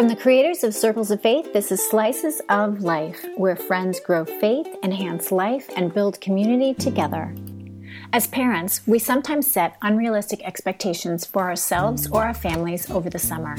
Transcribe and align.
From 0.00 0.08
the 0.08 0.16
creators 0.16 0.64
of 0.64 0.74
Circles 0.74 1.10
of 1.10 1.20
Faith, 1.20 1.52
this 1.52 1.70
is 1.70 1.90
Slices 1.90 2.40
of 2.48 2.80
Life, 2.80 3.22
where 3.36 3.54
friends 3.54 4.00
grow 4.00 4.24
faith, 4.24 4.66
enhance 4.82 5.30
life, 5.30 5.68
and 5.76 5.92
build 5.92 6.22
community 6.22 6.72
together. 6.72 7.34
As 8.14 8.26
parents, 8.26 8.80
we 8.86 8.98
sometimes 8.98 9.46
set 9.46 9.76
unrealistic 9.82 10.42
expectations 10.42 11.26
for 11.26 11.42
ourselves 11.42 12.08
or 12.10 12.22
our 12.24 12.32
families 12.32 12.90
over 12.90 13.10
the 13.10 13.18
summer. 13.18 13.54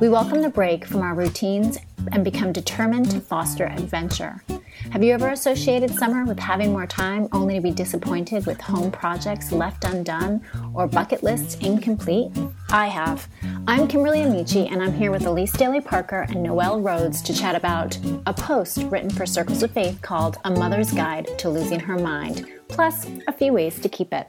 We 0.00 0.08
welcome 0.08 0.40
the 0.40 0.48
break 0.48 0.86
from 0.86 1.02
our 1.02 1.14
routines 1.14 1.76
and 2.10 2.24
become 2.24 2.54
determined 2.54 3.10
to 3.10 3.20
foster 3.20 3.66
adventure. 3.66 4.42
Have 4.90 5.02
you 5.02 5.12
ever 5.12 5.28
associated 5.28 5.90
summer 5.94 6.24
with 6.24 6.38
having 6.38 6.72
more 6.72 6.86
time 6.86 7.28
only 7.32 7.54
to 7.54 7.60
be 7.60 7.70
disappointed 7.70 8.46
with 8.46 8.60
home 8.60 8.90
projects 8.90 9.52
left 9.52 9.84
undone 9.84 10.42
or 10.74 10.86
bucket 10.86 11.22
lists 11.22 11.56
incomplete? 11.56 12.32
I 12.70 12.88
have. 12.88 13.28
I'm 13.66 13.86
Kimberly 13.86 14.22
Amici, 14.22 14.66
and 14.66 14.82
I'm 14.82 14.92
here 14.92 15.10
with 15.10 15.26
Elise 15.26 15.52
Daly 15.52 15.80
Parker 15.80 16.26
and 16.28 16.42
Noelle 16.42 16.80
Rhodes 16.80 17.22
to 17.22 17.34
chat 17.34 17.54
about 17.54 17.96
a 18.26 18.34
post 18.34 18.82
written 18.84 19.10
for 19.10 19.24
Circles 19.26 19.62
of 19.62 19.70
Faith 19.70 20.00
called 20.02 20.38
A 20.44 20.50
Mother's 20.50 20.92
Guide 20.92 21.28
to 21.38 21.48
Losing 21.48 21.80
Her 21.80 21.98
Mind, 21.98 22.48
plus 22.68 23.06
a 23.28 23.32
few 23.32 23.52
ways 23.52 23.78
to 23.80 23.88
keep 23.88 24.12
it. 24.12 24.26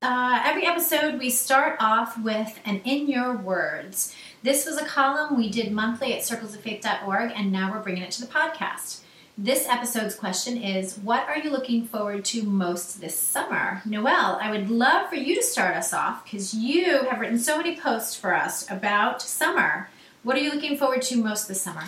Uh, 0.00 0.40
every 0.44 0.64
episode, 0.64 1.18
we 1.18 1.28
start 1.28 1.76
off 1.80 2.16
with 2.20 2.60
an 2.64 2.80
In 2.84 3.08
Your 3.08 3.36
Words. 3.36 4.14
This 4.40 4.66
was 4.66 4.76
a 4.76 4.84
column 4.84 5.36
we 5.36 5.50
did 5.50 5.72
monthly 5.72 6.14
at 6.14 6.20
circlesoffaith.org, 6.20 7.32
and 7.34 7.50
now 7.50 7.72
we're 7.72 7.82
bringing 7.82 8.04
it 8.04 8.12
to 8.12 8.20
the 8.20 8.32
podcast. 8.32 9.00
This 9.36 9.66
episode's 9.68 10.14
question 10.14 10.56
is 10.56 10.96
What 10.98 11.28
are 11.28 11.38
you 11.38 11.50
looking 11.50 11.84
forward 11.84 12.24
to 12.26 12.44
most 12.44 13.00
this 13.00 13.18
summer? 13.18 13.82
Noelle, 13.84 14.38
I 14.40 14.52
would 14.52 14.70
love 14.70 15.08
for 15.08 15.16
you 15.16 15.34
to 15.34 15.42
start 15.42 15.74
us 15.74 15.92
off 15.92 16.22
because 16.22 16.54
you 16.54 17.02
have 17.04 17.18
written 17.18 17.38
so 17.38 17.56
many 17.56 17.76
posts 17.76 18.14
for 18.14 18.32
us 18.32 18.70
about 18.70 19.22
summer. 19.22 19.88
What 20.22 20.36
are 20.36 20.40
you 20.40 20.52
looking 20.52 20.76
forward 20.76 21.02
to 21.02 21.16
most 21.20 21.48
this 21.48 21.60
summer? 21.60 21.84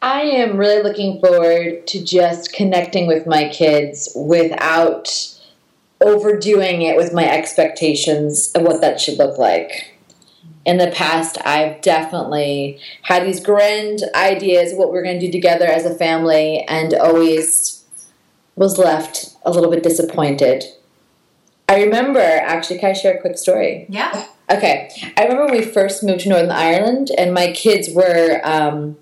I 0.00 0.20
am 0.22 0.58
really 0.58 0.82
looking 0.84 1.20
forward 1.20 1.88
to 1.88 2.04
just 2.04 2.52
connecting 2.52 3.08
with 3.08 3.26
my 3.26 3.48
kids 3.48 4.12
without 4.14 5.08
overdoing 6.00 6.82
it 6.82 6.96
with 6.96 7.12
my 7.12 7.28
expectations 7.28 8.52
of 8.54 8.62
what 8.62 8.80
that 8.80 9.00
should 9.00 9.18
look 9.18 9.38
like. 9.38 9.97
In 10.68 10.76
the 10.76 10.88
past, 10.88 11.38
I've 11.46 11.80
definitely 11.80 12.78
had 13.00 13.24
these 13.24 13.40
grand 13.40 14.02
ideas 14.14 14.72
of 14.72 14.76
what 14.76 14.92
we're 14.92 15.02
going 15.02 15.18
to 15.18 15.24
do 15.24 15.32
together 15.32 15.64
as 15.64 15.86
a 15.86 15.94
family 15.94 16.62
and 16.68 16.92
always 16.92 17.82
was 18.54 18.76
left 18.76 19.34
a 19.46 19.50
little 19.50 19.70
bit 19.70 19.82
disappointed. 19.82 20.64
I 21.70 21.82
remember, 21.84 22.20
actually, 22.20 22.80
can 22.80 22.90
I 22.90 22.92
share 22.92 23.16
a 23.16 23.20
quick 23.22 23.38
story? 23.38 23.86
Yeah. 23.88 24.26
Okay. 24.50 24.90
I 25.16 25.22
remember 25.22 25.46
when 25.46 25.58
we 25.58 25.64
first 25.64 26.04
moved 26.04 26.20
to 26.24 26.28
Northern 26.28 26.50
Ireland 26.50 27.12
and 27.16 27.32
my 27.32 27.50
kids 27.52 27.88
were. 27.88 28.42
Um, 28.44 28.98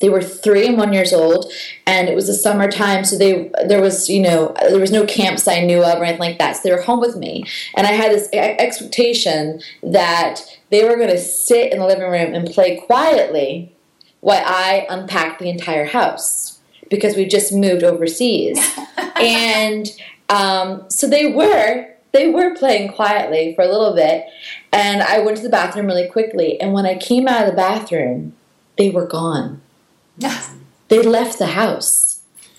they 0.00 0.08
were 0.08 0.20
three 0.20 0.66
and 0.66 0.76
one 0.76 0.92
years 0.92 1.12
old, 1.12 1.52
and 1.86 2.08
it 2.08 2.16
was 2.16 2.26
the 2.26 2.34
summertime, 2.34 3.04
so 3.04 3.16
they 3.16 3.52
there 3.68 3.80
was 3.80 4.08
you 4.08 4.20
know 4.20 4.52
there 4.68 4.80
was 4.80 4.90
no 4.90 5.06
camps 5.06 5.46
I 5.46 5.60
knew 5.60 5.84
of 5.84 6.00
or 6.00 6.04
anything 6.04 6.18
like 6.18 6.38
that. 6.38 6.56
So 6.56 6.62
they 6.64 6.74
were 6.74 6.82
home 6.82 6.98
with 6.98 7.14
me, 7.16 7.44
and 7.76 7.86
I 7.86 7.92
had 7.92 8.10
this 8.10 8.28
expectation 8.32 9.60
that 9.80 10.40
they 10.72 10.84
were 10.84 10.96
going 10.96 11.10
to 11.10 11.18
sit 11.18 11.70
in 11.70 11.78
the 11.78 11.86
living 11.86 12.10
room 12.10 12.34
and 12.34 12.50
play 12.50 12.78
quietly 12.78 13.72
while 14.20 14.42
I 14.44 14.86
unpacked 14.88 15.38
the 15.38 15.50
entire 15.50 15.84
house 15.84 16.58
because 16.90 17.14
we 17.14 17.26
just 17.26 17.52
moved 17.52 17.84
overseas, 17.84 18.58
and 19.16 19.88
um, 20.28 20.88
so 20.88 21.06
they 21.06 21.30
were 21.30 21.88
they 22.12 22.30
were 22.30 22.54
playing 22.54 22.92
quietly 22.92 23.54
for 23.54 23.62
a 23.62 23.68
little 23.68 23.94
bit, 23.94 24.24
and 24.72 25.02
I 25.02 25.20
went 25.20 25.36
to 25.36 25.42
the 25.42 25.48
bathroom 25.50 25.86
really 25.86 26.08
quickly, 26.08 26.60
and 26.60 26.72
when 26.72 26.86
I 26.86 26.96
came 26.96 27.28
out 27.28 27.42
of 27.42 27.50
the 27.50 27.56
bathroom, 27.56 28.34
they 28.78 28.90
were 28.90 29.06
gone. 29.06 29.60
they 30.88 31.02
left 31.02 31.38
the 31.38 31.48
house. 31.48 32.12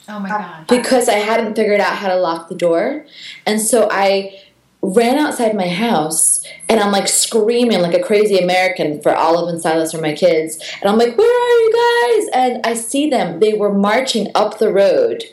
Oh 0.08 0.20
my 0.20 0.30
god. 0.30 0.68
Because 0.68 1.08
I 1.08 1.14
hadn't 1.14 1.56
figured 1.56 1.80
out 1.80 1.98
how 1.98 2.10
to 2.10 2.16
lock 2.16 2.50
the 2.50 2.56
door. 2.56 3.06
And 3.46 3.62
so 3.62 3.88
I 3.90 4.43
ran 4.84 5.18
outside 5.18 5.56
my 5.56 5.70
house 5.70 6.46
and 6.68 6.80
I'm 6.80 6.92
like 6.92 7.08
screaming 7.08 7.82
like 7.82 7.98
a 7.98 8.04
crazy 8.04 8.38
American 8.38 9.02
for 9.02 9.16
Olive 9.16 9.48
and 9.48 9.62
Silas 9.62 9.96
or 9.96 10.02
my 10.02 10.14
kids. 10.14 10.60
And 10.82 10.90
I'm 10.90 10.98
like, 10.98 11.18
where 11.18 11.26
are 11.26 11.60
you 11.62 12.20
guys? 12.20 12.30
And 12.34 12.66
I 12.66 12.74
see 12.74 13.10
them. 13.10 13.40
They 13.40 13.54
were 13.54 13.74
marching 13.74 14.30
up 14.36 14.60
the 14.60 14.74
road. 14.74 15.24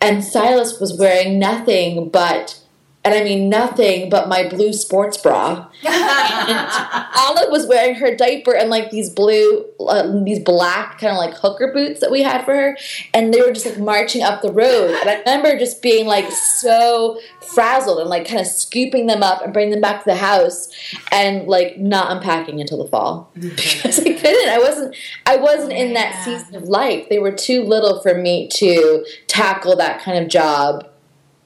And 0.00 0.24
Silas 0.24 0.80
was 0.80 0.98
wearing 0.98 1.38
nothing 1.38 2.08
but 2.08 2.63
and 3.04 3.14
I 3.14 3.22
mean 3.22 3.50
nothing 3.50 4.08
but 4.08 4.28
my 4.28 4.48
blue 4.48 4.72
sports 4.72 5.18
bra. 5.18 5.68
Olive 5.86 7.50
was 7.50 7.66
wearing 7.68 7.96
her 7.96 8.16
diaper 8.16 8.54
and 8.54 8.70
like 8.70 8.90
these 8.90 9.10
blue, 9.10 9.64
uh, 9.78 10.22
these 10.24 10.40
black 10.40 10.98
kind 10.98 11.12
of 11.12 11.18
like 11.18 11.34
hooker 11.34 11.70
boots 11.72 12.00
that 12.00 12.10
we 12.10 12.22
had 12.22 12.44
for 12.46 12.54
her, 12.54 12.78
and 13.12 13.34
they 13.34 13.42
were 13.42 13.52
just 13.52 13.66
like 13.66 13.78
marching 13.78 14.22
up 14.22 14.40
the 14.40 14.50
road. 14.50 14.96
And 15.00 15.10
I 15.10 15.18
remember 15.18 15.58
just 15.58 15.82
being 15.82 16.06
like 16.06 16.30
so 16.32 17.20
frazzled 17.54 17.98
and 17.98 18.08
like 18.08 18.26
kind 18.26 18.40
of 18.40 18.46
scooping 18.46 19.06
them 19.06 19.22
up 19.22 19.42
and 19.42 19.52
bringing 19.52 19.72
them 19.72 19.82
back 19.82 20.02
to 20.04 20.10
the 20.10 20.16
house, 20.16 20.70
and 21.12 21.46
like 21.46 21.78
not 21.78 22.10
unpacking 22.10 22.58
until 22.60 22.82
the 22.82 22.88
fall 22.88 23.30
because 23.38 24.00
I 24.00 24.14
couldn't. 24.14 24.48
I 24.48 24.58
wasn't. 24.58 24.96
I 25.26 25.36
wasn't 25.36 25.72
in 25.72 25.92
that 25.92 26.24
season 26.24 26.54
of 26.54 26.64
life. 26.64 27.10
They 27.10 27.18
were 27.18 27.32
too 27.32 27.64
little 27.64 28.00
for 28.00 28.14
me 28.14 28.48
to 28.54 29.04
tackle 29.26 29.76
that 29.76 30.00
kind 30.00 30.16
of 30.18 30.30
job 30.30 30.88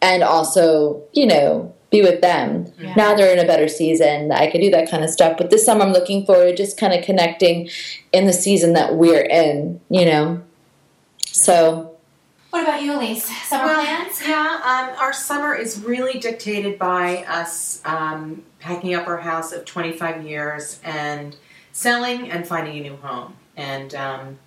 and 0.00 0.22
also, 0.22 1.02
you 1.12 1.26
know, 1.26 1.74
be 1.90 2.02
with 2.02 2.20
them. 2.20 2.70
Yeah. 2.78 2.94
Now 2.94 3.14
they're 3.14 3.32
in 3.32 3.42
a 3.42 3.46
better 3.46 3.68
season. 3.68 4.30
I 4.30 4.50
could 4.50 4.60
do 4.60 4.70
that 4.70 4.90
kind 4.90 5.02
of 5.02 5.10
stuff. 5.10 5.38
But 5.38 5.50
this 5.50 5.64
summer, 5.64 5.84
I'm 5.84 5.92
looking 5.92 6.26
forward 6.26 6.48
to 6.50 6.56
just 6.56 6.78
kind 6.78 6.92
of 6.92 7.04
connecting 7.04 7.70
in 8.12 8.26
the 8.26 8.32
season 8.32 8.74
that 8.74 8.94
we're 8.96 9.24
in, 9.24 9.80
you 9.88 10.04
know. 10.04 10.42
So. 11.24 11.96
What 12.50 12.62
about 12.62 12.82
you, 12.82 12.96
Elise? 12.96 13.24
Summer 13.46 13.64
well, 13.64 13.84
plans? 13.84 14.22
Yeah, 14.26 14.60
um, 14.64 14.98
our 14.98 15.12
summer 15.12 15.54
is 15.54 15.80
really 15.80 16.18
dictated 16.18 16.78
by 16.78 17.24
us 17.24 17.82
um, 17.84 18.42
packing 18.58 18.94
up 18.94 19.06
our 19.06 19.18
house 19.18 19.52
of 19.52 19.64
25 19.64 20.26
years 20.26 20.80
and 20.82 21.36
selling 21.72 22.30
and 22.30 22.46
finding 22.46 22.78
a 22.78 22.80
new 22.80 22.96
home. 22.96 23.34
And 23.56 23.94
um, 23.94 24.38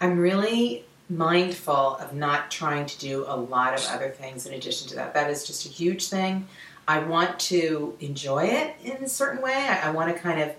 I'm 0.00 0.18
really 0.18 0.84
mindful 1.16 1.96
of 1.96 2.14
not 2.14 2.50
trying 2.50 2.86
to 2.86 2.98
do 2.98 3.24
a 3.26 3.36
lot 3.36 3.74
of 3.74 3.86
other 3.90 4.10
things 4.10 4.46
in 4.46 4.54
addition 4.54 4.88
to 4.88 4.94
that. 4.96 5.14
That 5.14 5.30
is 5.30 5.46
just 5.46 5.66
a 5.66 5.68
huge 5.68 6.08
thing. 6.08 6.46
I 6.86 6.98
want 6.98 7.38
to 7.40 7.96
enjoy 8.00 8.44
it 8.44 8.74
in 8.82 9.02
a 9.02 9.08
certain 9.08 9.42
way. 9.42 9.52
I, 9.54 9.88
I 9.88 9.90
want 9.90 10.14
to 10.14 10.20
kind 10.20 10.40
of 10.40 10.54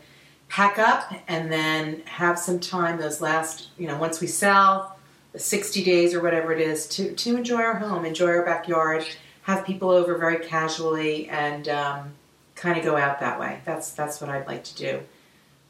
pack 0.47 0.79
up 0.79 1.11
and 1.27 1.51
then 1.51 2.01
have 2.05 2.39
some 2.39 2.59
time 2.59 2.97
those 2.97 3.21
last, 3.21 3.69
you 3.77 3.87
know, 3.87 3.97
once 3.97 4.21
we 4.21 4.27
sell, 4.27 4.97
the 5.33 5.39
60 5.39 5.83
days 5.83 6.13
or 6.13 6.21
whatever 6.21 6.53
it 6.53 6.61
is, 6.61 6.87
to, 6.87 7.13
to 7.13 7.35
enjoy 7.35 7.61
our 7.61 7.75
home, 7.75 8.05
enjoy 8.05 8.27
our 8.27 8.45
backyard, 8.45 9.05
have 9.41 9.65
people 9.65 9.89
over 9.89 10.17
very 10.17 10.45
casually, 10.45 11.27
and 11.29 11.67
um, 11.67 12.13
kind 12.55 12.77
of 12.77 12.85
go 12.85 12.95
out 12.95 13.19
that 13.19 13.39
way. 13.39 13.59
That's 13.65 13.91
that's 13.91 14.21
what 14.21 14.29
I'd 14.29 14.47
like 14.47 14.63
to 14.63 14.75
do. 14.75 15.01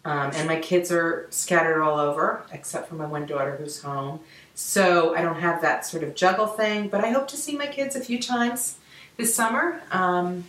Um, 0.06 0.31
and 0.35 0.47
my 0.47 0.59
kids 0.59 0.91
are 0.91 1.28
scattered 1.31 1.81
all 1.81 2.00
over, 2.00 2.46
except 2.52 2.88
for 2.88 2.96
my 2.96 3.07
one 3.07 3.25
daughter 3.25 3.56
who's 3.56 3.81
home. 3.81 4.19
So 4.55 5.13
I 5.16 5.21
don't 5.21 5.39
have 5.41 5.61
that 5.61 5.85
sort 5.85 6.03
of 6.03 6.16
juggle 6.16 6.47
thing, 6.47 6.88
but 6.88 7.03
I 7.03 7.11
hope 7.11 7.27
to 7.29 7.38
see 7.38 7.57
my 7.57 7.67
kids 7.67 7.95
a 7.95 7.99
few 7.99 8.21
times 8.21 8.77
this 9.17 9.35
summer 9.35 9.81
um, 9.91 10.45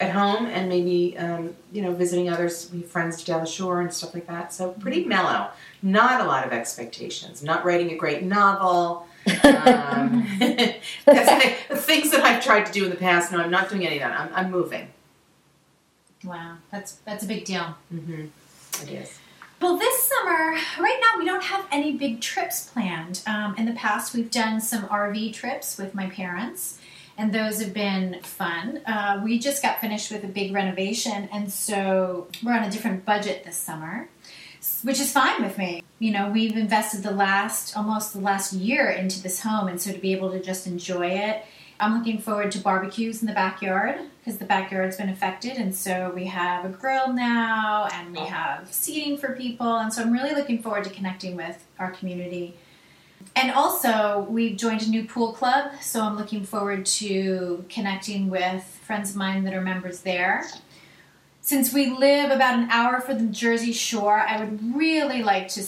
at 0.00 0.10
home 0.10 0.46
and 0.46 0.68
maybe, 0.68 1.16
um, 1.16 1.54
you 1.72 1.80
know, 1.80 1.92
visiting 1.92 2.28
others, 2.28 2.68
we 2.72 2.80
have 2.80 2.90
friends 2.90 3.22
down 3.22 3.40
the 3.40 3.46
shore 3.46 3.80
and 3.80 3.94
stuff 3.94 4.12
like 4.12 4.26
that. 4.26 4.52
So 4.52 4.72
pretty 4.72 5.04
mellow. 5.04 5.50
Not 5.82 6.20
a 6.20 6.24
lot 6.24 6.44
of 6.44 6.52
expectations. 6.52 7.42
Not 7.42 7.64
writing 7.64 7.92
a 7.92 7.96
great 7.96 8.24
novel. 8.24 9.06
um, 9.44 10.26
the 10.38 11.76
things 11.76 12.10
that 12.10 12.24
I've 12.24 12.42
tried 12.42 12.66
to 12.66 12.72
do 12.72 12.84
in 12.84 12.90
the 12.90 12.96
past, 12.96 13.30
no, 13.30 13.38
I'm 13.38 13.52
not 13.52 13.68
doing 13.68 13.86
any 13.86 14.00
of 14.00 14.10
that. 14.10 14.20
I'm, 14.20 14.34
I'm 14.34 14.50
moving. 14.50 14.88
Wow, 16.24 16.56
that's 16.72 16.94
that's 17.04 17.22
a 17.22 17.28
big 17.28 17.44
deal. 17.44 17.76
Mm-hmm. 17.94 18.26
It 18.82 18.90
is. 18.90 19.18
Well, 19.60 19.76
this 19.76 20.04
summer, 20.04 20.56
right 20.78 21.00
now, 21.00 21.18
we 21.18 21.24
don't 21.24 21.42
have 21.42 21.66
any 21.72 21.92
big 21.92 22.20
trips 22.20 22.68
planned. 22.68 23.22
Um, 23.26 23.56
in 23.56 23.66
the 23.66 23.72
past, 23.72 24.14
we've 24.14 24.30
done 24.30 24.60
some 24.60 24.84
RV 24.84 25.32
trips 25.32 25.76
with 25.76 25.96
my 25.96 26.08
parents, 26.10 26.78
and 27.16 27.34
those 27.34 27.60
have 27.60 27.74
been 27.74 28.20
fun. 28.22 28.80
Uh, 28.86 29.20
we 29.24 29.40
just 29.40 29.60
got 29.60 29.80
finished 29.80 30.12
with 30.12 30.22
a 30.22 30.28
big 30.28 30.54
renovation, 30.54 31.28
and 31.32 31.52
so 31.52 32.28
we're 32.44 32.52
on 32.52 32.62
a 32.62 32.70
different 32.70 33.04
budget 33.04 33.42
this 33.44 33.56
summer, 33.56 34.08
which 34.82 35.00
is 35.00 35.10
fine 35.10 35.42
with 35.42 35.58
me. 35.58 35.82
You 35.98 36.12
know, 36.12 36.30
we've 36.30 36.56
invested 36.56 37.02
the 37.02 37.10
last 37.10 37.76
almost 37.76 38.12
the 38.12 38.20
last 38.20 38.52
year 38.52 38.88
into 38.88 39.20
this 39.20 39.40
home, 39.40 39.66
and 39.66 39.80
so 39.80 39.90
to 39.90 39.98
be 39.98 40.12
able 40.12 40.30
to 40.30 40.40
just 40.40 40.68
enjoy 40.68 41.08
it 41.08 41.44
I'm 41.80 41.96
looking 41.96 42.18
forward 42.18 42.50
to 42.52 42.58
barbecues 42.58 43.22
in 43.22 43.28
the 43.28 43.34
backyard 43.34 44.00
because 44.18 44.38
the 44.38 44.44
backyard's 44.44 44.96
been 44.96 45.08
affected, 45.08 45.58
and 45.58 45.74
so 45.74 46.12
we 46.14 46.24
have 46.24 46.64
a 46.64 46.68
grill 46.68 47.12
now, 47.12 47.88
and 47.92 48.12
we 48.12 48.18
oh. 48.18 48.24
have 48.24 48.72
seating 48.72 49.16
for 49.16 49.34
people, 49.36 49.76
and 49.76 49.92
so 49.92 50.02
I'm 50.02 50.12
really 50.12 50.34
looking 50.34 50.60
forward 50.60 50.84
to 50.84 50.90
connecting 50.90 51.36
with 51.36 51.64
our 51.78 51.92
community. 51.92 52.56
And 53.36 53.52
also, 53.52 54.26
we've 54.28 54.56
joined 54.56 54.82
a 54.82 54.88
new 54.88 55.04
pool 55.04 55.32
club, 55.32 55.70
so 55.80 56.00
I'm 56.00 56.16
looking 56.16 56.44
forward 56.44 56.84
to 56.86 57.64
connecting 57.68 58.28
with 58.28 58.64
friends 58.84 59.10
of 59.10 59.16
mine 59.16 59.44
that 59.44 59.54
are 59.54 59.60
members 59.60 60.00
there. 60.00 60.44
since 61.40 61.72
we 61.72 61.88
live 61.90 62.30
about 62.30 62.58
an 62.58 62.68
hour 62.70 63.00
from 63.00 63.18
the 63.18 63.32
Jersey 63.32 63.72
Shore, 63.72 64.18
I 64.18 64.38
would 64.38 64.76
really 64.76 65.22
like 65.22 65.48
to 65.48 65.64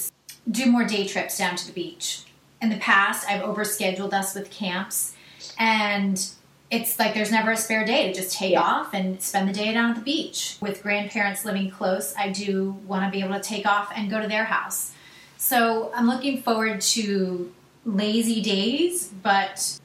do 0.50 0.66
more 0.66 0.84
day 0.84 1.06
trips 1.06 1.38
down 1.38 1.56
to 1.56 1.66
the 1.66 1.72
beach. 1.72 2.24
In 2.60 2.68
the 2.68 2.76
past, 2.76 3.26
I've 3.26 3.40
overscheduled 3.40 4.12
us 4.12 4.34
with 4.34 4.50
camps, 4.50 5.14
and 5.60 6.26
it's 6.70 6.98
like 6.98 7.14
there's 7.14 7.30
never 7.30 7.50
a 7.50 7.56
spare 7.56 7.84
day 7.84 8.08
to 8.08 8.14
just 8.14 8.36
take 8.36 8.52
Yeah. 8.52 8.62
off 8.62 8.94
and 8.94 9.20
spend 9.20 9.48
the 9.48 9.52
day 9.52 9.72
down 9.72 9.90
at 9.90 9.96
the 9.96 10.02
beach. 10.02 10.56
With 10.60 10.82
grandparents 10.82 11.44
living 11.44 11.70
close, 11.70 12.14
I 12.16 12.30
do 12.30 12.72
want 12.86 13.04
to 13.04 13.10
be 13.10 13.22
able 13.24 13.34
to 13.34 13.40
take 13.42 13.66
off 13.66 13.92
and 13.94 14.10
go 14.10 14.20
to 14.20 14.26
their 14.28 14.44
house. 14.44 14.92
So 15.36 15.92
I'm 15.94 16.06
looking 16.06 16.42
forward 16.42 16.80
to 16.80 17.52
lazy 17.84 18.40
days, 18.40 19.08
but 19.08 19.78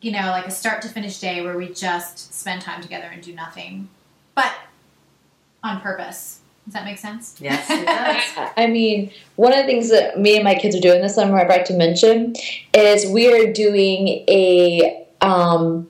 you 0.00 0.12
know, 0.12 0.26
like 0.28 0.46
a 0.46 0.50
start 0.50 0.82
to 0.82 0.88
finish 0.88 1.18
day 1.20 1.42
where 1.42 1.56
we 1.56 1.72
just 1.72 2.34
spend 2.34 2.62
time 2.62 2.82
together 2.82 3.06
and 3.06 3.22
do 3.22 3.34
nothing, 3.34 3.88
but 4.34 4.52
on 5.62 5.80
purpose. 5.80 6.40
Does 6.66 6.74
that 6.74 6.84
make 6.84 6.98
sense? 6.98 7.36
Yes, 7.38 7.70
it 7.70 7.86
does. 7.86 8.50
I 8.56 8.66
mean, 8.66 9.12
one 9.36 9.52
of 9.52 9.58
the 9.58 9.66
things 9.66 9.88
that 9.90 10.18
me 10.18 10.34
and 10.34 10.42
my 10.42 10.56
kids 10.56 10.74
are 10.74 10.80
doing 10.80 11.00
this 11.00 11.14
summer, 11.14 11.38
I'd 11.38 11.48
like 11.48 11.64
to 11.66 11.74
mention, 11.74 12.34
is 12.74 13.06
we 13.06 13.32
are 13.32 13.52
doing 13.52 14.24
a 14.28 15.06
um, 15.20 15.88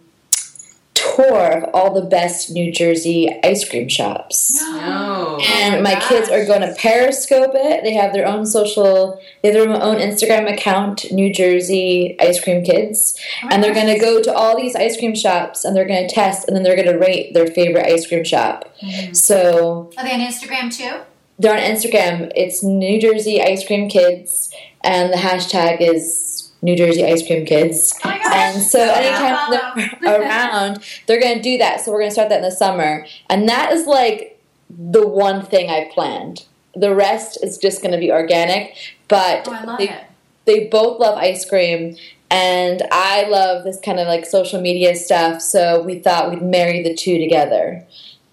tour 1.16 1.50
of 1.52 1.70
all 1.74 1.94
the 1.94 2.06
best 2.06 2.50
New 2.50 2.70
Jersey 2.70 3.28
ice 3.42 3.68
cream 3.68 3.88
shops. 3.88 4.60
No. 4.62 5.38
Oh 5.38 5.40
and 5.58 5.76
Oh 5.76 5.80
my 5.80 5.98
kids 6.00 6.28
are 6.28 6.44
going 6.44 6.60
to 6.62 6.74
Periscope 6.74 7.52
it. 7.54 7.82
They 7.82 7.94
have 7.94 8.12
their 8.12 8.26
own 8.26 8.46
social, 8.46 9.20
they 9.42 9.52
have 9.52 9.56
their 9.56 9.82
own 9.82 9.96
Instagram 9.96 10.52
account, 10.52 11.10
New 11.10 11.32
Jersey 11.32 12.16
Ice 12.20 12.42
Cream 12.42 12.64
Kids. 12.64 13.18
And 13.50 13.62
they're 13.62 13.74
going 13.74 13.92
to 13.92 13.98
go 13.98 14.22
to 14.22 14.32
all 14.32 14.56
these 14.56 14.76
ice 14.76 14.98
cream 14.98 15.14
shops 15.14 15.64
and 15.64 15.74
they're 15.74 15.86
going 15.86 16.06
to 16.06 16.14
test 16.14 16.46
and 16.46 16.56
then 16.56 16.62
they're 16.62 16.76
going 16.76 16.92
to 16.92 16.98
rate 16.98 17.34
their 17.34 17.46
favorite 17.46 17.86
ice 17.86 18.06
cream 18.06 18.24
shop. 18.24 18.72
Mm-hmm. 18.82 19.14
So 19.14 19.90
Are 19.98 20.04
they 20.04 20.12
on 20.12 20.20
Instagram 20.20 20.74
too? 20.74 21.00
they're 21.38 21.54
on 21.54 21.62
Instagram. 21.62 22.32
It's 22.34 22.62
New 22.62 23.00
Jersey 23.00 23.42
Ice 23.42 23.66
Cream 23.66 23.88
Kids, 23.88 24.50
and 24.82 25.12
the 25.12 25.18
hashtag 25.18 25.80
is 25.80 26.25
New 26.66 26.76
Jersey 26.76 27.04
Ice 27.04 27.24
Cream 27.26 27.46
Kids. 27.46 27.98
Oh. 28.04 28.10
And 28.10 28.60
so 28.60 28.80
anytime 28.80 29.36
follow. 29.36 29.88
they're 30.02 30.20
around, 30.20 30.82
they're 31.06 31.20
going 31.20 31.36
to 31.36 31.42
do 31.42 31.56
that. 31.58 31.80
So 31.80 31.92
we're 31.92 32.00
going 32.00 32.10
to 32.10 32.14
start 32.14 32.28
that 32.28 32.38
in 32.38 32.42
the 32.42 32.50
summer, 32.50 33.06
and 33.30 33.48
that 33.48 33.72
is 33.72 33.86
like 33.86 34.38
the 34.68 35.06
one 35.06 35.46
thing 35.46 35.70
I've 35.70 35.90
planned. 35.92 36.44
The 36.74 36.94
rest 36.94 37.38
is 37.42 37.56
just 37.56 37.80
going 37.80 37.92
to 37.92 37.98
be 37.98 38.10
organic, 38.12 38.74
but 39.08 39.46
Oh, 39.48 39.52
I 39.52 39.64
love 39.64 39.78
they, 39.78 39.88
it. 39.90 40.04
they 40.44 40.64
both 40.66 40.98
love 41.00 41.16
ice 41.16 41.48
cream. 41.48 41.96
And 42.28 42.82
I 42.90 43.28
love 43.28 43.62
this 43.62 43.78
kind 43.78 44.00
of 44.00 44.08
like 44.08 44.26
social 44.26 44.60
media 44.60 44.96
stuff, 44.96 45.40
so 45.40 45.80
we 45.82 46.00
thought 46.00 46.28
we'd 46.28 46.42
marry 46.42 46.82
the 46.82 46.92
two 46.92 47.18
together. 47.18 47.84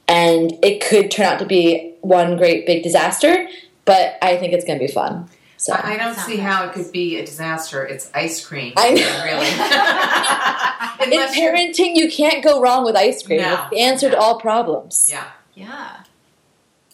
And 0.08 0.52
it 0.64 0.84
could 0.84 1.12
turn 1.12 1.28
out 1.28 1.38
to 1.40 1.46
be 1.46 1.94
one 2.02 2.36
great 2.36 2.66
big 2.66 2.82
disaster, 2.82 3.48
but 3.86 4.18
I 4.24 4.36
think 4.38 4.52
it's 4.52 4.66
going 4.66 4.80
to 4.80 4.86
be 4.88 4.92
fun. 4.92 5.30
So 5.64 5.72
I 5.72 5.94
I 5.94 5.98
don't 5.98 6.18
see 6.18 6.36
how 6.36 6.66
it 6.66 6.74
could 6.74 6.92
be 6.92 7.20
a 7.20 7.26
disaster. 7.26 7.86
It's 7.86 8.12
ice 8.14 8.46
cream. 8.46 8.74
I 8.76 8.90
Really. 9.24 9.48
in 11.14 11.28
parenting, 11.30 11.96
you 11.96 12.12
can't 12.12 12.44
go 12.44 12.60
wrong 12.60 12.84
with 12.84 12.98
ice 12.98 13.24
cream. 13.24 13.42
No, 13.42 13.54
it's 13.54 13.70
the 13.70 13.80
answer 13.80 14.10
to 14.10 14.16
no. 14.18 14.22
all 14.22 14.40
problems. 14.42 15.08
Yeah, 15.10 15.32
Yeah. 15.54 16.04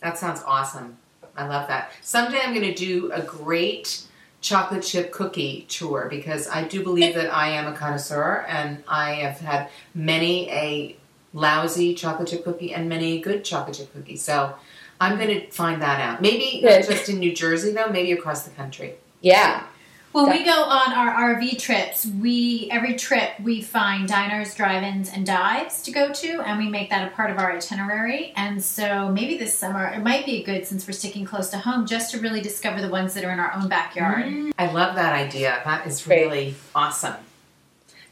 that 0.01 0.19
sounds 0.19 0.43
awesome. 0.45 0.97
I 1.35 1.47
love 1.47 1.67
that. 1.67 1.93
Someday 2.01 2.41
I'm 2.43 2.53
going 2.53 2.67
to 2.71 2.75
do 2.75 3.11
a 3.11 3.23
great 3.23 4.03
chocolate 4.39 4.83
chip 4.83 5.11
cookie 5.11 5.65
tour 5.67 6.05
because 6.07 6.47
I 6.47 6.63
do 6.63 6.83
believe 6.83 7.15
that 7.15 7.33
I 7.33 7.49
am 7.49 7.73
a 7.73 7.75
connoisseur 7.75 8.45
and 8.47 8.83
I 8.87 9.15
have 9.15 9.39
had 9.39 9.69
many 9.95 10.47
a 10.51 10.95
lousy 11.33 11.95
chocolate 11.95 12.27
chip 12.27 12.43
cookie 12.43 12.71
and 12.71 12.87
many 12.87 13.19
good 13.19 13.43
chocolate 13.43 13.77
chip 13.77 13.91
cookies. 13.93 14.21
So 14.21 14.53
I'm 14.99 15.17
going 15.17 15.29
to 15.29 15.49
find 15.51 15.81
that 15.81 15.99
out. 15.99 16.21
Maybe 16.21 16.61
not 16.61 16.81
Good. 16.81 16.89
just 16.89 17.09
in 17.09 17.19
New 17.19 17.33
Jersey 17.33 17.71
though, 17.71 17.89
maybe 17.89 18.11
across 18.11 18.43
the 18.43 18.51
country. 18.51 18.95
Yeah. 19.21 19.65
When 20.11 20.27
we 20.27 20.43
go 20.43 20.63
on 20.63 20.91
our 20.91 21.35
RV 21.35 21.59
trips, 21.59 22.07
we 22.07 22.67
every 22.71 22.95
trip 22.95 23.39
we 23.43 23.61
find 23.61 24.07
diners, 24.07 24.55
drive-ins, 24.55 25.07
and 25.07 25.23
dives 25.23 25.83
to 25.83 25.91
go 25.91 26.11
to, 26.11 26.41
and 26.41 26.57
we 26.57 26.67
make 26.67 26.89
that 26.89 27.07
a 27.07 27.15
part 27.15 27.29
of 27.29 27.37
our 27.37 27.51
itinerary. 27.51 28.33
And 28.35 28.63
so 28.63 29.11
maybe 29.11 29.37
this 29.37 29.53
summer 29.55 29.85
it 29.85 30.01
might 30.01 30.25
be 30.25 30.41
good 30.41 30.65
since 30.65 30.87
we're 30.87 30.93
sticking 30.93 31.25
close 31.25 31.51
to 31.51 31.59
home, 31.59 31.85
just 31.85 32.11
to 32.11 32.19
really 32.19 32.41
discover 32.41 32.81
the 32.81 32.89
ones 32.89 33.13
that 33.13 33.23
are 33.23 33.29
in 33.29 33.39
our 33.39 33.53
own 33.53 33.69
backyard. 33.69 34.25
Mm. 34.25 34.51
I 34.57 34.71
love 34.71 34.95
that 34.95 35.13
idea. 35.13 35.61
That 35.63 35.85
is 35.85 36.01
Great. 36.01 36.25
really 36.25 36.55
awesome. 36.73 37.15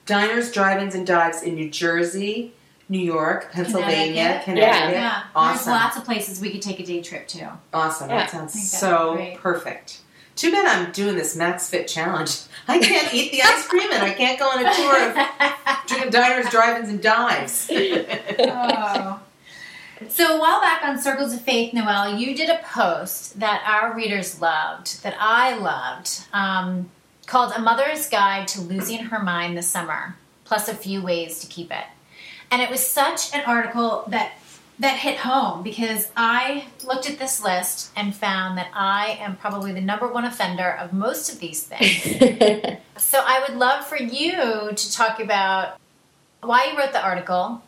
Diners, 0.05 0.51
drive-ins, 0.51 0.93
and 0.93 1.05
dives 1.05 1.41
in 1.41 1.55
New 1.55 1.71
Jersey, 1.71 2.53
New 2.89 2.99
York, 2.99 3.51
Pennsylvania, 3.51 4.41
Connecticut. 4.43 4.43
Connecticut. 4.45 4.91
Yeah. 4.91 4.91
Yeah, 4.91 5.23
Awesome. 5.35 5.71
there's 5.71 5.81
lots 5.83 5.97
of 5.97 6.05
places 6.05 6.39
we 6.39 6.49
could 6.51 6.61
take 6.61 6.79
a 6.79 6.85
day 6.85 7.01
trip 7.01 7.27
to. 7.29 7.57
Awesome. 7.73 8.09
Yeah. 8.09 8.17
That 8.19 8.29
sounds 8.29 8.55
I 8.55 8.59
think 8.59 8.71
that'd 8.71 9.35
so 9.35 9.41
perfect. 9.41 10.01
Too 10.35 10.51
bad 10.51 10.65
I'm 10.65 10.91
doing 10.91 11.15
this 11.15 11.35
Max 11.35 11.69
Fit 11.69 11.87
challenge. 11.87 12.41
I 12.67 12.79
can't 12.79 13.13
eat 13.13 13.31
the 13.31 13.41
ice 13.41 13.67
cream 13.67 13.91
and 13.91 14.03
I 14.03 14.13
can't 14.13 14.37
go 14.39 14.47
on 14.49 14.65
a 14.65 14.73
tour 14.73 15.09
of 15.09 15.87
drinking 15.87 16.11
diners, 16.11 16.49
drive-ins, 16.49 16.89
and 16.89 17.01
dives. 17.01 17.67
oh. 18.39 19.19
So 20.09 20.37
a 20.37 20.39
while 20.39 20.61
back 20.61 20.83
on 20.85 20.99
Circles 20.99 21.33
of 21.33 21.41
Faith, 21.41 21.73
Noelle, 21.73 22.17
you 22.19 22.35
did 22.35 22.49
a 22.51 22.59
post 22.63 23.39
that 23.39 23.63
our 23.65 23.95
readers 23.95 24.39
loved, 24.39 25.01
that 25.01 25.15
I 25.19 25.55
loved, 25.57 26.21
um, 26.33 26.91
called 27.25 27.51
"A 27.55 27.59
Mother's 27.59 28.07
Guide 28.07 28.47
to 28.49 28.61
Losing 28.61 29.05
Her 29.05 29.17
Mind 29.19 29.57
This 29.57 29.67
Summer," 29.67 30.15
plus 30.45 30.69
a 30.69 30.75
few 30.75 31.01
ways 31.01 31.39
to 31.39 31.47
keep 31.47 31.71
it. 31.71 31.85
And 32.51 32.61
it 32.61 32.69
was 32.69 32.85
such 32.85 33.33
an 33.33 33.43
article 33.45 34.05
that 34.07 34.33
that 34.79 34.97
hit 34.97 35.17
home 35.17 35.63
because 35.63 36.11
I 36.15 36.67
looked 36.85 37.09
at 37.09 37.17
this 37.17 37.43
list 37.43 37.91
and 37.95 38.15
found 38.15 38.59
that 38.59 38.69
I 38.73 39.17
am 39.19 39.35
probably 39.35 39.73
the 39.73 39.81
number 39.81 40.07
one 40.07 40.23
offender 40.23 40.69
of 40.79 40.93
most 40.93 41.33
of 41.33 41.39
these 41.39 41.63
things. 41.63 42.77
So 42.97 43.21
I 43.23 43.45
would 43.47 43.57
love 43.57 43.85
for 43.85 43.97
you 43.97 44.71
to 44.73 44.91
talk 44.91 45.19
about 45.19 45.77
why 46.41 46.71
you 46.71 46.77
wrote 46.77 46.93
the 46.93 47.03
article. 47.03 47.61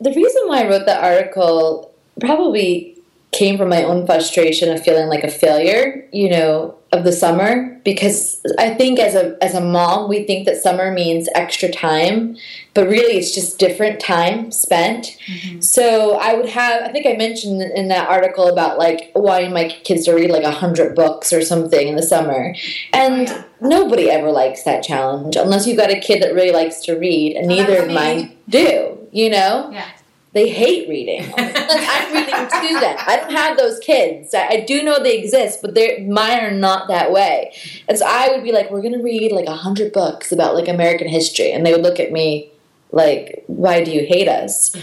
the 0.00 0.10
reason 0.10 0.42
why 0.46 0.64
I 0.64 0.68
wrote 0.68 0.86
the 0.86 0.98
article 0.98 1.92
probably 2.18 2.96
came 3.32 3.58
from 3.58 3.68
my 3.68 3.84
own 3.84 4.06
frustration 4.06 4.72
of 4.72 4.82
feeling 4.82 5.08
like 5.08 5.22
a 5.22 5.30
failure, 5.30 6.08
you 6.12 6.30
know, 6.30 6.76
of 6.92 7.04
the 7.04 7.12
summer 7.12 7.78
because 7.84 8.42
I 8.58 8.74
think 8.74 8.98
as 8.98 9.14
a 9.14 9.36
as 9.42 9.54
a 9.54 9.60
mom 9.60 10.08
we 10.08 10.24
think 10.24 10.46
that 10.46 10.56
summer 10.56 10.90
means 10.90 11.28
extra 11.34 11.70
time, 11.70 12.36
but 12.74 12.88
really 12.88 13.16
it's 13.16 13.32
just 13.34 13.58
different 13.58 14.00
time 14.00 14.50
spent. 14.50 15.16
Mm-hmm. 15.26 15.60
So 15.60 16.16
I 16.16 16.34
would 16.34 16.48
have 16.48 16.82
I 16.82 16.88
think 16.92 17.06
I 17.06 17.12
mentioned 17.14 17.62
in 17.62 17.88
that 17.88 18.08
article 18.08 18.48
about 18.48 18.76
like 18.78 19.12
wanting 19.14 19.52
my 19.52 19.68
kids 19.84 20.04
to 20.06 20.14
read 20.14 20.30
like 20.30 20.42
a 20.42 20.50
hundred 20.50 20.96
books 20.96 21.32
or 21.32 21.42
something 21.42 21.86
in 21.88 21.96
the 21.96 22.02
summer. 22.02 22.54
And 22.92 23.28
Oh, 23.28 23.32
yeah. 23.32 23.44
nobody 23.60 24.10
ever 24.10 24.30
likes 24.30 24.64
that 24.64 24.82
challenge 24.82 25.36
unless 25.36 25.66
you've 25.66 25.76
got 25.78 25.90
a 25.90 26.00
kid 26.00 26.22
that 26.22 26.34
really 26.34 26.52
likes 26.52 26.80
to 26.82 26.94
read 26.94 27.36
and 27.36 27.46
Oh, 27.46 27.54
neither 27.54 27.82
of 27.82 27.90
mine 27.90 28.36
do, 28.48 28.98
you 29.12 29.30
know? 29.30 29.70
Yeah. 29.72 29.88
They 30.32 30.48
hate 30.48 30.88
reading. 30.88 31.32
I'm 31.38 32.12
reading 32.14 32.34
to 32.34 32.80
them. 32.80 32.96
I 33.06 33.16
don't 33.16 33.32
have 33.32 33.56
those 33.56 33.78
kids. 33.80 34.32
I, 34.32 34.46
I 34.48 34.60
do 34.60 34.82
know 34.82 35.02
they 35.02 35.18
exist, 35.18 35.60
but 35.60 35.74
they're 35.74 36.00
mine 36.00 36.44
are 36.44 36.50
not 36.52 36.88
that 36.88 37.10
way. 37.10 37.52
And 37.88 37.98
so 37.98 38.06
I 38.06 38.28
would 38.30 38.44
be 38.44 38.52
like, 38.52 38.70
"We're 38.70 38.82
gonna 38.82 39.02
read 39.02 39.32
like 39.32 39.46
a 39.46 39.56
hundred 39.56 39.92
books 39.92 40.30
about 40.30 40.54
like 40.54 40.68
American 40.68 41.08
history," 41.08 41.52
and 41.52 41.66
they 41.66 41.72
would 41.72 41.82
look 41.82 41.98
at 41.98 42.12
me 42.12 42.50
like, 42.92 43.42
"Why 43.48 43.82
do 43.82 43.90
you 43.90 44.06
hate 44.06 44.28
us?" 44.28 44.70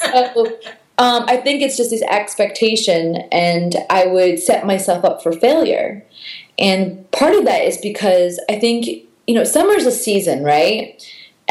so, 0.00 0.46
um, 0.98 1.24
I 1.28 1.36
think 1.36 1.62
it's 1.62 1.76
just 1.76 1.90
this 1.90 2.02
expectation, 2.02 3.16
and 3.30 3.76
I 3.88 4.06
would 4.06 4.40
set 4.40 4.66
myself 4.66 5.04
up 5.04 5.22
for 5.22 5.32
failure. 5.32 6.04
And 6.58 7.08
part 7.12 7.34
of 7.34 7.44
that 7.44 7.64
is 7.64 7.78
because 7.78 8.40
I 8.50 8.58
think 8.58 8.86
you 9.28 9.34
know 9.34 9.44
summer's 9.44 9.86
a 9.86 9.92
season, 9.92 10.42
right? 10.42 11.00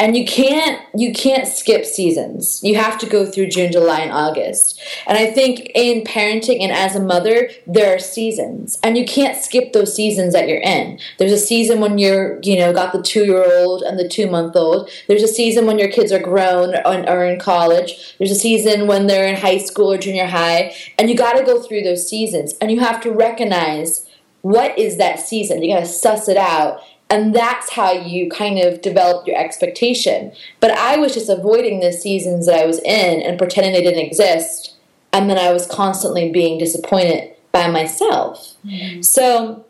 And 0.02 0.16
you 0.16 0.24
can't 0.24 0.82
you 0.96 1.12
can't 1.12 1.46
skip 1.46 1.86
seasons. 1.86 2.60
You 2.64 2.74
have 2.74 2.98
to 2.98 3.06
go 3.06 3.24
through 3.24 3.50
June, 3.50 3.70
July, 3.70 4.00
and 4.00 4.10
August. 4.10 4.82
And 5.06 5.16
I 5.16 5.30
think 5.30 5.70
in 5.76 6.02
parenting 6.02 6.60
and 6.60 6.72
as 6.72 6.96
a 6.96 7.00
mother, 7.00 7.50
there 7.68 7.94
are 7.94 8.00
seasons, 8.00 8.80
and 8.82 8.98
you 8.98 9.04
can't 9.04 9.40
skip 9.40 9.72
those 9.72 9.94
seasons 9.94 10.32
that 10.32 10.48
you're 10.48 10.60
in. 10.60 10.98
There's 11.20 11.30
a 11.30 11.38
season 11.38 11.78
when 11.78 11.98
you're 11.98 12.40
you 12.42 12.56
know 12.56 12.72
got 12.72 12.92
the 12.92 13.00
two 13.00 13.26
year 13.26 13.44
old 13.44 13.82
and 13.82 13.96
the 13.96 14.08
two 14.08 14.28
month 14.28 14.56
old. 14.56 14.90
There's 15.06 15.22
a 15.22 15.28
season 15.28 15.66
when 15.66 15.78
your 15.78 15.92
kids 15.92 16.10
are 16.10 16.18
grown 16.18 16.74
or, 16.84 17.08
or 17.08 17.24
in 17.24 17.38
college. 17.38 18.16
There's 18.18 18.32
a 18.32 18.34
season 18.34 18.88
when 18.88 19.06
they're 19.06 19.28
in 19.28 19.36
high 19.36 19.58
school 19.58 19.92
or 19.92 19.98
junior 19.98 20.26
high, 20.26 20.74
and 20.98 21.10
you 21.10 21.16
got 21.16 21.34
to 21.34 21.44
go 21.44 21.62
through 21.62 21.82
those 21.82 22.08
seasons, 22.08 22.54
and 22.60 22.72
you 22.72 22.80
have 22.80 23.00
to 23.02 23.12
recognize 23.12 24.04
what 24.40 24.76
is 24.76 24.98
that 24.98 25.20
season. 25.20 25.62
You 25.62 25.74
got 25.74 25.80
to 25.80 25.86
suss 25.86 26.28
it 26.28 26.36
out 26.36 26.82
and 27.12 27.34
that's 27.34 27.70
how 27.70 27.92
you 27.92 28.30
kind 28.30 28.58
of 28.58 28.80
develop 28.80 29.26
your 29.26 29.38
expectation. 29.38 30.32
But 30.60 30.70
I 30.70 30.96
was 30.96 31.12
just 31.12 31.28
avoiding 31.28 31.80
the 31.80 31.92
seasons 31.92 32.46
that 32.46 32.58
I 32.58 32.64
was 32.64 32.78
in 32.78 33.20
and 33.20 33.36
pretending 33.36 33.74
they 33.74 33.82
didn't 33.82 34.06
exist. 34.06 34.74
And 35.12 35.28
then 35.28 35.36
I 35.36 35.52
was 35.52 35.66
constantly 35.66 36.32
being 36.32 36.56
disappointed 36.56 37.34
by 37.52 37.68
myself. 37.68 38.54
Mm-hmm. 38.64 39.02
So 39.02 39.62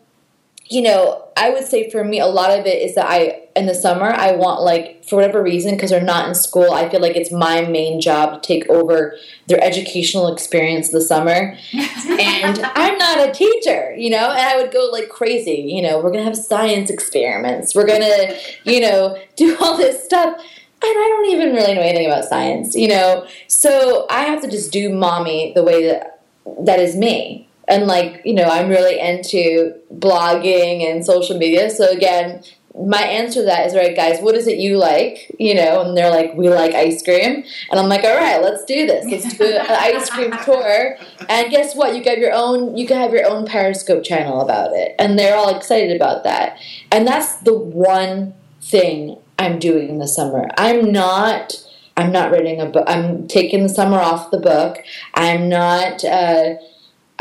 you 0.72 0.80
know, 0.80 1.28
I 1.36 1.50
would 1.50 1.64
say 1.64 1.90
for 1.90 2.02
me, 2.02 2.18
a 2.18 2.26
lot 2.26 2.50
of 2.50 2.64
it 2.64 2.80
is 2.80 2.94
that 2.94 3.06
I, 3.06 3.42
in 3.54 3.66
the 3.66 3.74
summer, 3.74 4.06
I 4.06 4.32
want, 4.32 4.62
like, 4.62 5.04
for 5.04 5.16
whatever 5.16 5.42
reason, 5.42 5.74
because 5.74 5.90
they're 5.90 6.00
not 6.00 6.26
in 6.26 6.34
school, 6.34 6.72
I 6.72 6.88
feel 6.88 7.00
like 7.00 7.14
it's 7.14 7.30
my 7.30 7.62
main 7.62 8.00
job 8.00 8.40
to 8.40 8.46
take 8.46 8.66
over 8.70 9.14
their 9.48 9.62
educational 9.62 10.32
experience 10.32 10.88
the 10.88 11.02
summer. 11.02 11.58
and 11.74 12.58
I'm 12.74 12.96
not 12.96 13.28
a 13.28 13.32
teacher, 13.32 13.94
you 13.94 14.08
know, 14.08 14.30
and 14.30 14.40
I 14.40 14.56
would 14.56 14.72
go 14.72 14.88
like 14.90 15.10
crazy, 15.10 15.62
you 15.68 15.82
know, 15.82 15.96
we're 15.98 16.10
going 16.10 16.24
to 16.24 16.24
have 16.24 16.36
science 16.36 16.88
experiments, 16.88 17.74
we're 17.74 17.86
going 17.86 18.00
to, 18.00 18.38
you 18.64 18.80
know, 18.80 19.18
do 19.36 19.56
all 19.60 19.76
this 19.76 20.02
stuff. 20.02 20.38
And 20.84 20.90
I 20.90 21.08
don't 21.10 21.30
even 21.32 21.54
really 21.54 21.74
know 21.74 21.82
anything 21.82 22.06
about 22.06 22.24
science, 22.24 22.74
you 22.74 22.88
know. 22.88 23.26
So 23.46 24.06
I 24.10 24.22
have 24.22 24.40
to 24.42 24.50
just 24.50 24.72
do 24.72 24.92
mommy 24.92 25.52
the 25.54 25.62
way 25.62 25.86
that 25.86 26.22
that 26.64 26.80
is 26.80 26.96
me 26.96 27.48
and 27.69 27.87
like 27.87 28.21
you 28.25 28.35
know 28.35 28.45
i'm 28.45 28.69
really 28.69 28.99
into 28.99 29.75
blogging 29.95 30.88
and 30.88 31.04
social 31.04 31.38
media. 31.38 31.71
So 31.71 31.90
again 31.90 32.42
my 32.75 33.02
answer 33.02 33.40
to 33.40 33.47
that 33.47 33.66
is 33.66 33.75
right 33.75 33.95
guys 33.95 34.21
what 34.21 34.35
is 34.35 34.47
it 34.47 34.59
you 34.59 34.78
like? 34.78 35.35
You 35.38 35.54
know 35.54 35.83
and 35.83 35.97
they're 35.97 36.11
like 36.11 36.35
we 36.35 36.49
like 36.49 36.75
ice 36.75 37.02
cream. 37.02 37.45
And 37.71 37.81
i'm 37.81 37.88
like 37.88 38.04
all 38.04 38.16
right 38.16 38.40
let's 38.42 38.64
do 38.64 38.87
this. 38.87 39.07
Let's 39.07 39.37
do 39.37 39.45
an 39.45 39.66
ice 39.69 40.11
cream 40.11 40.33
tour. 40.45 40.97
And 41.28 41.50
guess 41.50 41.75
what? 41.75 41.95
You 41.95 42.02
get 42.02 42.19
your 42.19 42.33
own 42.33 42.76
you 42.76 42.87
can 42.87 42.99
have 42.99 43.12
your 43.12 43.26
own 43.26 43.47
periscope 43.47 44.04
channel 44.04 44.40
about 44.40 44.73
it. 44.73 44.95
And 44.99 45.19
they're 45.19 45.37
all 45.37 45.54
excited 45.54 45.95
about 45.95 46.25
that. 46.25 46.59
And 46.90 47.07
that's 47.07 47.37
the 47.37 47.54
one 47.54 48.35
thing 48.61 49.19
i'm 49.38 49.59
doing 49.59 49.88
in 49.88 49.99
the 49.99 50.09
summer. 50.09 50.49
I'm 50.57 50.92
not 50.92 51.54
i'm 51.97 52.11
not 52.11 52.31
reading 52.31 52.61
a 52.61 52.66
book. 52.66 52.85
I'm 52.87 53.28
taking 53.28 53.62
the 53.62 53.69
summer 53.69 53.99
off 53.99 54.31
the 54.31 54.38
book. 54.38 54.78
I'm 55.14 55.49
not 55.49 56.04
uh, 56.04 56.54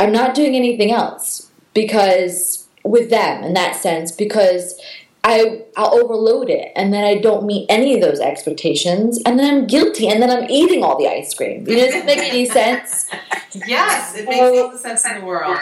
I'm 0.01 0.11
not 0.11 0.33
doing 0.33 0.55
anything 0.55 0.91
else 0.91 1.51
because 1.75 2.67
with 2.83 3.11
them 3.11 3.43
in 3.43 3.53
that 3.53 3.75
sense 3.75 4.11
because 4.11 4.81
I 5.23 5.61
I'll 5.77 5.93
overload 5.93 6.49
it 6.49 6.71
and 6.75 6.91
then 6.91 7.03
I 7.03 7.19
don't 7.19 7.45
meet 7.45 7.67
any 7.69 7.93
of 7.93 8.01
those 8.01 8.19
expectations 8.19 9.21
and 9.23 9.37
then 9.37 9.53
I'm 9.53 9.67
guilty 9.67 10.07
and 10.07 10.19
then 10.19 10.31
I'm 10.31 10.49
eating 10.49 10.83
all 10.83 10.97
the 10.97 11.07
ice 11.07 11.35
cream. 11.35 11.67
You 11.67 11.75
know, 11.75 11.85
does 11.85 11.93
it 11.93 12.05
make 12.05 12.17
any 12.17 12.47
sense? 12.47 13.11
yes, 13.67 14.15
it 14.15 14.27
makes 14.27 14.41
all 14.41 14.71
the 14.71 14.79
sense 14.79 15.05
in 15.05 15.19
the 15.19 15.25
world. 15.25 15.59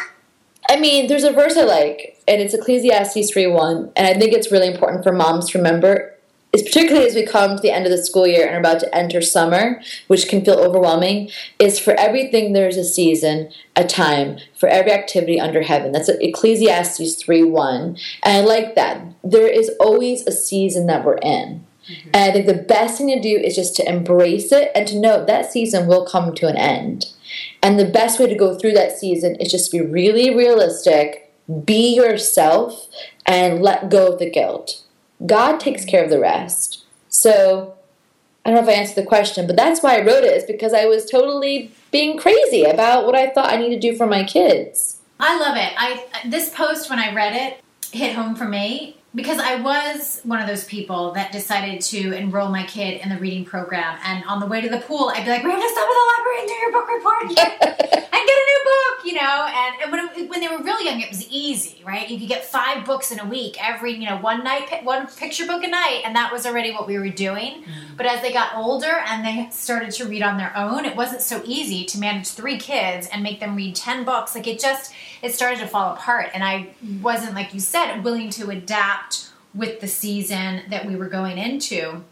I 0.70 0.80
mean, 0.80 1.08
there's 1.08 1.26
a 1.26 1.34
verse 1.34 1.58
I 1.58 1.64
like, 1.64 2.22
and 2.26 2.40
it's 2.40 2.54
Ecclesiastes 2.54 3.32
3 3.32 3.48
1, 3.48 3.92
and 3.98 4.08
I 4.08 4.18
think 4.18 4.32
it's 4.32 4.52
really 4.52 4.72
important 4.72 5.04
for 5.04 5.12
moms 5.12 5.50
to 5.50 5.58
remember 5.58 6.16
is 6.60 6.68
particularly 6.68 7.08
as 7.08 7.16
we 7.16 7.26
come 7.26 7.56
to 7.56 7.62
the 7.62 7.72
end 7.72 7.86
of 7.86 7.92
the 7.92 8.04
school 8.04 8.28
year 8.28 8.46
and 8.46 8.56
are 8.56 8.60
about 8.60 8.80
to 8.82 8.96
enter 8.96 9.22
summer, 9.22 9.82
which 10.08 10.28
can 10.28 10.44
feel 10.44 10.60
overwhelming, 10.60 11.30
is 11.58 11.80
for 11.80 11.94
everything 11.94 12.54
there's 12.54 12.78
a 12.78 12.84
season, 12.84 13.50
a 13.76 13.84
time, 13.86 14.40
for 14.56 14.68
every 14.68 14.92
activity 14.92 15.40
under 15.40 15.62
heaven. 15.62 15.92
That's 15.92 16.10
Ecclesiastes 16.10 17.16
3 17.16 17.44
1. 17.44 17.98
And 18.24 18.38
I 18.38 18.42
like 18.42 18.76
that. 18.76 19.02
There 19.24 19.48
is 19.48 19.72
always 19.80 20.26
a 20.28 20.32
season 20.32 20.88
that 20.88 21.06
we're 21.06 21.18
in. 21.18 21.66
Mm-hmm. 21.90 22.10
And 22.14 22.30
I 22.30 22.32
think 22.32 22.46
the 22.46 22.54
best 22.54 22.98
thing 22.98 23.08
to 23.08 23.20
do 23.20 23.38
is 23.38 23.56
just 23.56 23.76
to 23.78 23.90
embrace 23.90 24.52
it 24.52 24.72
and 24.76 24.88
to 24.88 25.00
know 25.00 25.26
that 25.26 25.52
season 25.52 25.88
will 25.88 26.06
come 26.06 26.36
to 26.36 26.48
an 26.48 26.58
end. 26.58 27.08
And 27.64 27.80
the 27.80 27.86
best 27.86 28.20
way 28.20 28.28
to 28.28 28.36
go 28.36 28.58
through 28.58 28.74
that 28.74 28.98
season 28.98 29.36
is 29.36 29.52
just 29.52 29.72
to 29.72 29.80
be 29.80 29.86
really 29.86 30.36
realistic, 30.36 31.34
be 31.64 31.96
yourself, 31.96 32.88
and 33.26 33.62
let 33.62 33.90
go 33.90 34.14
of 34.14 34.20
the 34.20 34.30
guilt 34.30 34.84
God 35.26 35.60
takes 35.60 35.86
care 35.86 36.04
of 36.04 36.10
the 36.10 36.20
rest. 36.20 36.86
So 37.10 37.76
I 38.46 38.52
don't 38.52 38.64
know 38.64 38.72
if 38.72 38.78
I 38.78 38.80
answered 38.80 38.96
the 38.96 39.08
question, 39.08 39.48
but 39.48 39.56
that's 39.56 39.82
why 39.82 39.98
I 39.98 40.06
wrote 40.06 40.24
it, 40.24 40.36
is 40.36 40.46
because 40.46 40.74
I 40.74 40.86
was 40.86 41.10
totally 41.10 41.72
being 41.92 42.18
crazy 42.18 42.64
about 42.64 43.06
what 43.06 43.16
I 43.16 43.30
thought 43.30 43.52
I 43.52 43.58
needed 43.58 43.82
to 43.82 43.92
do 43.92 43.98
for 43.98 44.06
my 44.06 44.24
kids. 44.24 45.02
I 45.20 45.38
love 45.38 45.58
it. 45.58 45.74
I 45.78 46.06
this 46.26 46.50
post 46.50 46.90
when 46.90 47.00
I 47.00 47.14
read 47.14 47.36
it 47.36 47.62
hit 47.92 48.16
home 48.16 48.36
for 48.36 48.46
me 48.46 48.96
because 49.16 49.40
I 49.40 49.56
was 49.56 50.22
one 50.24 50.40
of 50.40 50.48
those 50.48 50.66
people 50.66 51.12
that 51.14 51.32
decided 51.32 51.82
to 51.82 52.12
enroll 52.14 52.50
my 52.50 52.64
kid 52.64 53.02
in 53.02 53.10
the 53.10 53.18
reading 53.18 53.44
program, 53.44 53.98
and 54.04 54.24
on 54.26 54.40
the 54.40 54.46
way 54.46 54.62
to 54.62 54.70
the 54.70 54.80
pool, 54.80 55.12
I'd 55.14 55.26
be 55.26 55.32
like, 55.32 55.44
"We're 55.44 55.50
gonna 55.50 55.70
stop 55.70 55.90
at 55.90 55.96
the 55.96 56.14
library 56.18 56.40
and 56.40 56.48
do 56.48 56.54
your 56.54 56.72
book 56.72 56.90
report 56.90 57.24
and 57.24 57.36
get, 57.36 57.58
and 58.14 58.28
get 58.28 58.38
a 58.38 58.46
new 58.46 58.62
book," 58.66 59.06
you 59.06 59.14
know. 59.14 59.48
And, 59.50 59.76
and 59.82 59.92
when 59.92 60.10
it, 60.10 60.30
when 60.30 60.40
they 60.42 60.48
were 60.48 60.64
really 60.64 60.86
young, 60.86 61.02
it 61.02 61.10
was 61.10 61.28
easy, 61.30 61.82
right? 61.84 62.08
You 62.08 62.20
could 62.20 62.28
get 62.28 62.46
five 62.46 62.86
books 62.86 63.12
in 63.12 63.20
a 63.20 63.26
week, 63.26 63.58
every 63.68 63.94
you 63.94 64.08
know, 64.08 64.18
one 64.18 64.44
night, 64.44 64.84
one 64.84 65.08
picture 65.08 65.48
book 65.48 65.64
a 65.64 65.68
night, 65.68 66.04
and 66.06 66.16
that 66.16 66.32
was 66.32 66.46
already 66.46 66.72
what 66.72 66.86
we 66.86 67.00
were 67.00 67.10
doing. 67.10 67.64
Mm. 67.64 67.98
But 67.98 68.06
as 68.06 68.22
they 68.22 68.32
got 68.32 68.56
older 68.56 69.04
and 69.08 69.26
they 69.26 69.50
started 69.52 69.92
to 69.94 70.06
read 70.06 70.22
on 70.22 70.38
their 70.38 70.56
own, 70.56 70.86
it 70.86 70.96
wasn't 70.96 71.22
so 71.22 71.42
easy 71.46 71.84
to 71.86 72.00
manage 72.00 72.28
three 72.28 72.58
kids 72.58 73.08
and 73.12 73.24
make 73.24 73.40
them 73.40 73.56
read 73.56 73.76
ten 73.76 74.06
books. 74.06 74.36
Like 74.36 74.46
it 74.46 74.60
just 74.60 74.94
it 75.22 75.34
started 75.34 75.60
to 75.60 75.68
fall 75.68 75.94
apart, 75.94 76.30
and 76.34 76.44
I 76.44 76.70
wasn't, 77.02 77.36
like 77.36 77.54
you 77.54 77.60
said, 77.60 78.04
willing 78.04 78.30
to 78.32 78.50
adapt 78.50 79.30
with 79.54 79.80
the 79.80 79.88
season 79.88 80.64
that 80.70 80.86
we 80.86 80.96
were 80.96 81.08
going 81.08 81.38
into. 81.38 82.04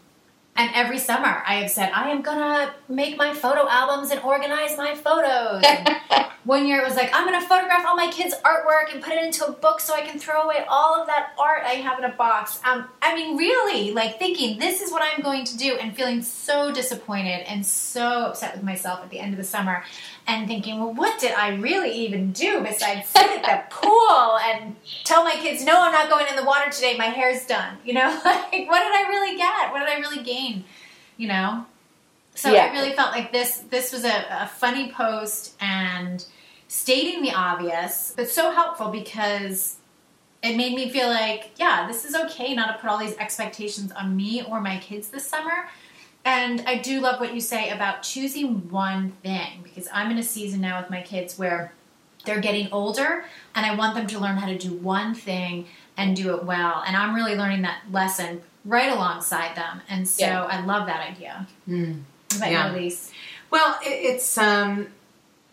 And 0.58 0.72
every 0.74 0.98
summer, 0.98 1.40
I 1.46 1.60
have 1.60 1.70
said, 1.70 1.92
I 1.92 2.10
am 2.10 2.20
gonna 2.20 2.74
make 2.88 3.16
my 3.16 3.32
photo 3.32 3.68
albums 3.68 4.10
and 4.10 4.20
organize 4.22 4.76
my 4.76 4.96
photos. 4.96 5.62
one 6.44 6.66
year, 6.66 6.80
it 6.80 6.84
was 6.84 6.96
like, 6.96 7.10
I'm 7.14 7.24
gonna 7.24 7.46
photograph 7.46 7.86
all 7.86 7.94
my 7.94 8.10
kids' 8.10 8.34
artwork 8.44 8.92
and 8.92 9.00
put 9.00 9.12
it 9.12 9.22
into 9.22 9.46
a 9.46 9.52
book 9.52 9.78
so 9.78 9.94
I 9.94 10.00
can 10.00 10.18
throw 10.18 10.42
away 10.42 10.64
all 10.68 11.00
of 11.00 11.06
that 11.06 11.34
art 11.38 11.62
I 11.64 11.74
have 11.74 12.00
in 12.00 12.06
a 12.06 12.12
box. 12.12 12.58
Um, 12.64 12.88
I 13.00 13.14
mean, 13.14 13.36
really, 13.36 13.92
like 13.92 14.18
thinking 14.18 14.58
this 14.58 14.82
is 14.82 14.90
what 14.90 15.00
I'm 15.00 15.22
going 15.22 15.44
to 15.44 15.56
do 15.56 15.74
and 15.74 15.94
feeling 15.96 16.22
so 16.22 16.72
disappointed 16.72 17.44
and 17.46 17.64
so 17.64 18.26
upset 18.26 18.56
with 18.56 18.64
myself 18.64 19.00
at 19.04 19.10
the 19.10 19.20
end 19.20 19.34
of 19.34 19.38
the 19.38 19.44
summer 19.44 19.84
and 20.28 20.46
thinking, 20.46 20.78
well, 20.78 20.92
what 20.92 21.18
did 21.18 21.32
I 21.32 21.54
really 21.54 21.90
even 21.90 22.32
do 22.32 22.60
besides 22.60 23.08
sit 23.08 23.42
at 23.42 23.42
the 23.42 23.74
pool 23.74 24.38
and 24.38 24.76
tell 25.04 25.24
my 25.24 25.32
kids, 25.32 25.64
no, 25.64 25.82
I'm 25.82 25.90
not 25.90 26.10
going 26.10 26.26
in 26.28 26.36
the 26.36 26.44
water 26.44 26.70
today, 26.70 26.96
my 26.98 27.06
hair's 27.06 27.46
done. 27.46 27.78
You 27.88 27.94
know, 27.94 28.20
like, 28.22 28.68
what 28.68 28.80
did 28.80 28.92
I 28.92 29.06
really 29.08 29.38
get? 29.38 29.72
What 29.72 29.78
did 29.78 29.88
I 29.88 29.98
really 29.98 30.22
gain? 30.22 30.64
You 31.16 31.28
know? 31.28 31.66
So 32.34 32.52
yeah. 32.52 32.66
I 32.66 32.72
really 32.72 32.92
felt 32.92 33.12
like 33.12 33.32
this 33.32 33.64
this 33.70 33.92
was 33.92 34.04
a, 34.04 34.26
a 34.30 34.46
funny 34.46 34.92
post 34.92 35.56
and 35.60 36.24
stating 36.68 37.22
the 37.22 37.32
obvious, 37.32 38.12
but 38.14 38.28
so 38.28 38.50
helpful 38.50 38.90
because 38.90 39.76
it 40.42 40.54
made 40.56 40.74
me 40.74 40.90
feel 40.90 41.08
like, 41.08 41.52
yeah, 41.56 41.86
this 41.88 42.04
is 42.04 42.14
okay 42.14 42.54
not 42.54 42.74
to 42.74 42.80
put 42.80 42.90
all 42.90 42.98
these 42.98 43.16
expectations 43.16 43.90
on 43.92 44.14
me 44.14 44.42
or 44.42 44.60
my 44.60 44.78
kids 44.78 45.08
this 45.08 45.26
summer 45.26 45.68
and 46.24 46.62
I 46.66 46.78
do 46.78 47.00
love 47.00 47.20
what 47.20 47.34
you 47.34 47.40
say 47.40 47.70
about 47.70 48.02
choosing 48.02 48.70
one 48.70 49.12
thing 49.22 49.60
because 49.62 49.88
I'm 49.92 50.10
in 50.10 50.18
a 50.18 50.22
season 50.22 50.60
now 50.60 50.80
with 50.80 50.90
my 50.90 51.00
kids 51.00 51.38
where 51.38 51.72
they're 52.24 52.40
getting 52.40 52.70
older 52.72 53.24
and 53.54 53.64
I 53.64 53.74
want 53.74 53.94
them 53.94 54.06
to 54.08 54.18
learn 54.18 54.36
how 54.36 54.46
to 54.46 54.58
do 54.58 54.72
one 54.72 55.14
thing 55.14 55.66
and 55.96 56.14
do 56.14 56.36
it 56.36 56.44
well. 56.44 56.82
And 56.86 56.96
I'm 56.96 57.14
really 57.14 57.34
learning 57.34 57.62
that 57.62 57.80
lesson 57.90 58.42
right 58.64 58.92
alongside 58.92 59.56
them. 59.56 59.80
And 59.88 60.06
so 60.06 60.24
yeah. 60.24 60.42
I 60.42 60.64
love 60.64 60.86
that 60.86 61.08
idea. 61.08 61.46
Mm. 61.68 62.02
yeah. 62.38 62.72
Elise? 62.72 63.10
Well, 63.50 63.78
it, 63.82 63.88
it's 63.88 64.36
um, 64.36 64.88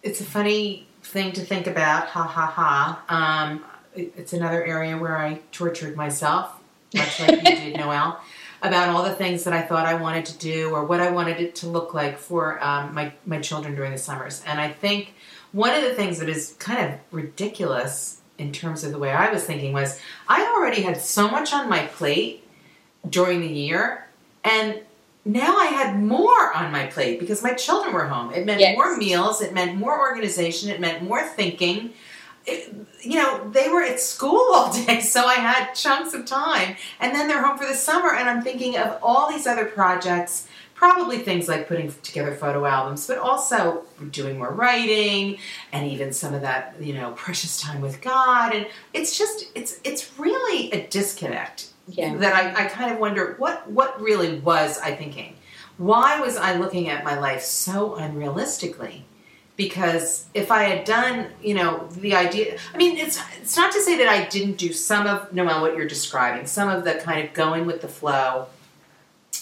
it's 0.04 0.20
a 0.20 0.26
funny 0.26 0.88
thing 1.04 1.32
to 1.34 1.42
think 1.42 1.68
about. 1.68 2.08
Ha 2.08 2.24
ha 2.24 2.48
ha. 2.48 3.04
Um, 3.08 3.64
it, 3.96 4.14
it's 4.18 4.34
another 4.34 4.64
area 4.64 4.98
where 4.98 5.18
I 5.18 5.40
tortured 5.54 5.96
myself, 5.96 6.52
much 6.94 7.22
like 7.22 7.32
you 7.32 7.42
did, 7.44 7.78
Noelle 7.78 8.20
about 8.62 8.90
all 8.90 9.04
the 9.04 9.14
things 9.14 9.44
that 9.44 9.54
I 9.54 9.62
thought 9.62 9.86
I 9.86 9.96
wanted 9.96 10.26
to 10.28 10.38
do 10.38 10.72
or 10.72 10.86
what 10.86 11.00
I 11.00 11.12
wanted 11.12 11.40
it 11.40 11.56
to 11.56 11.68
look 11.68 11.94
like 11.94 12.18
for 12.18 12.64
um, 12.64 12.94
my, 12.94 13.14
my 13.26 13.40
children 13.40 13.76
during 13.76 13.92
the 13.92 13.98
summers. 13.98 14.44
And 14.46 14.60
I 14.60 14.70
think 14.70 15.14
one 15.52 15.74
of 15.74 15.84
the 15.84 15.94
things 15.94 16.20
that 16.20 16.30
is 16.30 16.56
kind 16.60 16.86
of 16.86 17.00
ridiculous 17.12 18.22
in 18.38 18.52
terms 18.52 18.84
of 18.84 18.92
the 18.92 18.98
way 18.98 19.12
I 19.12 19.32
was 19.32 19.44
thinking 19.46 19.74
was 19.74 20.00
I 20.28 20.44
already 20.56 20.82
had 20.82 21.00
so 21.00 21.30
much 21.30 21.54
on 21.54 21.70
my 21.70 21.86
plate 21.86 22.44
during 23.08 23.42
the 23.42 23.48
year, 23.48 24.08
and 24.44 24.82
now 25.24 25.58
I 25.58 25.68
had 25.68 25.98
more 25.98 26.54
on 26.54 26.72
my 26.72 26.88
plate 26.88 27.20
because 27.20 27.42
my 27.42 27.54
children 27.54 27.94
were 27.94 28.08
home. 28.08 28.34
It 28.34 28.46
meant 28.46 28.60
yes. 28.60 28.76
more 28.76 28.98
meals, 28.98 29.42
it 29.42 29.54
meant 29.54 29.76
more 29.76 30.00
organization, 30.00 30.70
it 30.70 30.80
meant 30.80 31.04
more 31.04 31.24
thinking 31.24 31.94
you 32.48 33.16
know, 33.16 33.50
they 33.52 33.70
were 33.70 33.84
at 33.84 34.00
school 34.00 34.50
all 34.54 34.74
day, 34.74 35.00
so 35.02 35.26
I 35.26 35.36
had 35.36 35.74
chunks 35.74 36.14
of 36.14 36.26
time. 36.26 36.76
And 37.00 37.14
then 37.14 37.28
they're 37.28 37.44
home 37.46 37.58
for 37.58 37.66
the 37.66 37.76
summer, 37.76 38.14
and 38.14 38.30
I'm 38.30 38.42
thinking 38.42 38.78
of 38.78 38.98
all 39.02 39.32
these 39.32 39.48
other 39.48 39.66
projects, 39.66 40.48
probably 40.74 41.20
things 41.20 41.48
like 41.48 41.68
putting 41.68 41.92
together 42.04 42.36
photo 42.36 42.66
albums, 42.66 43.08
but 43.08 43.18
also 43.18 43.84
doing 44.12 44.38
more 44.38 44.52
writing 44.52 45.38
and 45.72 45.88
even 45.88 46.12
some 46.12 46.34
of 46.34 46.42
that, 46.42 46.76
you 46.80 46.94
know, 46.94 47.12
precious 47.16 47.60
time 47.60 47.82
with 47.82 48.02
God. 48.02 48.54
And 48.54 48.68
it's 48.94 49.18
just, 49.18 49.46
it's, 49.56 49.80
it's 49.84 50.20
really 50.20 50.72
a 50.72 50.86
disconnect 50.88 51.70
yeah. 51.88 52.16
that 52.18 52.36
I, 52.36 52.66
I 52.66 52.68
kind 52.68 52.92
of 52.92 53.00
wonder 53.00 53.36
what, 53.38 53.70
what 53.70 54.00
really 54.02 54.40
was 54.40 54.78
I 54.80 54.96
thinking? 54.96 55.36
Why 55.78 56.20
was 56.20 56.38
I 56.38 56.58
looking 56.58 56.90
at 56.90 57.04
my 57.04 57.18
life 57.18 57.42
so 57.42 57.92
unrealistically? 57.92 59.04
Because 59.58 60.26
if 60.34 60.52
I 60.52 60.64
had 60.64 60.86
done, 60.86 61.28
you 61.42 61.54
know, 61.54 61.88
the 61.92 62.16
idea, 62.16 62.58
I 62.74 62.78
mean, 62.78 62.98
it's 62.98 63.20
it's 63.42 63.56
not 63.56 63.72
to 63.72 63.82
say 63.82 63.98
that 63.98 64.08
I 64.08 64.26
didn't 64.26 64.58
do 64.58 64.74
some 64.74 65.08
of 65.08 65.32
Noelle 65.34 65.62
what 65.62 65.76
you're 65.76 65.88
describing, 65.88 66.46
some 66.46 66.70
of 66.70 66.84
the 66.84 66.96
kind 66.96 67.26
of 67.26 67.34
going 67.34 67.66
with 67.66 67.82
the 67.82 67.88
flow 67.88 68.48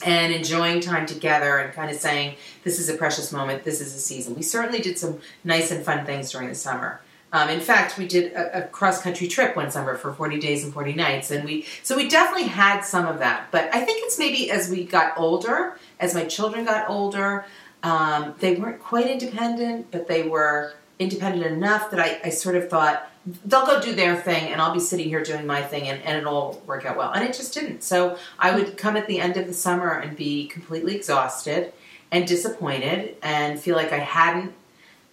and 0.05 0.33
enjoying 0.33 0.81
time 0.81 1.05
together 1.05 1.57
and 1.57 1.73
kind 1.73 1.89
of 1.89 1.97
saying 1.97 2.35
this 2.63 2.79
is 2.79 2.89
a 2.89 2.95
precious 2.95 3.31
moment, 3.31 3.63
this 3.63 3.81
is 3.81 3.95
a 3.95 3.99
season. 3.99 4.35
We 4.35 4.41
certainly 4.41 4.79
did 4.79 4.97
some 4.97 5.19
nice 5.43 5.71
and 5.71 5.83
fun 5.83 6.05
things 6.05 6.31
during 6.31 6.49
the 6.49 6.55
summer. 6.55 7.01
Um, 7.31 7.49
in 7.49 7.61
fact, 7.61 7.97
we 7.97 8.07
did 8.07 8.31
a, 8.33 8.59
a 8.59 8.67
cross 8.67 9.01
country 9.01 9.27
trip 9.27 9.55
one 9.55 9.71
summer 9.71 9.95
for 9.95 10.13
40 10.13 10.39
days 10.39 10.63
and 10.63 10.71
40 10.71 10.93
nights, 10.93 11.31
and 11.31 11.43
we 11.43 11.65
so 11.81 11.95
we 11.95 12.07
definitely 12.07 12.47
had 12.47 12.81
some 12.81 13.07
of 13.07 13.17
that. 13.19 13.47
But 13.49 13.73
I 13.73 13.83
think 13.83 14.03
it's 14.03 14.19
maybe 14.19 14.51
as 14.51 14.69
we 14.69 14.83
got 14.83 15.17
older, 15.17 15.79
as 15.99 16.13
my 16.13 16.25
children 16.25 16.63
got 16.63 16.87
older, 16.87 17.45
um, 17.83 18.35
they 18.39 18.55
weren't 18.55 18.81
quite 18.81 19.07
independent, 19.07 19.91
but 19.91 20.07
they 20.07 20.23
were 20.23 20.73
independent 20.99 21.45
enough 21.45 21.91
that 21.91 21.99
I, 21.99 22.19
I 22.23 22.29
sort 22.29 22.55
of 22.55 22.69
thought 22.69 23.09
they'll 23.45 23.65
go 23.65 23.81
do 23.81 23.93
their 23.93 24.15
thing 24.15 24.51
and 24.51 24.61
I'll 24.61 24.73
be 24.73 24.79
sitting 24.79 25.07
here 25.07 25.23
doing 25.23 25.45
my 25.45 25.61
thing 25.61 25.87
and, 25.87 26.01
and 26.03 26.17
it'll 26.17 26.61
work 26.65 26.85
out 26.85 26.97
well. 26.97 27.11
And 27.11 27.23
it 27.23 27.33
just 27.33 27.53
didn't. 27.53 27.83
So 27.83 28.17
I 28.37 28.55
would 28.55 28.77
come 28.77 28.97
at 28.97 29.07
the 29.07 29.19
end 29.19 29.37
of 29.37 29.47
the 29.47 29.53
summer 29.53 29.91
and 29.91 30.15
be 30.15 30.47
completely 30.47 30.95
exhausted 30.95 31.73
and 32.11 32.27
disappointed 32.27 33.15
and 33.21 33.59
feel 33.59 33.75
like 33.75 33.91
I 33.91 33.99
hadn't 33.99 34.53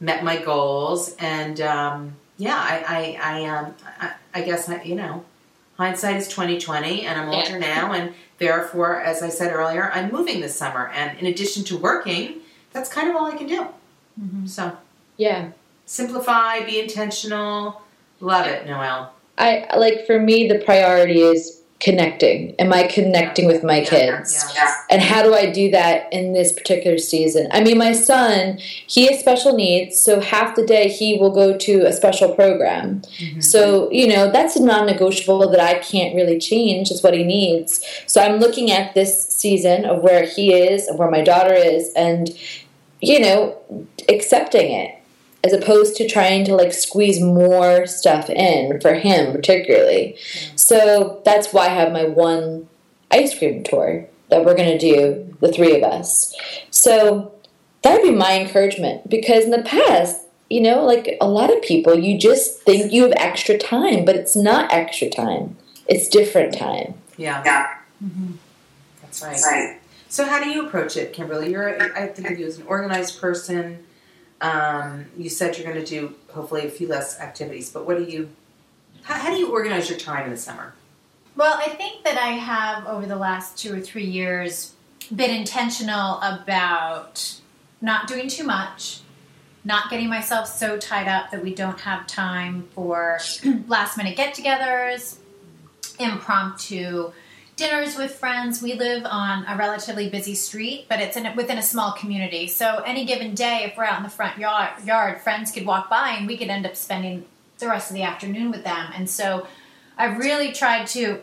met 0.01 0.25
my 0.25 0.43
goals. 0.43 1.15
And 1.19 1.61
um, 1.61 2.17
yeah, 2.37 2.57
I, 2.57 3.19
I, 3.21 3.35
I, 3.41 3.47
um, 3.47 3.75
I, 4.01 4.13
I 4.35 4.43
guess, 4.43 4.69
I, 4.69 4.83
you 4.83 4.97
know, 4.97 5.25
hindsight 5.77 6.17
is 6.17 6.29
2020 6.29 7.07
and 7.07 7.21
I'm 7.21 7.29
older 7.29 7.59
now. 7.59 7.93
And 7.93 8.13
therefore, 8.39 9.01
as 9.01 9.23
I 9.23 9.29
said 9.29 9.53
earlier, 9.53 9.91
I'm 9.93 10.11
moving 10.11 10.41
this 10.41 10.57
summer. 10.57 10.89
And 10.89 11.17
in 11.19 11.27
addition 11.27 11.63
to 11.65 11.77
working, 11.77 12.40
that's 12.73 12.93
kind 12.93 13.09
of 13.09 13.17
all 13.17 13.27
I 13.27 13.37
can 13.37 13.47
do. 13.47 13.67
Mm-hmm. 14.21 14.47
So 14.47 14.77
Yeah. 15.17 15.51
simplify, 15.87 16.65
be 16.65 16.81
intentional. 16.81 17.83
Love 18.21 18.47
it, 18.47 18.67
Noelle. 18.67 19.13
I 19.39 19.67
like 19.77 20.07
for 20.07 20.21
me 20.21 20.49
the 20.49 20.59
priority 20.59 21.21
is 21.21 21.61
connecting. 21.81 22.55
Am 22.59 22.73
I 22.75 22.83
connecting 22.87 23.47
with 23.47 23.65
my 23.65 23.81
kids? 23.83 24.53
Yeah. 24.55 24.75
And 24.91 25.01
how 25.01 25.23
do 25.23 25.35
I 25.35 25.51
do 25.51 25.71
that 25.71 26.13
in 26.13 26.35
this 26.35 26.53
particular 26.53 26.99
season? 26.99 27.49
I 27.53 27.65
mean, 27.65 27.79
my 27.79 27.93
son, 27.93 28.59
he 28.59 29.07
has 29.07 29.19
special 29.19 29.57
needs, 29.57 29.99
so 29.99 30.21
half 30.21 30.55
the 30.57 30.67
day 30.67 30.89
he 30.89 31.17
will 31.19 31.31
go 31.31 31.57
to 31.57 31.87
a 31.87 31.93
special 31.93 32.35
program. 32.35 33.01
Mm-hmm. 33.01 33.41
So, 33.41 33.91
you 33.91 34.07
know, 34.07 34.31
that's 34.31 34.57
a 34.57 34.63
non 34.63 34.85
negotiable 34.87 35.49
that 35.51 35.61
I 35.61 35.79
can't 35.79 36.15
really 36.15 36.39
change, 36.39 36.91
is 36.91 37.03
what 37.03 37.15
he 37.15 37.25
needs. 37.25 37.83
So 38.07 38.21
I'm 38.21 38.41
looking 38.41 38.71
at 38.71 38.95
this 38.95 39.29
season 39.29 39.87
of 39.87 40.03
where 40.03 40.27
he 40.27 40.53
is 40.53 40.87
and 40.87 40.99
where 40.99 41.11
my 41.11 41.23
daughter 41.23 41.55
is 41.55 41.91
and, 41.97 42.31
you 43.01 43.21
know, 43.21 43.59
accepting 44.09 44.73
it 44.73 44.97
as 45.43 45.53
opposed 45.53 45.97
to 45.97 46.09
trying 46.09 46.45
to 46.45 46.55
like 46.55 46.73
squeeze 46.73 47.21
more 47.21 47.87
stuff 47.87 48.29
in 48.29 48.81
for 48.81 48.95
him 48.95 49.33
particularly. 49.33 50.17
So 50.55 51.23
that's 51.25 51.53
why 51.53 51.67
I 51.67 51.71
have 51.71 51.93
my 51.93 52.05
one 52.05 52.69
ice 53.11 53.39
cream 53.39 53.63
tour 53.63 54.07
that 54.29 54.45
we're 54.45 54.55
going 54.57 54.79
to 54.79 54.79
do, 54.79 55.37
the 55.41 55.53
three 55.53 55.77
of 55.77 55.83
us. 55.83 56.35
So 56.71 57.33
that 57.83 57.95
would 57.95 58.03
be 58.03 58.15
my 58.15 58.39
encouragement 58.39 59.09
because 59.09 59.45
in 59.45 59.51
the 59.51 59.63
past, 59.63 60.23
you 60.49 60.61
know, 60.61 60.85
like 60.85 61.17
a 61.21 61.29
lot 61.29 61.53
of 61.55 61.63
people, 61.63 61.99
you 61.99 62.19
just 62.19 62.63
think 62.63 62.93
you 62.93 63.03
have 63.03 63.13
extra 63.17 63.57
time, 63.57 64.05
but 64.05 64.17
it's 64.17 64.37
not 64.37 64.73
extra 64.73 65.09
time. 65.09 65.57
It's 65.87 66.09
different 66.09 66.57
time. 66.57 66.95
Yeah, 67.17 67.43
Yeah, 67.45 67.75
mm-hmm. 68.03 68.33
that's 69.01 69.23
right. 69.23 69.31
that's 69.31 69.47
right. 69.47 69.80
So, 70.11 70.27
how 70.27 70.43
do 70.43 70.51
you 70.51 70.67
approach 70.67 70.97
it, 70.97 71.13
Kimberly? 71.13 71.53
You're, 71.53 71.81
I 71.97 72.09
think 72.09 72.29
of 72.33 72.39
you 72.39 72.45
as 72.45 72.59
an 72.59 72.67
organized 72.67 73.21
person. 73.21 73.87
Um, 74.41 75.07
you 75.17 75.31
said 75.31 75.57
you're 75.57 75.73
going 75.73 75.83
to 75.83 75.89
do 75.89 76.17
hopefully 76.33 76.67
a 76.67 76.69
few 76.69 76.89
less 76.89 77.21
activities, 77.21 77.71
but 77.71 77.87
what 77.87 77.97
do 77.97 78.03
you? 78.03 78.29
How, 79.03 79.15
how 79.15 79.31
do 79.31 79.37
you 79.37 79.53
organize 79.53 79.89
your 79.89 79.99
time 80.01 80.25
in 80.25 80.31
the 80.33 80.37
summer? 80.37 80.75
Well, 81.37 81.57
I 81.57 81.69
think 81.69 82.03
that 82.03 82.19
I 82.19 82.31
have 82.31 82.89
over 82.89 83.07
the 83.07 83.15
last 83.15 83.57
two 83.57 83.73
or 83.73 83.81
three 83.81 84.05
years 84.05 84.75
been 85.15 85.31
intentional 85.31 86.21
about 86.23 87.41
not 87.81 88.09
doing 88.09 88.27
too 88.27 88.43
much, 88.43 89.03
not 89.65 89.91
getting 89.91 90.09
myself 90.09 90.49
so 90.49 90.77
tied 90.77 91.07
up 91.07 91.31
that 91.31 91.41
we 91.41 91.55
don't 91.55 91.79
have 91.79 92.09
time 92.09 92.67
for 92.75 93.21
last 93.69 93.97
minute 93.97 94.17
get 94.17 94.35
togethers, 94.35 95.19
impromptu 96.01 97.13
dinners 97.61 97.95
with 97.95 98.15
friends. 98.15 98.63
We 98.63 98.73
live 98.73 99.05
on 99.05 99.45
a 99.47 99.55
relatively 99.55 100.09
busy 100.09 100.35
street, 100.35 100.87
but 100.89 100.99
it's 100.99 101.17
in, 101.17 101.37
within 101.37 101.59
a 101.59 101.63
small 101.63 101.93
community. 101.93 102.47
So 102.47 102.83
any 102.87 103.05
given 103.05 103.35
day, 103.35 103.65
if 103.65 103.77
we're 103.77 103.85
out 103.85 103.99
in 103.99 104.03
the 104.03 104.09
front 104.09 104.39
yard, 104.39 104.83
yard, 104.85 105.21
friends 105.21 105.53
could 105.53 105.67
walk 105.67 105.91
by 105.91 106.17
and 106.17 106.27
we 106.27 106.39
could 106.39 106.49
end 106.49 106.65
up 106.65 106.75
spending 106.75 107.27
the 107.59 107.69
rest 107.69 107.91
of 107.91 107.95
the 107.95 108.03
afternoon 108.03 108.51
with 108.51 108.65
them. 108.65 108.91
And 108.95 109.09
so 109.09 109.47
I've 109.99 110.19
really 110.19 110.53
tried 110.53 110.87
to 110.89 111.21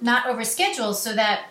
not 0.00 0.24
overschedule 0.24 0.94
so 0.94 1.12
that 1.12 1.50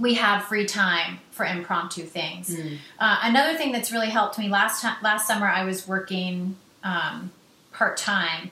we 0.00 0.14
have 0.14 0.44
free 0.44 0.64
time 0.64 1.18
for 1.30 1.44
impromptu 1.44 2.04
things. 2.04 2.56
Uh, 2.98 3.18
another 3.22 3.58
thing 3.58 3.70
that's 3.70 3.92
really 3.92 4.08
helped 4.08 4.38
me 4.38 4.48
last 4.48 4.80
time 4.80 4.96
last 5.02 5.26
summer 5.26 5.46
I 5.46 5.64
was 5.64 5.86
working 5.86 6.56
um, 6.82 7.32
part 7.72 7.98
time, 7.98 8.50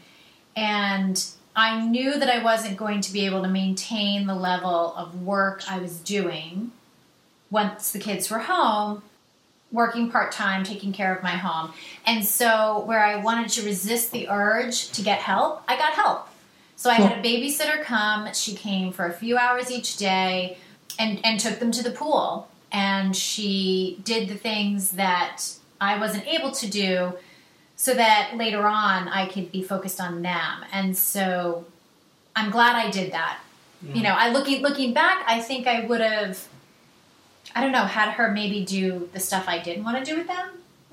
and 0.54 1.24
I 1.56 1.80
knew 1.80 2.18
that 2.18 2.28
I 2.28 2.44
wasn't 2.44 2.76
going 2.76 3.00
to 3.00 3.12
be 3.12 3.24
able 3.24 3.42
to 3.42 3.48
maintain 3.48 4.26
the 4.26 4.34
level 4.34 4.94
of 4.94 5.22
work 5.22 5.62
I 5.68 5.78
was 5.78 5.98
doing 6.00 6.70
once 7.50 7.92
the 7.92 7.98
kids 7.98 8.30
were 8.30 8.40
home. 8.40 9.02
Working 9.72 10.10
part 10.10 10.30
time, 10.30 10.62
taking 10.62 10.92
care 10.92 11.14
of 11.14 11.24
my 11.24 11.30
home. 11.30 11.72
And 12.06 12.24
so, 12.24 12.84
where 12.86 13.02
I 13.02 13.16
wanted 13.16 13.48
to 13.50 13.62
resist 13.64 14.12
the 14.12 14.28
urge 14.28 14.90
to 14.92 15.02
get 15.02 15.18
help, 15.18 15.62
I 15.66 15.76
got 15.76 15.94
help. 15.94 16.28
So, 16.76 16.88
I 16.88 16.94
had 16.94 17.18
a 17.18 17.22
babysitter 17.28 17.82
come. 17.82 18.32
She 18.32 18.54
came 18.54 18.92
for 18.92 19.06
a 19.06 19.12
few 19.12 19.36
hours 19.36 19.70
each 19.70 19.96
day 19.96 20.58
and, 21.00 21.18
and 21.24 21.40
took 21.40 21.58
them 21.58 21.72
to 21.72 21.82
the 21.82 21.90
pool. 21.90 22.48
And 22.70 23.16
she 23.16 23.98
did 24.04 24.28
the 24.28 24.36
things 24.36 24.92
that 24.92 25.42
I 25.80 25.98
wasn't 25.98 26.26
able 26.28 26.52
to 26.52 26.70
do 26.70 27.14
so 27.76 27.94
that 27.94 28.32
later 28.36 28.66
on 28.66 29.08
I 29.08 29.26
could 29.26 29.52
be 29.52 29.62
focused 29.62 30.00
on 30.00 30.22
them. 30.22 30.64
And 30.72 30.96
so, 30.96 31.66
I'm 32.34 32.50
glad 32.50 32.76
I 32.76 32.90
did 32.90 33.12
that. 33.12 33.38
You 33.94 34.02
know, 34.02 34.14
I 34.16 34.30
looking 34.30 34.62
looking 34.62 34.92
back, 34.92 35.24
I 35.26 35.40
think 35.40 35.66
I 35.66 35.84
would 35.84 36.00
have 36.00 36.48
I 37.54 37.62
don't 37.62 37.72
know, 37.72 37.84
had 37.84 38.10
her 38.12 38.30
maybe 38.30 38.64
do 38.64 39.08
the 39.12 39.20
stuff 39.20 39.44
I 39.48 39.58
didn't 39.58 39.84
want 39.84 39.98
to 39.98 40.04
do 40.04 40.18
with 40.18 40.26
them. 40.26 40.50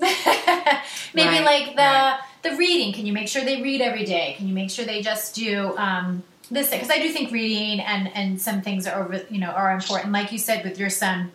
maybe 1.14 1.28
Right, 1.28 1.44
like 1.44 1.76
the 1.76 1.82
right. 1.82 2.20
the 2.42 2.56
reading. 2.56 2.92
Can 2.92 3.06
you 3.06 3.12
make 3.12 3.28
sure 3.28 3.44
they 3.44 3.62
read 3.62 3.80
every 3.80 4.04
day? 4.04 4.34
Can 4.36 4.48
you 4.48 4.54
make 4.54 4.70
sure 4.70 4.84
they 4.84 5.02
just 5.02 5.34
do 5.34 5.76
um, 5.76 6.22
this? 6.50 6.70
Because 6.70 6.90
I 6.90 6.98
do 6.98 7.10
think 7.10 7.32
reading 7.32 7.80
and 7.80 8.10
and 8.14 8.40
some 8.40 8.62
things 8.62 8.86
are 8.86 9.04
over, 9.04 9.22
you 9.28 9.40
know 9.40 9.50
are 9.50 9.72
important. 9.72 10.12
Like 10.12 10.32
you 10.32 10.38
said 10.38 10.64
with 10.64 10.78
your 10.78 10.90
son, 10.90 11.32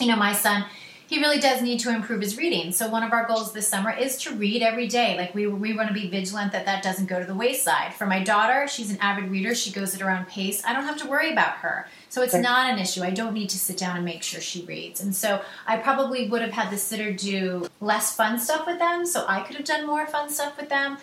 you 0.00 0.06
know, 0.06 0.16
my 0.16 0.32
son. 0.32 0.64
He 1.08 1.20
really 1.20 1.38
does 1.38 1.62
need 1.62 1.78
to 1.80 1.94
improve 1.94 2.20
his 2.20 2.36
reading. 2.36 2.72
So 2.72 2.88
one 2.88 3.04
of 3.04 3.12
our 3.12 3.26
goals 3.26 3.52
this 3.52 3.68
summer 3.68 3.90
is 3.90 4.16
to 4.22 4.34
read 4.34 4.62
every 4.62 4.88
day. 4.88 5.16
Like 5.16 5.34
we 5.34 5.46
we 5.46 5.72
want 5.76 5.88
to 5.88 5.94
be 5.94 6.08
vigilant 6.08 6.52
that 6.52 6.66
that 6.66 6.82
doesn't 6.82 7.06
go 7.06 7.20
to 7.20 7.26
the 7.26 7.34
wayside. 7.34 7.94
For 7.94 8.06
my 8.06 8.22
daughter, 8.22 8.66
she's 8.66 8.90
an 8.90 8.98
avid 9.00 9.30
reader. 9.30 9.54
She 9.54 9.70
goes 9.70 9.94
at 9.94 10.00
her 10.00 10.10
own 10.10 10.24
pace. 10.24 10.64
I 10.64 10.72
don't 10.72 10.84
have 10.84 10.98
to 10.98 11.08
worry 11.08 11.30
about 11.32 11.56
her. 11.58 11.88
So 12.08 12.22
it's 12.22 12.34
not 12.34 12.70
an 12.72 12.78
issue. 12.78 13.02
I 13.02 13.10
don't 13.10 13.34
need 13.34 13.50
to 13.50 13.58
sit 13.58 13.76
down 13.76 13.96
and 13.96 14.04
make 14.04 14.22
sure 14.22 14.40
she 14.40 14.64
reads. 14.64 15.00
And 15.00 15.14
so 15.14 15.42
I 15.66 15.76
probably 15.76 16.28
would 16.28 16.42
have 16.42 16.52
had 16.52 16.70
the 16.70 16.78
sitter 16.78 17.12
do 17.12 17.68
less 17.80 18.16
fun 18.16 18.38
stuff 18.38 18.66
with 18.66 18.78
them, 18.78 19.06
so 19.06 19.24
I 19.28 19.42
could 19.42 19.56
have 19.56 19.66
done 19.66 19.86
more 19.86 20.06
fun 20.06 20.28
stuff 20.28 20.56
with 20.56 20.68
them. 20.68 20.98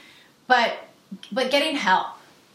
But 0.47 0.73
but 1.31 1.51
getting 1.51 1.75
help 1.75 2.07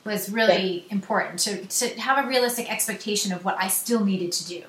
was 0.05 0.31
really 0.31 0.87
important 0.91 1.39
to, 1.41 1.65
to 1.67 2.01
have 2.01 2.25
a 2.25 2.29
realistic 2.29 2.71
expectation 2.71 3.33
of 3.33 3.45
what 3.45 3.57
I 3.59 3.69
still 3.69 4.05
needed 4.05 4.33
to 4.33 4.49
do. 4.49 4.63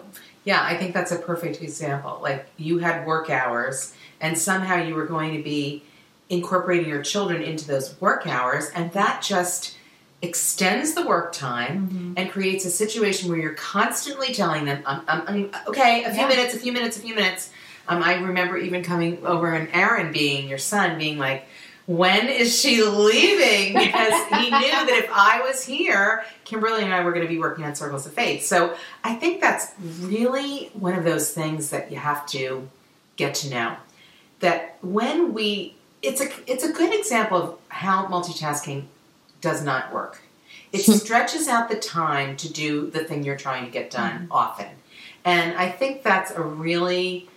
Yeah, 0.45 0.61
I 0.63 0.77
think 0.77 0.93
that's 0.93 1.11
a 1.11 1.17
perfect 1.17 1.61
example. 1.61 2.19
Like 2.21 2.47
you 2.57 2.79
had 2.79 3.05
work 3.05 3.29
hours, 3.29 3.93
and 4.21 4.37
somehow 4.37 4.81
you 4.81 4.95
were 4.95 5.05
going 5.05 5.35
to 5.37 5.43
be 5.43 5.83
incorporating 6.29 6.87
your 6.89 7.01
children 7.03 7.41
into 7.41 7.67
those 7.67 7.99
work 8.01 8.25
hours, 8.27 8.69
and 8.75 8.91
that 8.93 9.21
just 9.21 9.75
extends 10.21 10.93
the 10.95 11.05
work 11.07 11.31
time 11.31 12.13
and 12.17 12.29
creates 12.29 12.65
a 12.65 12.69
situation 12.69 13.29
where 13.29 13.39
you're 13.39 13.53
constantly 13.53 14.33
telling 14.33 14.65
them, 14.65 14.81
um, 14.85 15.01
um, 15.07 15.23
I 15.25 15.31
mean, 15.31 15.49
okay, 15.67 16.03
a 16.03 16.11
few 16.11 16.23
Yeah. 16.23 16.27
minutes, 16.27 16.53
a 16.53 16.59
few 16.59 16.73
minutes, 16.73 16.97
a 16.97 16.99
few 16.99 17.15
minutes. 17.15 17.51
Um, 17.87 18.03
I 18.03 18.15
remember 18.15 18.57
even 18.57 18.83
coming 18.83 19.25
over 19.25 19.53
and 19.53 19.69
Aaron 19.73 20.11
being 20.11 20.49
your 20.49 20.57
son 20.57 20.97
being 20.99 21.17
like, 21.17 21.45
when 21.89 22.27
is 22.27 22.55
she 22.55 22.83
leaving? 22.83 23.73
Because 23.73 24.13
he 24.27 24.51
knew 24.51 24.69
that 24.69 24.89
if 24.91 25.09
I 25.11 25.41
was 25.41 25.63
here, 25.63 26.23
Kimberly 26.43 26.83
and 26.83 26.93
I 26.93 27.03
were 27.03 27.11
going 27.11 27.25
to 27.25 27.27
be 27.27 27.39
working 27.39 27.65
on 27.65 27.73
Circles 27.73 28.05
of 28.05 28.13
Faith. 28.13 28.45
So 28.45 28.75
I 29.03 29.15
think 29.15 29.41
that's 29.41 29.71
really 29.79 30.69
one 30.75 30.93
of 30.93 31.03
those 31.03 31.33
things 31.33 31.71
that 31.71 31.91
you 31.91 31.97
have 31.97 32.27
to 32.27 32.69
get 33.15 33.33
to 33.35 33.49
know. 33.49 33.75
That 34.39 34.77
when 34.83 35.33
we, 35.33 35.73
it's 36.03 36.21
a 36.21 36.29
it's 36.45 36.63
a 36.63 36.71
good 36.71 36.93
example 36.93 37.37
of 37.41 37.57
how 37.69 38.05
multitasking 38.05 38.83
does 39.41 39.63
not 39.63 39.91
work. 39.91 40.21
It 40.71 40.81
stretches 41.01 41.47
out 41.47 41.69
the 41.69 41.79
time 41.79 42.37
to 42.37 42.53
do 42.53 42.91
the 42.91 43.03
thing 43.03 43.23
you're 43.23 43.35
trying 43.35 43.65
to 43.65 43.71
get 43.71 43.89
done 43.89 44.11
mm-hmm. 44.11 44.31
often, 44.31 44.67
and 45.25 45.57
I 45.57 45.71
think 45.71 46.03
that's 46.03 46.29
a 46.29 46.41
really 46.41 47.27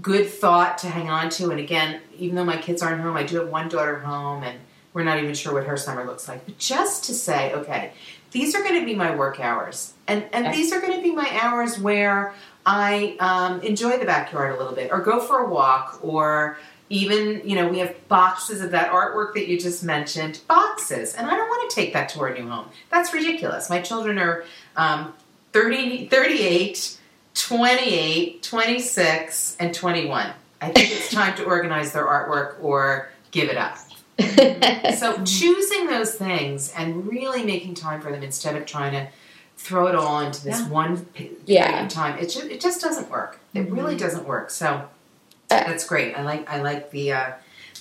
good 0.00 0.28
thought 0.28 0.78
to 0.78 0.88
hang 0.88 1.10
on 1.10 1.28
to. 1.30 1.50
And 1.50 1.60
again, 1.60 2.00
even 2.18 2.36
though 2.36 2.44
my 2.44 2.56
kids 2.56 2.82
aren't 2.82 3.02
home, 3.02 3.16
I 3.16 3.24
do 3.24 3.36
have 3.36 3.48
one 3.48 3.68
daughter 3.68 3.98
home, 3.98 4.42
and 4.42 4.58
we're 4.94 5.04
not 5.04 5.18
even 5.18 5.34
sure 5.34 5.52
what 5.52 5.64
her 5.64 5.76
summer 5.76 6.04
looks 6.04 6.28
like. 6.28 6.44
But 6.46 6.58
just 6.58 7.04
to 7.04 7.14
say, 7.14 7.52
okay, 7.52 7.92
these 8.30 8.54
are 8.54 8.62
going 8.62 8.80
to 8.80 8.86
be 8.86 8.94
my 8.94 9.14
work 9.14 9.40
hours, 9.40 9.92
and 10.06 10.24
and 10.32 10.54
these 10.54 10.72
are 10.72 10.80
going 10.80 10.96
to 10.96 11.02
be 11.02 11.14
my 11.14 11.28
hours 11.40 11.78
where 11.78 12.34
I 12.64 13.16
um, 13.20 13.60
enjoy 13.60 13.98
the 13.98 14.06
backyard 14.06 14.54
a 14.54 14.58
little 14.58 14.74
bit, 14.74 14.90
or 14.90 15.00
go 15.00 15.20
for 15.20 15.40
a 15.40 15.48
walk, 15.48 15.98
or 16.02 16.58
even 16.88 17.42
you 17.44 17.56
know 17.56 17.68
we 17.68 17.78
have 17.78 18.08
boxes 18.08 18.62
of 18.62 18.70
that 18.70 18.90
artwork 18.90 19.34
that 19.34 19.48
you 19.48 19.58
just 19.58 19.84
mentioned 19.84 20.40
boxes. 20.48 21.14
And 21.14 21.26
i 21.26 21.30
don't 21.30 21.48
want 21.48 21.70
to 21.70 21.74
take 21.74 21.92
that 21.92 22.08
to 22.10 22.20
our 22.20 22.32
new 22.32 22.48
home. 22.48 22.68
That's 22.90 23.12
ridiculous. 23.12 23.68
My 23.68 23.80
children 23.80 24.18
are 24.18 24.44
um, 24.76 25.12
30, 25.52 26.08
38 26.08 26.98
28 27.34 28.42
26 28.42 29.56
and 29.58 29.74
21 29.74 30.30
i 30.60 30.68
think 30.70 30.90
it's 30.90 31.10
time 31.20 31.34
to 31.36 31.44
organize 31.44 31.92
their 31.92 32.04
artwork 32.06 32.62
or 32.62 33.08
give 33.30 33.48
it 33.48 33.56
up 33.56 33.78
so 34.96 35.22
choosing 35.24 35.86
those 35.86 36.14
things 36.14 36.72
and 36.76 37.06
really 37.08 37.42
making 37.44 37.74
time 37.74 38.00
for 38.00 38.12
them 38.12 38.22
instead 38.22 38.54
of 38.56 38.66
trying 38.66 38.92
to 38.92 39.06
throw 39.56 39.86
it 39.86 39.94
all 39.94 40.20
into 40.20 40.44
this 40.44 40.60
Yeah. 40.60 40.68
one 40.68 41.04
period 41.06 41.36
Yeah. 41.46 41.84
of 41.84 41.88
time 41.90 42.18
it 42.18 42.28
just, 42.28 42.44
it 42.46 42.60
just 42.60 42.80
doesn't 42.80 43.10
work 43.10 43.38
it 43.54 43.60
Mm-hmm. 43.60 43.74
really 43.74 43.96
doesn't 43.96 44.26
work 44.26 44.50
so 44.50 44.66
Uh, 45.50 45.64
that's 45.64 45.86
great 45.86 46.14
i 46.18 46.22
like 46.22 46.48
i 46.50 46.60
like 46.60 46.90
the 46.90 47.12
uh, 47.12 47.30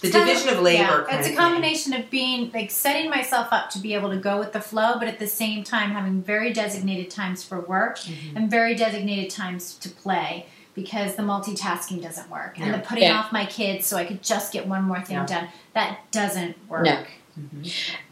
the 0.01 0.07
It's 0.07 0.15
kind 0.15 0.27
division 0.27 0.49
of 0.49 0.59
labor 0.63 0.77
yeah, 0.81 0.87
kind 0.89 1.01
it's 1.09 1.13
of 1.13 1.19
a 1.19 1.23
thing. 1.29 1.37
combination 1.37 1.93
of 1.93 2.09
being 2.09 2.51
like 2.53 2.71
setting 2.71 3.09
myself 3.09 3.47
up 3.51 3.69
to 3.71 3.79
be 3.79 3.93
able 3.93 4.09
to 4.09 4.17
go 4.17 4.39
with 4.39 4.51
the 4.51 4.59
flow, 4.59 4.95
but 4.99 5.07
at 5.07 5.19
the 5.19 5.27
same 5.27 5.63
time 5.63 5.91
having 5.91 6.21
very 6.23 6.51
designated 6.53 7.09
times 7.11 7.43
for 7.43 7.61
work 7.61 7.99
Mm-hmm. 7.99 8.37
and 8.37 8.49
very 8.49 8.73
designated 8.75 9.29
times 9.29 9.75
to 9.75 9.89
play 9.89 10.45
because 10.73 11.15
the 11.15 11.23
multitasking 11.23 12.01
doesn't 12.01 12.29
work. 12.31 12.57
And 12.57 12.67
Yeah. 12.67 12.77
the 12.77 12.79
putting 12.79 13.03
Yeah. 13.03 13.19
off 13.19 13.31
my 13.31 13.45
kids 13.45 13.85
so 13.85 13.97
I 13.97 14.05
could 14.05 14.23
just 14.23 14.51
get 14.51 14.67
one 14.67 14.83
more 14.83 15.01
thing 15.01 15.17
Yeah. 15.17 15.25
done, 15.25 15.47
that 15.73 15.99
doesn't 16.11 16.55
work. 16.69 16.83
No. 16.85 17.03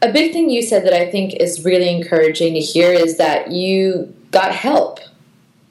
A 0.02 0.10
big 0.12 0.32
thing 0.32 0.48
you 0.48 0.62
said 0.62 0.84
that 0.86 0.94
I 0.94 1.10
think 1.10 1.34
is 1.34 1.64
really 1.64 1.88
encouraging 1.90 2.54
to 2.54 2.60
hear 2.60 2.92
is 2.92 3.16
that 3.18 3.50
you 3.50 4.14
got 4.30 4.54
help. 4.54 5.00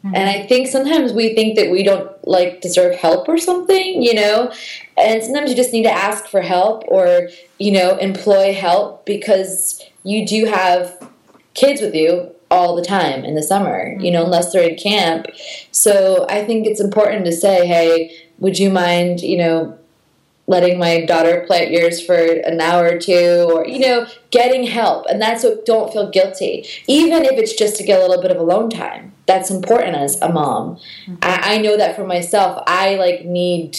And 0.04 0.30
I 0.30 0.46
think 0.48 0.68
sometimes 0.68 1.12
we 1.12 1.36
think 1.36 1.58
that 1.58 1.72
we 1.72 1.84
don't 1.84 2.10
like 2.28 2.62
deserve 2.62 2.96
help 2.96 3.28
or 3.28 3.38
something, 3.38 4.02
you 4.02 4.14
know? 4.14 4.52
And 4.98 5.22
sometimes 5.22 5.50
you 5.50 5.56
just 5.56 5.74
need 5.74 5.84
to 5.84 5.92
ask 5.92 6.26
for 6.28 6.42
help 6.42 6.84
or, 6.88 7.30
you 7.58 7.72
know, 7.72 7.98
employ 7.98 8.54
help 8.54 9.06
because 9.06 9.84
you 10.04 10.26
do 10.26 10.46
have 10.46 11.10
kids 11.54 11.82
with 11.82 11.94
you 11.94 12.34
all 12.50 12.76
the 12.76 12.84
time 12.84 13.26
in 13.26 13.36
the 13.36 13.44
summer, 13.44 13.96
you 14.00 14.10
know, 14.10 14.20
mm-hmm. 14.20 14.26
unless 14.28 14.54
they're 14.54 14.70
in 14.70 14.78
camp. 14.78 15.28
So 15.72 16.26
I 16.30 16.46
think 16.46 16.66
it's 16.66 16.82
important 16.82 17.26
to 17.26 17.32
say, 17.32 17.68
hey, 17.68 18.16
would 18.40 18.58
you 18.58 18.70
mind, 18.70 19.20
you 19.20 19.38
know, 19.38 19.78
letting 20.48 20.80
my 20.80 21.06
daughter 21.06 21.44
play 21.46 21.66
at 21.66 21.72
yours 21.72 22.04
for 22.04 22.16
an 22.16 22.60
hour 22.60 22.96
or 22.96 22.98
two? 22.98 23.50
Or 23.54 23.68
you 23.68 23.80
know 23.80 24.08
getting 24.32 24.64
help. 24.64 25.06
And 25.08 25.22
that's 25.22 25.44
what 25.44 25.66
don't 25.66 25.94
feel 25.94 26.10
guilty. 26.10 26.66
Even 26.88 27.24
if 27.24 27.34
it's 27.34 27.54
just 27.54 27.76
to 27.78 27.84
get 27.84 28.00
a 28.00 28.02
little 28.02 28.22
bit 28.22 28.32
of 28.32 28.38
alone 28.38 28.70
time 28.70 29.09
that's 29.30 29.52
important 29.52 29.96
as 29.96 30.20
a 30.22 30.30
mom. 30.30 30.80
Mm-hmm. 31.06 31.16
I, 31.22 31.54
I 31.54 31.58
know 31.60 31.78
that 31.78 31.96
for 31.96 32.06
myself 32.06 32.64
i 32.66 32.96
like 32.96 33.26
need 33.26 33.78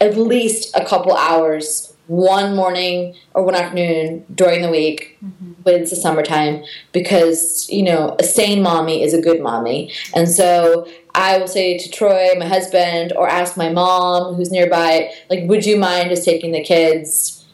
at 0.00 0.16
least 0.16 0.74
a 0.76 0.84
couple 0.84 1.14
hours 1.14 1.92
one 2.06 2.56
morning 2.56 3.14
or 3.34 3.42
one 3.42 3.54
afternoon 3.54 4.24
during 4.34 4.62
the 4.62 4.70
week 4.70 5.18
mm-hmm. 5.22 5.52
when 5.64 5.74
it's 5.82 5.90
the 5.90 5.96
summertime 5.96 6.64
because 6.92 7.68
you 7.68 7.82
know 7.82 8.16
a 8.18 8.22
sane 8.22 8.62
mommy 8.62 9.02
is 9.02 9.12
a 9.12 9.20
good 9.20 9.40
mommy. 9.40 9.92
And 10.14 10.28
so 10.28 10.88
i 11.14 11.36
will 11.38 11.48
say 11.48 11.76
to 11.78 11.90
troy 11.90 12.30
my 12.38 12.46
husband 12.46 13.12
or 13.16 13.28
ask 13.28 13.56
my 13.56 13.70
mom 13.70 14.34
who's 14.34 14.50
nearby 14.50 15.10
like 15.30 15.42
would 15.48 15.66
you 15.66 15.76
mind 15.76 16.10
just 16.10 16.24
taking 16.24 16.52
the 16.52 16.62
kids? 16.62 17.44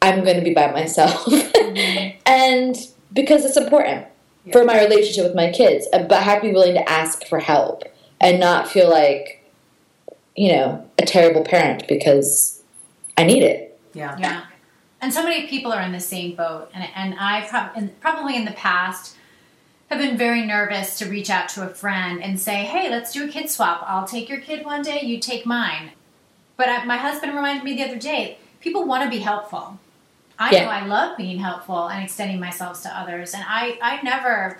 I'm 0.00 0.22
going 0.24 0.36
to 0.36 0.46
be 0.50 0.54
by 0.54 0.70
myself. 0.72 1.26
Mm-hmm. 1.68 2.18
And 2.24 2.76
because 3.12 3.44
it's 3.44 3.58
important 3.58 4.06
for 4.52 4.64
my 4.64 4.82
relationship 4.82 5.24
with 5.24 5.34
my 5.34 5.50
kids 5.50 5.86
but 5.92 6.12
i 6.12 6.20
have 6.20 6.40
to 6.40 6.48
be 6.48 6.54
willing 6.54 6.74
to 6.74 6.88
ask 6.90 7.26
for 7.26 7.38
help 7.38 7.84
and 8.20 8.40
not 8.40 8.68
feel 8.68 8.88
like 8.88 9.44
you 10.36 10.52
know 10.52 10.88
a 10.98 11.04
terrible 11.04 11.44
parent 11.44 11.86
because 11.88 12.62
i 13.16 13.24
need 13.24 13.42
it 13.42 13.78
yeah 13.94 14.16
Yeah. 14.18 14.44
And 15.00 15.14
so 15.14 15.22
many 15.22 15.46
people 15.46 15.72
are 15.72 15.82
in 15.82 15.92
the 15.92 16.00
same 16.00 16.34
boat. 16.34 16.70
And, 16.74 16.88
and 16.94 17.14
I 17.20 17.46
prob- 17.46 17.70
and 17.76 17.98
probably 18.00 18.34
in 18.36 18.44
the 18.44 18.50
past 18.52 19.16
have 19.90 19.98
been 20.00 20.18
very 20.18 20.44
nervous 20.44 20.98
to 20.98 21.06
reach 21.08 21.30
out 21.30 21.48
to 21.50 21.62
a 21.62 21.68
friend 21.68 22.22
and 22.22 22.38
say, 22.38 22.64
hey, 22.64 22.90
let's 22.90 23.12
do 23.12 23.24
a 23.24 23.28
kid 23.28 23.48
swap. 23.48 23.84
I'll 23.86 24.06
take 24.06 24.28
your 24.28 24.40
kid 24.40 24.64
one 24.64 24.82
day, 24.82 25.00
you 25.02 25.18
take 25.20 25.46
mine. 25.46 25.92
But 26.56 26.68
I, 26.68 26.84
my 26.84 26.96
husband 26.96 27.34
reminded 27.34 27.64
me 27.64 27.76
the 27.76 27.84
other 27.84 27.98
day 27.98 28.38
people 28.60 28.84
want 28.84 29.04
to 29.04 29.10
be 29.10 29.22
helpful. 29.22 29.78
I 30.38 30.50
Yeah. 30.52 30.64
know 30.64 30.70
I 30.70 30.84
love 30.86 31.16
being 31.16 31.38
helpful 31.38 31.88
and 31.88 32.02
extending 32.04 32.38
myself 32.40 32.82
to 32.82 32.88
others. 32.96 33.34
And 33.34 33.44
I, 33.46 33.78
I 33.82 34.00
never 34.02 34.58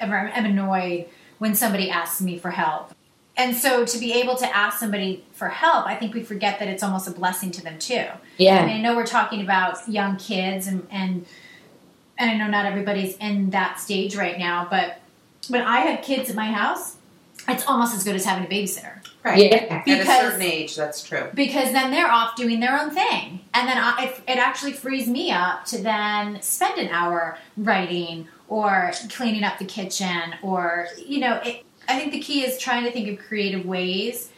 ever 0.00 0.14
am 0.16 0.44
annoyed 0.46 1.06
when 1.38 1.54
somebody 1.54 1.90
asks 1.90 2.20
me 2.20 2.38
for 2.38 2.50
help. 2.50 2.92
And 3.36 3.54
so 3.54 3.84
to 3.84 3.98
be 3.98 4.12
able 4.14 4.34
to 4.36 4.56
ask 4.56 4.78
somebody 4.78 5.24
for 5.32 5.48
help, 5.48 5.86
I 5.86 5.94
think 5.94 6.14
we 6.14 6.22
forget 6.22 6.58
that 6.58 6.66
it's 6.68 6.82
almost 6.82 7.06
a 7.06 7.12
blessing 7.12 7.50
to 7.52 7.62
them 7.62 7.78
too. 7.78 8.06
yeah 8.36 8.60
I 8.62 8.66
mean, 8.66 8.76
I 8.76 8.80
know 8.80 8.96
we're 8.96 9.06
talking 9.06 9.40
about 9.42 9.88
young 9.88 10.16
kids, 10.16 10.66
and 10.66 10.86
and 10.90 11.24
and 12.16 12.30
I 12.30 12.34
know 12.36 12.48
not 12.48 12.66
everybody's 12.66 13.16
in 13.18 13.50
that 13.50 13.78
stage 13.78 14.16
right 14.16 14.38
now, 14.38 14.66
but 14.68 15.00
when 15.48 15.62
I 15.62 15.80
have 15.80 16.02
kids 16.04 16.28
at 16.30 16.36
my 16.36 16.46
house, 16.52 16.96
it's 17.48 17.66
almost 17.66 17.94
as 17.94 18.04
good 18.04 18.14
as 18.16 18.24
having 18.24 18.44
a 18.44 18.48
babysitter 18.48 18.94
right 19.24 19.38
Yeah. 19.38 19.56
at 19.56 19.80
a 19.82 19.82
Because- 19.84 20.20
certain 20.20 20.42
age 20.42 20.76
that's 20.76 21.02
true 21.02 21.28
because 21.34 21.72
then 21.72 21.90
they're 21.90 22.10
off 22.10 22.36
doing 22.36 22.60
their 22.60 22.78
own 22.80 22.90
thing, 22.90 23.40
and 23.54 23.68
then 23.68 23.76
I, 23.78 24.04
it, 24.04 24.20
it 24.32 24.38
actually 24.38 24.72
frees 24.72 25.08
me 25.08 25.30
up 25.32 25.64
to 25.66 25.78
then 25.78 26.40
spend 26.42 26.78
an 26.78 26.88
hour 26.88 27.38
writing 27.56 28.28
or 28.48 28.92
cleaning 29.10 29.44
up 29.44 29.58
the 29.58 29.64
kitchen, 29.64 30.34
or 30.42 30.88
you 31.06 31.20
know, 31.20 31.34
it, 31.44 31.64
I 31.88 31.98
think 31.98 32.12
the 32.12 32.20
key 32.20 32.44
is 32.44 32.58
trying 32.58 32.84
to 32.84 32.90
think 32.92 33.08
of 33.08 33.24
creative 33.26 33.64
ways 33.66 34.30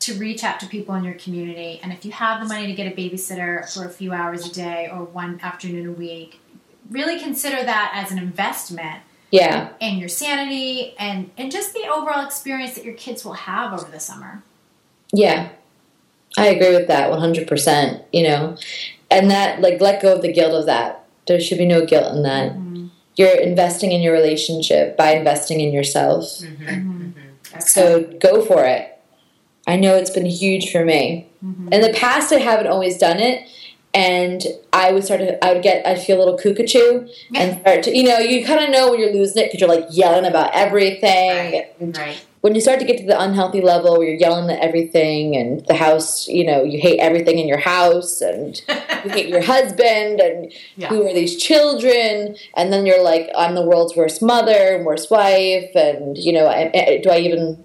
to 0.00 0.14
reach 0.14 0.44
out 0.44 0.58
to 0.60 0.66
people 0.66 0.94
in 0.94 1.04
your 1.04 1.12
community. 1.14 1.78
And 1.82 1.92
if 1.92 2.04
you 2.06 2.12
have 2.12 2.40
the 2.40 2.46
money 2.48 2.66
to 2.68 2.72
get 2.72 2.90
a 2.90 2.94
babysitter 2.96 3.70
for 3.74 3.84
a 3.84 3.90
few 3.90 4.12
hours 4.14 4.46
a 4.48 4.52
day 4.52 4.88
or 4.90 5.04
one 5.04 5.38
afternoon 5.42 5.86
a 5.88 5.92
week, 5.92 6.40
really 6.90 7.18
consider 7.20 7.62
that 7.62 7.92
as 7.94 8.10
an 8.10 8.18
investment 8.18 9.00
yeah 9.30 9.70
And 9.80 9.98
your 9.98 10.08
sanity 10.08 10.94
and, 10.98 11.30
and 11.36 11.50
just 11.50 11.72
the 11.72 11.86
overall 11.88 12.24
experience 12.24 12.74
that 12.74 12.84
your 12.84 12.94
kids 12.94 13.24
will 13.24 13.34
have 13.34 13.72
over 13.72 13.90
the 13.90 14.00
summer. 14.00 14.42
Yeah, 15.12 15.50
I 16.36 16.46
agree 16.46 16.74
with 16.74 16.88
that 16.88 17.10
100%. 17.10 18.04
You 18.12 18.22
know, 18.24 18.56
and 19.10 19.30
that, 19.30 19.60
like, 19.60 19.80
let 19.80 20.02
go 20.02 20.14
of 20.14 20.22
the 20.22 20.32
guilt 20.32 20.54
of 20.54 20.66
that. 20.66 21.04
There 21.26 21.40
should 21.40 21.58
be 21.58 21.66
no 21.66 21.84
guilt 21.84 22.14
in 22.14 22.22
that. 22.22 22.52
Mm-hmm. 22.52 22.86
You're 23.16 23.40
investing 23.40 23.92
in 23.92 24.00
your 24.00 24.12
relationship 24.12 24.96
by 24.96 25.14
investing 25.14 25.60
in 25.60 25.72
yourself. 25.72 26.24
Mm-hmm. 26.24 26.66
Mm-hmm. 26.66 27.60
So 27.60 28.04
go 28.20 28.44
for 28.44 28.64
it. 28.64 28.98
I 29.66 29.76
know 29.76 29.96
it's 29.96 30.10
been 30.10 30.26
huge 30.26 30.70
for 30.72 30.84
me. 30.84 31.28
In 31.42 31.80
the 31.80 31.92
past, 31.94 32.32
I 32.32 32.38
haven't 32.38 32.66
always 32.66 32.98
done 32.98 33.18
it. 33.18 33.48
And 33.92 34.42
I 34.72 34.92
would 34.92 35.04
start 35.04 35.20
to, 35.20 35.44
I 35.44 35.52
would 35.52 35.62
get, 35.62 35.84
I'd 35.86 36.00
feel 36.00 36.16
a 36.18 36.20
little 36.20 36.38
cuckoo 36.38 37.08
and 37.34 37.60
start 37.60 37.82
to, 37.84 37.96
you 37.96 38.04
know, 38.04 38.18
you 38.18 38.44
kind 38.44 38.62
of 38.62 38.70
know 38.70 38.90
when 38.90 39.00
you're 39.00 39.12
losing 39.12 39.42
it 39.42 39.46
because 39.46 39.60
you're 39.60 39.68
like 39.68 39.86
yelling 39.90 40.26
about 40.26 40.52
everything. 40.54 41.64
Right. 41.80 41.96
Right 41.96 42.26
when 42.42 42.54
you 42.54 42.60
start 42.60 42.78
to 42.80 42.86
get 42.86 42.96
to 42.98 43.04
the 43.06 43.20
unhealthy 43.20 43.60
level 43.60 43.98
where 43.98 44.08
you're 44.08 44.16
yelling 44.16 44.50
at 44.50 44.60
everything 44.62 45.36
and 45.36 45.64
the 45.66 45.74
house, 45.74 46.26
you 46.26 46.44
know, 46.44 46.64
you 46.64 46.80
hate 46.80 46.98
everything 46.98 47.38
in 47.38 47.46
your 47.46 47.58
house 47.58 48.22
and 48.22 48.62
you 49.04 49.10
hate 49.10 49.28
your 49.28 49.42
husband 49.54 50.20
and 50.20 50.50
Yeah. 50.76 50.88
who 50.88 51.06
are 51.06 51.12
these 51.12 51.36
children 51.36 52.36
and 52.56 52.72
then 52.72 52.86
you're 52.86 53.02
like, 53.02 53.28
I'm 53.36 53.54
the 53.54 53.62
world's 53.62 53.94
worst 53.94 54.22
mother 54.22 54.74
and 54.74 54.86
worst 54.86 55.10
wife 55.10 55.70
and 55.74 56.16
you 56.16 56.32
know, 56.32 56.46
I, 56.46 56.70
I- 56.74 57.00
do 57.02 57.10
I 57.10 57.18
even 57.18 57.62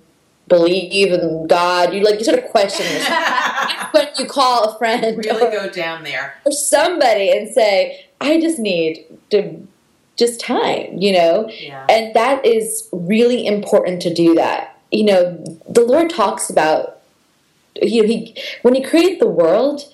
believe 0.47 1.11
in 1.11 1.47
God? 1.47 1.93
You 1.93 2.03
like 2.03 2.19
you 2.19 2.25
sort 2.25 2.39
of 2.39 2.45
question 2.45 2.85
yourself 2.85 3.87
when 3.93 4.07
you 4.17 4.25
call 4.25 4.65
a 4.65 4.77
friend 4.77 5.17
really 5.17 5.41
or, 5.41 5.51
go 5.51 5.69
down 5.69 6.03
there 6.03 6.35
or 6.45 6.51
somebody 6.51 7.31
and 7.31 7.53
say, 7.53 8.05
I 8.21 8.39
just 8.39 8.59
need 8.59 9.05
to 9.31 9.67
just 10.17 10.39
time, 10.39 10.97
you 10.97 11.11
know. 11.11 11.49
yeah 11.49 11.85
And 11.89 12.13
that 12.15 12.45
is 12.45 12.87
really 12.91 13.45
important 13.45 14.01
to 14.03 14.13
do 14.13 14.35
that. 14.35 14.79
You 14.91 15.05
know, 15.05 15.59
the 15.69 15.81
Lord 15.81 16.09
talks 16.09 16.49
about 16.49 17.01
you 17.81 18.03
know, 18.03 18.07
he 18.07 18.35
when 18.61 18.75
he 18.75 18.81
created 18.81 19.19
the 19.19 19.27
world, 19.27 19.93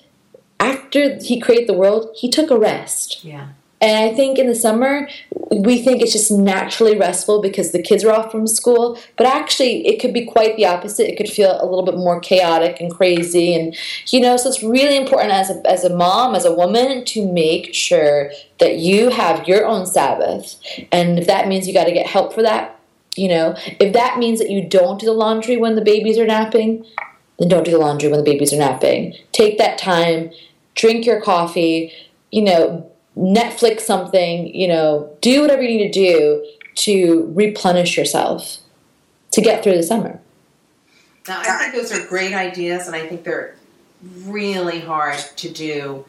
after 0.60 1.18
he 1.18 1.40
created 1.40 1.68
the 1.68 1.74
world, 1.74 2.10
he 2.14 2.30
took 2.30 2.50
a 2.50 2.58
rest. 2.58 3.24
yeah 3.24 3.48
And 3.82 3.98
I 3.98 4.14
think 4.14 4.38
in 4.38 4.46
the 4.46 4.54
summer, 4.54 5.08
we 5.50 5.82
think 5.82 6.00
it's 6.00 6.12
just 6.12 6.30
naturally 6.30 6.96
restful 6.96 7.42
because 7.42 7.72
the 7.72 7.82
kids 7.82 8.04
are 8.04 8.12
off 8.12 8.30
from 8.30 8.46
school. 8.46 8.96
But 9.16 9.26
actually, 9.26 9.86
it 9.86 10.00
could 10.00 10.14
be 10.14 10.24
quite 10.24 10.56
the 10.56 10.66
opposite. 10.66 11.10
It 11.10 11.16
could 11.16 11.28
feel 11.28 11.58
a 11.60 11.66
little 11.66 11.84
bit 11.84 11.96
more 11.96 12.20
chaotic 12.20 12.80
and 12.80 12.94
crazy. 12.94 13.54
And, 13.54 13.76
you 14.10 14.20
know, 14.20 14.36
so 14.36 14.48
it's 14.48 14.62
really 14.62 14.96
important 14.96 15.32
as 15.32 15.50
a, 15.50 15.62
as 15.68 15.84
a 15.84 15.94
mom, 15.94 16.36
as 16.36 16.44
a 16.44 16.54
woman, 16.54 17.04
to 17.06 17.30
make 17.30 17.74
sure 17.74 18.30
that 18.60 18.76
you 18.76 19.10
have 19.10 19.48
your 19.48 19.66
own 19.66 19.84
Sabbath. 19.84 20.60
And 20.92 21.18
if 21.18 21.26
that 21.26 21.48
means 21.48 21.66
you 21.66 21.74
got 21.74 21.84
to 21.84 21.92
get 21.92 22.06
help 22.06 22.32
for 22.32 22.42
that, 22.42 22.78
you 23.16 23.28
know, 23.28 23.56
if 23.80 23.92
that 23.92 24.18
means 24.18 24.38
that 24.38 24.48
you 24.48 24.66
don't 24.66 25.00
do 25.00 25.06
the 25.06 25.12
laundry 25.12 25.56
when 25.56 25.74
the 25.74 25.82
babies 25.82 26.18
are 26.18 26.26
napping, 26.26 26.86
then 27.38 27.48
don't 27.48 27.64
do 27.64 27.72
the 27.72 27.78
laundry 27.78 28.08
when 28.08 28.18
the 28.18 28.24
babies 28.24 28.52
are 28.52 28.58
napping. 28.58 29.14
Take 29.32 29.58
that 29.58 29.76
time, 29.76 30.30
drink 30.76 31.04
your 31.04 31.20
coffee, 31.20 31.92
you 32.30 32.42
know, 32.42 32.88
Netflix 33.16 33.80
something, 33.80 34.54
you 34.54 34.68
know, 34.68 35.16
do 35.20 35.42
whatever 35.42 35.62
you 35.62 35.78
need 35.78 35.92
to 35.92 36.14
do 36.14 36.46
to 36.74 37.30
replenish 37.34 37.96
yourself 37.96 38.58
to 39.32 39.40
get 39.40 39.62
through 39.62 39.76
the 39.76 39.82
summer. 39.82 40.20
Now, 41.28 41.40
I 41.40 41.58
think 41.58 41.74
those 41.74 41.92
are 41.92 42.06
great 42.06 42.34
ideas, 42.34 42.86
and 42.86 42.96
I 42.96 43.06
think 43.06 43.24
they're 43.24 43.54
really 44.24 44.80
hard 44.80 45.18
to 45.36 45.50
do 45.50 46.04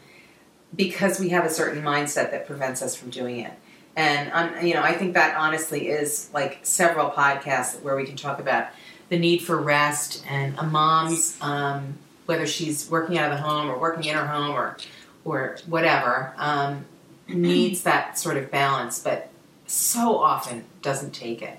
because 0.74 1.20
we 1.20 1.28
have 1.28 1.44
a 1.44 1.50
certain 1.50 1.82
mindset 1.82 2.30
that 2.32 2.46
prevents 2.46 2.82
us 2.82 2.96
from 2.96 3.10
doing 3.10 3.40
it. 3.40 3.52
And 3.96 4.30
um, 4.32 4.66
you 4.66 4.74
know, 4.74 4.82
I 4.82 4.92
think 4.94 5.14
that 5.14 5.36
honestly 5.36 5.88
is 5.88 6.28
like 6.32 6.58
several 6.62 7.10
podcasts 7.10 7.80
where 7.82 7.94
we 7.96 8.04
can 8.04 8.16
talk 8.16 8.40
about 8.40 8.68
the 9.08 9.18
need 9.18 9.38
for 9.38 9.56
rest 9.56 10.24
and 10.28 10.58
a 10.58 10.64
mom's 10.64 11.40
um, 11.40 11.94
whether 12.26 12.46
she's 12.46 12.90
working 12.90 13.18
out 13.18 13.30
of 13.30 13.38
the 13.38 13.44
home 13.44 13.70
or 13.70 13.78
working 13.78 14.04
in 14.04 14.16
her 14.16 14.26
home 14.26 14.50
or 14.50 14.76
or 15.24 15.58
whatever 15.66 16.32
um, 16.36 16.84
needs 17.28 17.82
that 17.82 18.18
sort 18.18 18.36
of 18.36 18.50
balance, 18.50 18.98
but 18.98 19.30
so 19.66 20.18
often 20.18 20.64
doesn't 20.82 21.12
take 21.12 21.42
it. 21.42 21.58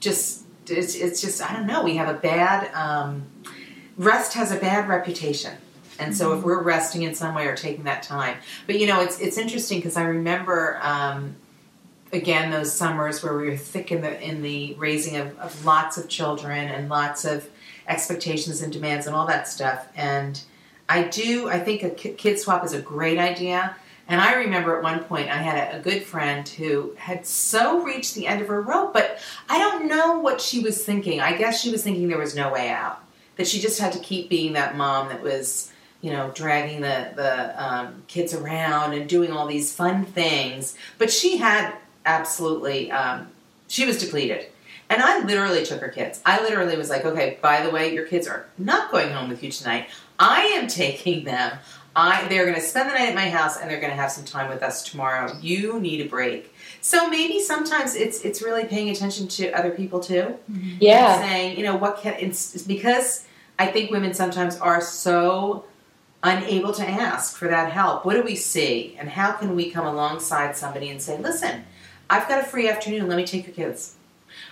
Just 0.00 0.44
it's, 0.68 0.94
it's 0.94 1.20
just 1.20 1.42
I 1.42 1.54
don't 1.54 1.66
know. 1.66 1.82
We 1.82 1.96
have 1.96 2.08
a 2.08 2.18
bad 2.18 2.72
um, 2.74 3.26
rest 3.96 4.34
has 4.34 4.52
a 4.52 4.56
bad 4.56 4.88
reputation. 4.88 5.56
And 5.98 6.16
so, 6.16 6.32
if 6.36 6.42
we're 6.42 6.62
resting 6.62 7.02
in 7.02 7.14
some 7.14 7.34
way 7.34 7.46
or 7.46 7.54
taking 7.54 7.84
that 7.84 8.02
time, 8.02 8.38
but 8.66 8.78
you 8.78 8.86
know, 8.86 9.00
it's 9.02 9.20
it's 9.20 9.38
interesting 9.38 9.78
because 9.78 9.96
I 9.96 10.04
remember 10.04 10.80
um, 10.82 11.36
again 12.12 12.50
those 12.50 12.72
summers 12.72 13.22
where 13.22 13.36
we 13.36 13.50
were 13.50 13.56
thick 13.56 13.92
in 13.92 14.00
the 14.00 14.20
in 14.20 14.42
the 14.42 14.74
raising 14.78 15.16
of, 15.16 15.38
of 15.38 15.64
lots 15.64 15.98
of 15.98 16.08
children 16.08 16.68
and 16.68 16.88
lots 16.88 17.24
of 17.24 17.48
expectations 17.86 18.62
and 18.62 18.72
demands 18.72 19.06
and 19.06 19.14
all 19.14 19.26
that 19.26 19.46
stuff. 19.46 19.86
And 19.94 20.40
I 20.88 21.04
do 21.04 21.48
I 21.48 21.60
think 21.60 21.82
a 21.82 21.90
kid 21.90 22.38
swap 22.38 22.64
is 22.64 22.72
a 22.72 22.80
great 22.80 23.18
idea. 23.18 23.76
And 24.12 24.20
I 24.20 24.34
remember 24.34 24.76
at 24.76 24.82
one 24.82 25.02
point 25.04 25.30
I 25.30 25.38
had 25.38 25.56
a, 25.56 25.78
a 25.78 25.80
good 25.80 26.02
friend 26.02 26.46
who 26.46 26.94
had 26.98 27.26
so 27.26 27.82
reached 27.82 28.14
the 28.14 28.26
end 28.26 28.42
of 28.42 28.48
her 28.48 28.60
rope, 28.60 28.92
but 28.92 29.18
I 29.48 29.58
don't 29.58 29.88
know 29.88 30.18
what 30.18 30.38
she 30.38 30.60
was 30.60 30.84
thinking. 30.84 31.18
I 31.18 31.34
guess 31.34 31.62
she 31.62 31.70
was 31.70 31.82
thinking 31.82 32.08
there 32.08 32.18
was 32.18 32.36
no 32.36 32.52
way 32.52 32.68
out. 32.68 33.02
That 33.36 33.48
she 33.48 33.58
just 33.58 33.80
had 33.80 33.94
to 33.94 33.98
keep 33.98 34.28
being 34.28 34.52
that 34.52 34.76
mom 34.76 35.08
that 35.08 35.22
was 35.22 35.72
you 36.02 36.10
know, 36.10 36.30
dragging 36.34 36.82
the 36.82 37.12
the 37.16 37.64
um, 37.64 38.02
kids 38.08 38.34
around 38.34 38.92
and 38.92 39.08
doing 39.08 39.32
all 39.32 39.46
these 39.46 39.74
fun 39.74 40.04
things. 40.04 40.76
But 40.98 41.10
she 41.10 41.38
had 41.38 41.74
absolutely, 42.04 42.90
um, 42.90 43.28
she 43.68 43.86
was 43.86 43.98
depleted. 43.98 44.46
And 44.90 45.00
I 45.00 45.20
literally 45.20 45.64
took 45.64 45.80
her 45.80 45.88
kids. 45.88 46.20
I 46.26 46.42
literally 46.42 46.76
was 46.76 46.90
like, 46.90 47.06
okay, 47.06 47.38
by 47.40 47.62
the 47.62 47.70
way, 47.70 47.94
your 47.94 48.04
kids 48.04 48.26
are 48.26 48.46
not 48.58 48.90
going 48.90 49.10
home 49.10 49.30
with 49.30 49.42
you 49.42 49.50
tonight. 49.50 49.88
I 50.18 50.42
am 50.56 50.66
taking 50.66 51.24
them. 51.24 51.56
I 51.94 52.26
they're 52.28 52.44
going 52.44 52.56
to 52.56 52.60
spend 52.60 52.90
the 52.90 52.94
night 52.94 53.08
at 53.10 53.14
my 53.14 53.28
house 53.28 53.58
and 53.58 53.70
they're 53.70 53.80
going 53.80 53.90
to 53.90 53.96
have 53.96 54.10
some 54.10 54.24
time 54.24 54.48
with 54.48 54.62
us 54.62 54.82
tomorrow. 54.82 55.36
You 55.40 55.78
need 55.80 56.00
a 56.00 56.08
break. 56.08 56.54
So 56.80 57.08
maybe 57.08 57.40
sometimes 57.40 57.94
it's 57.94 58.22
it's 58.22 58.42
really 58.42 58.64
paying 58.64 58.90
attention 58.90 59.28
to 59.28 59.50
other 59.52 59.70
people 59.70 60.00
too. 60.00 60.36
Mm-hmm. 60.50 60.76
Yeah. 60.80 61.20
saying, 61.20 61.58
you 61.58 61.64
know, 61.64 61.76
what 61.76 61.98
can 61.98 62.14
it's 62.18 62.62
because 62.62 63.26
I 63.58 63.66
think 63.66 63.90
women 63.90 64.14
sometimes 64.14 64.56
are 64.58 64.80
so 64.80 65.64
unable 66.22 66.72
to 66.72 66.88
ask 66.88 67.36
for 67.36 67.48
that 67.48 67.72
help. 67.72 68.04
What 68.04 68.14
do 68.14 68.22
we 68.22 68.36
see? 68.36 68.96
And 68.98 69.08
how 69.08 69.32
can 69.32 69.56
we 69.56 69.70
come 69.70 69.86
alongside 69.86 70.56
somebody 70.56 70.88
and 70.88 71.02
say, 71.02 71.18
listen, 71.18 71.64
I've 72.08 72.28
got 72.28 72.40
a 72.40 72.44
free 72.44 72.68
afternoon, 72.68 73.08
let 73.08 73.16
me 73.16 73.26
take 73.26 73.46
your 73.46 73.54
kids. 73.54 73.96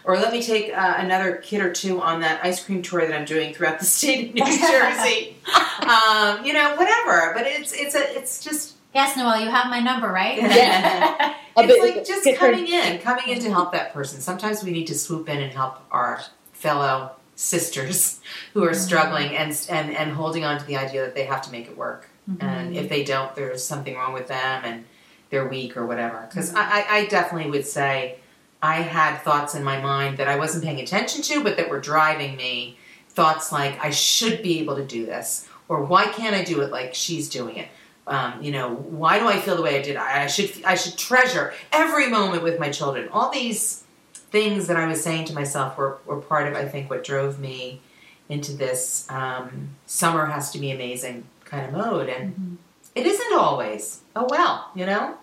Or 0.05 0.17
let 0.17 0.33
me 0.33 0.43
take 0.43 0.73
uh, 0.77 0.95
another 0.99 1.37
kid 1.37 1.61
or 1.61 1.73
two 1.73 2.01
on 2.01 2.21
that 2.21 2.45
ice 2.45 2.65
cream 2.65 2.83
tour 2.83 3.07
that 3.07 3.15
I'm 3.15 3.25
doing 3.25 3.53
throughout 3.53 3.79
the 3.79 3.85
state 3.85 4.31
of 4.31 4.35
New 4.35 4.45
Jersey. 4.47 5.37
um, 5.83 6.45
you 6.45 6.53
know, 6.53 6.75
whatever. 6.77 7.33
But 7.35 7.47
it's 7.47 7.73
it's 7.73 7.95
a 7.95 8.17
it's 8.17 8.43
just 8.43 8.77
Yes, 8.95 9.17
Noelle, 9.17 9.41
you 9.41 9.51
have 9.51 9.67
my 9.67 9.79
number, 9.79 10.09
right? 10.09 10.37
Yeah. 10.37 11.35
it's 11.57 11.97
like 11.97 12.05
just 12.05 12.39
coming 12.39 12.67
in, 12.67 12.99
coming 12.99 13.29
in 13.29 13.39
to 13.41 13.51
help 13.51 13.73
that 13.73 13.93
person. 13.93 14.21
Sometimes 14.21 14.65
we 14.65 14.73
need 14.73 14.87
to 14.89 14.99
swoop 14.99 15.29
in 15.29 15.41
and 15.41 15.53
help 15.53 15.79
our 15.93 16.21
fellow 16.53 17.13
sisters 17.37 18.21
who 18.55 18.65
are 18.65 18.75
struggling 18.75 19.37
and 19.37 19.67
and 19.71 19.95
and 19.97 20.13
holding 20.13 20.45
on 20.45 20.59
to 20.59 20.67
the 20.67 20.77
idea 20.77 21.03
that 21.03 21.15
they 21.15 21.25
have 21.25 21.43
to 21.43 21.53
make 21.53 21.67
it 21.67 21.77
work. 21.77 22.09
Mm-hmm. 22.29 22.45
And 22.45 22.77
if 22.77 22.89
they 22.89 23.05
don't, 23.05 23.35
there's 23.35 23.65
something 23.65 23.95
wrong 23.95 24.13
with 24.13 24.27
them 24.27 24.63
and 24.65 24.85
they're 25.31 25.47
weak 25.47 25.77
or 25.77 25.87
whatever. 25.87 26.27
Because 26.29 26.51
mm-hmm. 26.51 26.59
I, 26.59 26.85
I 26.89 27.07
definitely 27.07 27.51
would 27.51 27.67
say 27.67 28.19
I 28.63 28.77
had 28.77 29.19
thoughts 29.19 29.55
in 29.55 29.65
my 29.65 29.81
mind 29.81 30.19
that 30.19 30.29
I 30.29 30.37
wasn't 30.37 30.65
paying 30.65 30.81
attention 30.81 31.23
to, 31.23 31.43
but 31.43 31.57
that 31.57 31.69
were 31.69 31.81
driving 31.81 32.37
me. 32.37 32.77
Thoughts 33.09 33.51
like 33.51 33.83
I 33.83 33.91
should 33.91 34.43
be 34.43 34.61
able 34.61 34.77
to 34.77 34.85
do 34.85 35.05
this, 35.05 35.49
or 35.69 35.85
why 35.85 36.07
can't 36.07 36.37
I 36.37 36.45
do 36.45 36.61
it 36.61 36.71
like 36.71 36.95
she's 36.95 37.29
doing 37.29 37.57
it? 37.57 37.69
Um, 38.07 38.43
you 38.43 38.53
know, 38.53 38.75
why 38.75 39.19
do 39.19 39.29
I 39.29 39.41
feel 39.41 39.57
the 39.57 39.63
way 39.63 39.79
I 39.79 39.83
did? 39.83 39.97
I, 39.97 40.25
I 40.25 40.27
should 40.27 40.65
I 40.65 40.75
should 40.75 40.97
treasure 40.97 41.53
every 41.73 42.09
moment 42.09 42.43
with 42.43 42.59
my 42.61 42.71
children. 42.71 43.09
All 43.13 43.31
these 43.31 43.85
things 44.31 44.69
that 44.69 44.77
I 44.77 44.87
was 44.87 45.03
saying 45.03 45.27
to 45.27 45.35
myself 45.35 45.77
were, 45.77 45.99
were 46.07 46.21
part 46.21 46.47
of, 46.47 46.55
I 46.55 46.67
think, 46.67 46.89
what 46.89 47.05
drove 47.05 47.39
me 47.39 47.81
into 48.29 48.53
this 48.53 49.07
um, 49.11 49.71
summer 49.87 50.27
has 50.27 50.51
to 50.53 50.59
be 50.59 50.71
amazing 50.71 51.25
kind 51.45 51.67
of 51.67 51.73
mode. 51.73 52.09
And 52.09 52.33
mm-hmm. 52.33 52.55
it 52.95 53.07
isn't 53.07 53.33
always. 53.35 54.03
Oh, 54.15 54.29
well, 54.31 54.71
you 54.75 54.87
know? 54.87 55.17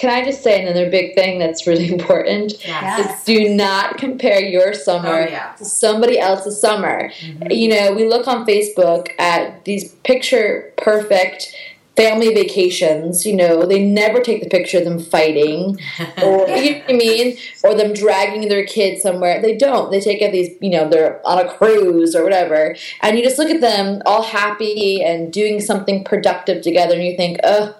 Can 0.00 0.08
I 0.08 0.24
just 0.24 0.42
say 0.42 0.62
another 0.62 0.88
big 0.88 1.14
thing 1.14 1.38
that's 1.38 1.66
really 1.66 1.92
important? 1.92 2.54
Yes. 2.66 3.18
Is 3.18 3.24
do 3.24 3.54
not 3.54 3.98
compare 3.98 4.40
your 4.40 4.72
summer 4.72 5.26
oh, 5.26 5.28
yeah. 5.28 5.52
to 5.58 5.64
somebody 5.66 6.18
else's 6.18 6.58
summer. 6.58 7.10
Mm-hmm. 7.10 7.50
You 7.50 7.68
know, 7.68 7.92
we 7.92 8.08
look 8.08 8.26
on 8.26 8.46
Facebook 8.46 9.10
at 9.18 9.62
these 9.66 9.92
picture 10.04 10.72
perfect 10.78 11.54
family 11.96 12.32
vacations, 12.32 13.26
you 13.26 13.36
know, 13.36 13.66
they 13.66 13.84
never 13.84 14.20
take 14.20 14.42
the 14.42 14.48
picture 14.48 14.78
of 14.78 14.84
them 14.84 14.98
fighting 14.98 15.78
or 16.22 16.48
you 16.48 16.72
know 16.72 16.78
what 16.78 16.90
I 16.90 16.92
mean? 16.96 17.36
Or 17.62 17.74
them 17.74 17.92
dragging 17.92 18.48
their 18.48 18.64
kids 18.64 19.02
somewhere. 19.02 19.42
They 19.42 19.54
don't. 19.54 19.90
They 19.90 20.00
take 20.00 20.22
it 20.22 20.32
these, 20.32 20.56
you 20.62 20.70
know, 20.70 20.88
they're 20.88 21.20
on 21.26 21.44
a 21.44 21.52
cruise 21.52 22.16
or 22.16 22.24
whatever. 22.24 22.74
And 23.02 23.18
you 23.18 23.24
just 23.24 23.38
look 23.38 23.50
at 23.50 23.60
them 23.60 24.00
all 24.06 24.22
happy 24.22 25.02
and 25.04 25.30
doing 25.30 25.60
something 25.60 26.02
productive 26.04 26.62
together 26.62 26.94
and 26.94 27.04
you 27.04 27.18
think, 27.18 27.38
oh, 27.44 27.76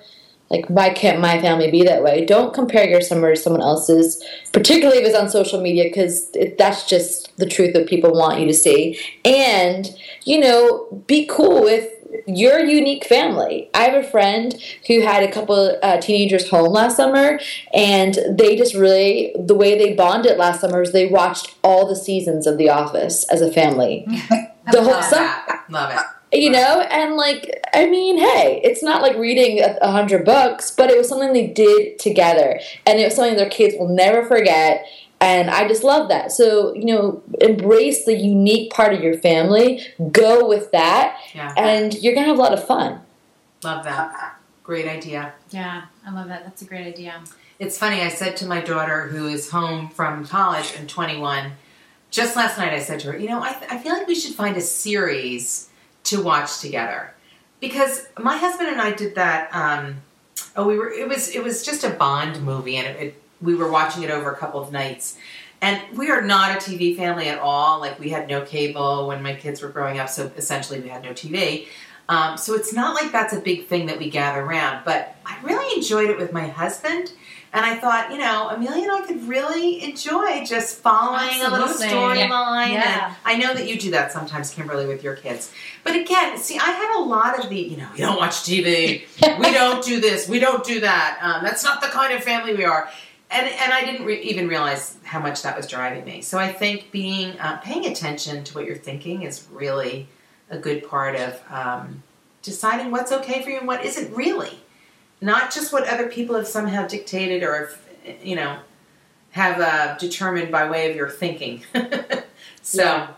like 0.50 0.66
why 0.66 0.90
can't 0.90 1.20
my 1.20 1.40
family 1.40 1.70
be 1.70 1.84
that 1.84 2.02
way? 2.02 2.24
Don't 2.24 2.52
compare 2.52 2.88
your 2.88 3.00
summer 3.00 3.34
to 3.34 3.40
someone 3.40 3.62
else's, 3.62 4.22
particularly 4.52 4.98
if 4.98 5.06
it's 5.06 5.16
on 5.16 5.28
social 5.28 5.60
media, 5.60 5.84
because 5.84 6.30
that's 6.58 6.86
just 6.86 7.36
the 7.36 7.46
truth 7.46 7.72
that 7.74 7.88
people 7.88 8.12
want 8.12 8.40
you 8.40 8.46
to 8.46 8.54
see. 8.54 8.98
And 9.24 9.94
you 10.24 10.40
know, 10.40 11.04
be 11.06 11.26
cool 11.26 11.62
with 11.62 11.88
your 12.26 12.60
unique 12.60 13.04
family. 13.04 13.70
I 13.74 13.84
have 13.84 13.94
a 13.94 14.06
friend 14.06 14.60
who 14.86 15.00
had 15.00 15.22
a 15.22 15.30
couple 15.30 15.78
uh, 15.82 16.00
teenagers 16.00 16.50
home 16.50 16.72
last 16.72 16.96
summer, 16.96 17.40
and 17.72 18.18
they 18.28 18.56
just 18.56 18.74
really 18.74 19.34
the 19.38 19.54
way 19.54 19.78
they 19.78 19.94
bonded 19.94 20.36
last 20.38 20.60
summer 20.60 20.82
is 20.82 20.92
they 20.92 21.06
watched 21.06 21.54
all 21.62 21.86
the 21.86 21.96
seasons 21.96 22.46
of 22.46 22.58
The 22.58 22.68
Office 22.68 23.24
as 23.30 23.40
a 23.40 23.52
family. 23.52 24.04
the 24.72 24.82
whole 24.82 25.02
summer, 25.02 25.30
love 25.68 25.92
it. 25.92 26.40
You 26.40 26.50
know, 26.50 26.80
and 26.90 27.16
like, 27.16 27.59
I 27.72 27.86
mean, 27.86 28.18
hey, 28.18 28.60
it's 28.64 28.82
not 28.82 29.02
like 29.02 29.16
reading 29.16 29.60
a, 29.60 29.76
a 29.82 29.90
hundred 29.90 30.24
books, 30.24 30.70
but 30.70 30.90
it 30.90 30.98
was 30.98 31.08
something 31.08 31.32
they 31.32 31.46
did 31.46 31.98
together, 31.98 32.60
and 32.86 32.98
it 32.98 33.04
was 33.04 33.16
something 33.16 33.36
their 33.36 33.50
kids 33.50 33.74
will 33.78 33.88
never 33.88 34.24
forget 34.24 34.86
and 35.20 35.50
I 35.50 35.68
just 35.68 35.84
love 35.84 36.08
that. 36.08 36.32
So, 36.32 36.74
you 36.74 36.86
know, 36.86 37.22
embrace 37.40 38.06
the 38.06 38.16
unique 38.16 38.72
part 38.72 38.94
of 38.94 39.02
your 39.02 39.18
family, 39.18 39.86
go 40.10 40.48
with 40.48 40.72
that, 40.72 41.18
yeah. 41.34 41.52
and 41.56 41.92
you're 41.94 42.14
going 42.14 42.24
to 42.24 42.30
have 42.30 42.38
a 42.38 42.42
lot 42.42 42.54
of 42.54 42.66
fun. 42.66 43.00
Love 43.62 43.84
that. 43.84 44.38
Great 44.62 44.88
idea. 44.88 45.34
Yeah, 45.50 45.84
I 46.06 46.10
love 46.12 46.28
that. 46.28 46.44
That's 46.44 46.62
a 46.62 46.64
great 46.64 46.86
idea. 46.86 47.22
It's 47.58 47.76
funny, 47.76 48.00
I 48.00 48.08
said 48.08 48.38
to 48.38 48.46
my 48.46 48.62
daughter 48.62 49.08
who 49.08 49.26
is 49.26 49.50
home 49.50 49.90
from 49.90 50.24
college 50.24 50.72
and 50.78 50.88
21, 50.88 51.52
just 52.10 52.34
last 52.34 52.56
night 52.56 52.72
I 52.72 52.80
said 52.80 53.00
to 53.00 53.12
her, 53.12 53.18
you 53.18 53.28
know, 53.28 53.42
I, 53.42 53.52
th- 53.52 53.70
I 53.70 53.78
feel 53.78 53.92
like 53.92 54.06
we 54.06 54.14
should 54.14 54.34
find 54.34 54.56
a 54.56 54.62
series 54.62 55.68
to 56.04 56.22
watch 56.22 56.60
together. 56.60 57.12
Because 57.60 58.08
my 58.18 58.36
husband 58.36 58.70
and 58.70 58.80
I 58.80 58.92
did 58.92 59.14
that. 59.14 59.54
Um, 59.54 59.96
oh, 60.56 60.66
we 60.66 60.78
were. 60.78 60.90
It 60.90 61.08
was. 61.08 61.28
It 61.28 61.42
was 61.42 61.64
just 61.64 61.84
a 61.84 61.90
Bond 61.90 62.42
movie, 62.42 62.76
and 62.76 62.86
it, 62.86 63.00
it 63.00 63.22
we 63.40 63.54
were 63.54 63.70
watching 63.70 64.02
it 64.02 64.10
over 64.10 64.30
a 64.30 64.36
couple 64.36 64.60
of 64.60 64.72
nights. 64.72 65.16
And 65.62 65.80
we 65.96 66.10
are 66.10 66.22
not 66.22 66.52
a 66.52 66.54
TV 66.54 66.96
family 66.96 67.28
at 67.28 67.38
all. 67.38 67.80
Like 67.80 67.98
we 68.00 68.08
had 68.08 68.28
no 68.28 68.42
cable 68.42 69.06
when 69.08 69.22
my 69.22 69.34
kids 69.34 69.60
were 69.60 69.68
growing 69.68 69.98
up, 69.98 70.08
so 70.08 70.30
essentially 70.36 70.80
we 70.80 70.88
had 70.88 71.02
no 71.02 71.10
TV. 71.10 71.66
Um, 72.08 72.36
so 72.36 72.54
it's 72.54 72.72
not 72.72 72.94
like 72.94 73.12
that's 73.12 73.34
a 73.34 73.40
big 73.40 73.66
thing 73.66 73.86
that 73.86 73.98
we 73.98 74.10
gather 74.10 74.40
around. 74.40 74.84
But 74.84 75.16
I 75.24 75.38
really 75.42 75.76
enjoyed 75.76 76.10
it 76.10 76.18
with 76.18 76.32
my 76.32 76.46
husband. 76.46 77.12
And 77.52 77.64
I 77.64 77.76
thought, 77.76 78.12
you 78.12 78.18
know, 78.18 78.48
Amelia 78.48 78.84
and 78.84 78.92
I 78.92 79.00
could 79.00 79.26
really 79.26 79.82
enjoy 79.82 80.44
just 80.44 80.78
following 80.78 81.28
Absolutely. 81.30 81.58
a 81.58 81.60
little 81.60 81.76
storyline. 81.76 82.72
Yeah. 82.72 83.06
And 83.06 83.16
I 83.24 83.36
know 83.36 83.54
that 83.54 83.68
you 83.68 83.76
do 83.76 83.90
that 83.90 84.12
sometimes, 84.12 84.54
Kimberly, 84.54 84.86
with 84.86 85.02
your 85.02 85.16
kids. 85.16 85.52
But 85.82 85.96
again, 85.96 86.38
see, 86.38 86.58
I 86.58 86.70
had 86.70 86.96
a 86.96 87.02
lot 87.02 87.42
of 87.42 87.50
the, 87.50 87.58
you 87.58 87.76
know, 87.76 87.88
we 87.92 87.98
don't 87.98 88.18
watch 88.18 88.34
TV, 88.42 89.02
we 89.38 89.52
don't 89.52 89.84
do 89.84 90.00
this, 90.00 90.28
we 90.28 90.38
don't 90.38 90.62
do 90.62 90.80
that. 90.80 91.18
Um, 91.20 91.42
that's 91.42 91.64
not 91.64 91.80
the 91.80 91.88
kind 91.88 92.12
of 92.14 92.22
family 92.22 92.54
we 92.54 92.64
are 92.64 92.88
and 93.30 93.48
and 93.48 93.72
I 93.72 93.84
didn't 93.84 94.04
re- 94.06 94.22
even 94.22 94.48
realize 94.48 94.96
how 95.04 95.20
much 95.20 95.42
that 95.42 95.56
was 95.56 95.66
driving 95.66 96.04
me. 96.04 96.20
So 96.20 96.38
I 96.38 96.52
think 96.52 96.90
being 96.90 97.38
uh, 97.38 97.58
paying 97.58 97.86
attention 97.86 98.44
to 98.44 98.54
what 98.54 98.64
you're 98.64 98.76
thinking 98.76 99.22
is 99.22 99.46
really 99.52 100.08
a 100.50 100.58
good 100.58 100.88
part 100.88 101.14
of 101.14 101.40
um, 101.48 102.02
deciding 102.42 102.90
what's 102.90 103.12
okay 103.12 103.42
for 103.42 103.50
you 103.50 103.58
and 103.58 103.66
what 103.66 103.84
isn't 103.84 104.14
really. 104.14 104.58
Not 105.20 105.52
just 105.52 105.72
what 105.72 105.86
other 105.86 106.08
people 106.08 106.36
have 106.36 106.46
somehow 106.46 106.86
dictated 106.86 107.42
or 107.42 107.72
have, 108.04 108.24
you 108.24 108.36
know 108.36 108.58
have 109.32 109.60
uh, 109.60 109.96
determined 109.98 110.50
by 110.50 110.68
way 110.68 110.90
of 110.90 110.96
your 110.96 111.08
thinking. 111.08 111.62
so 112.62 112.82
yeah. 112.82 113.08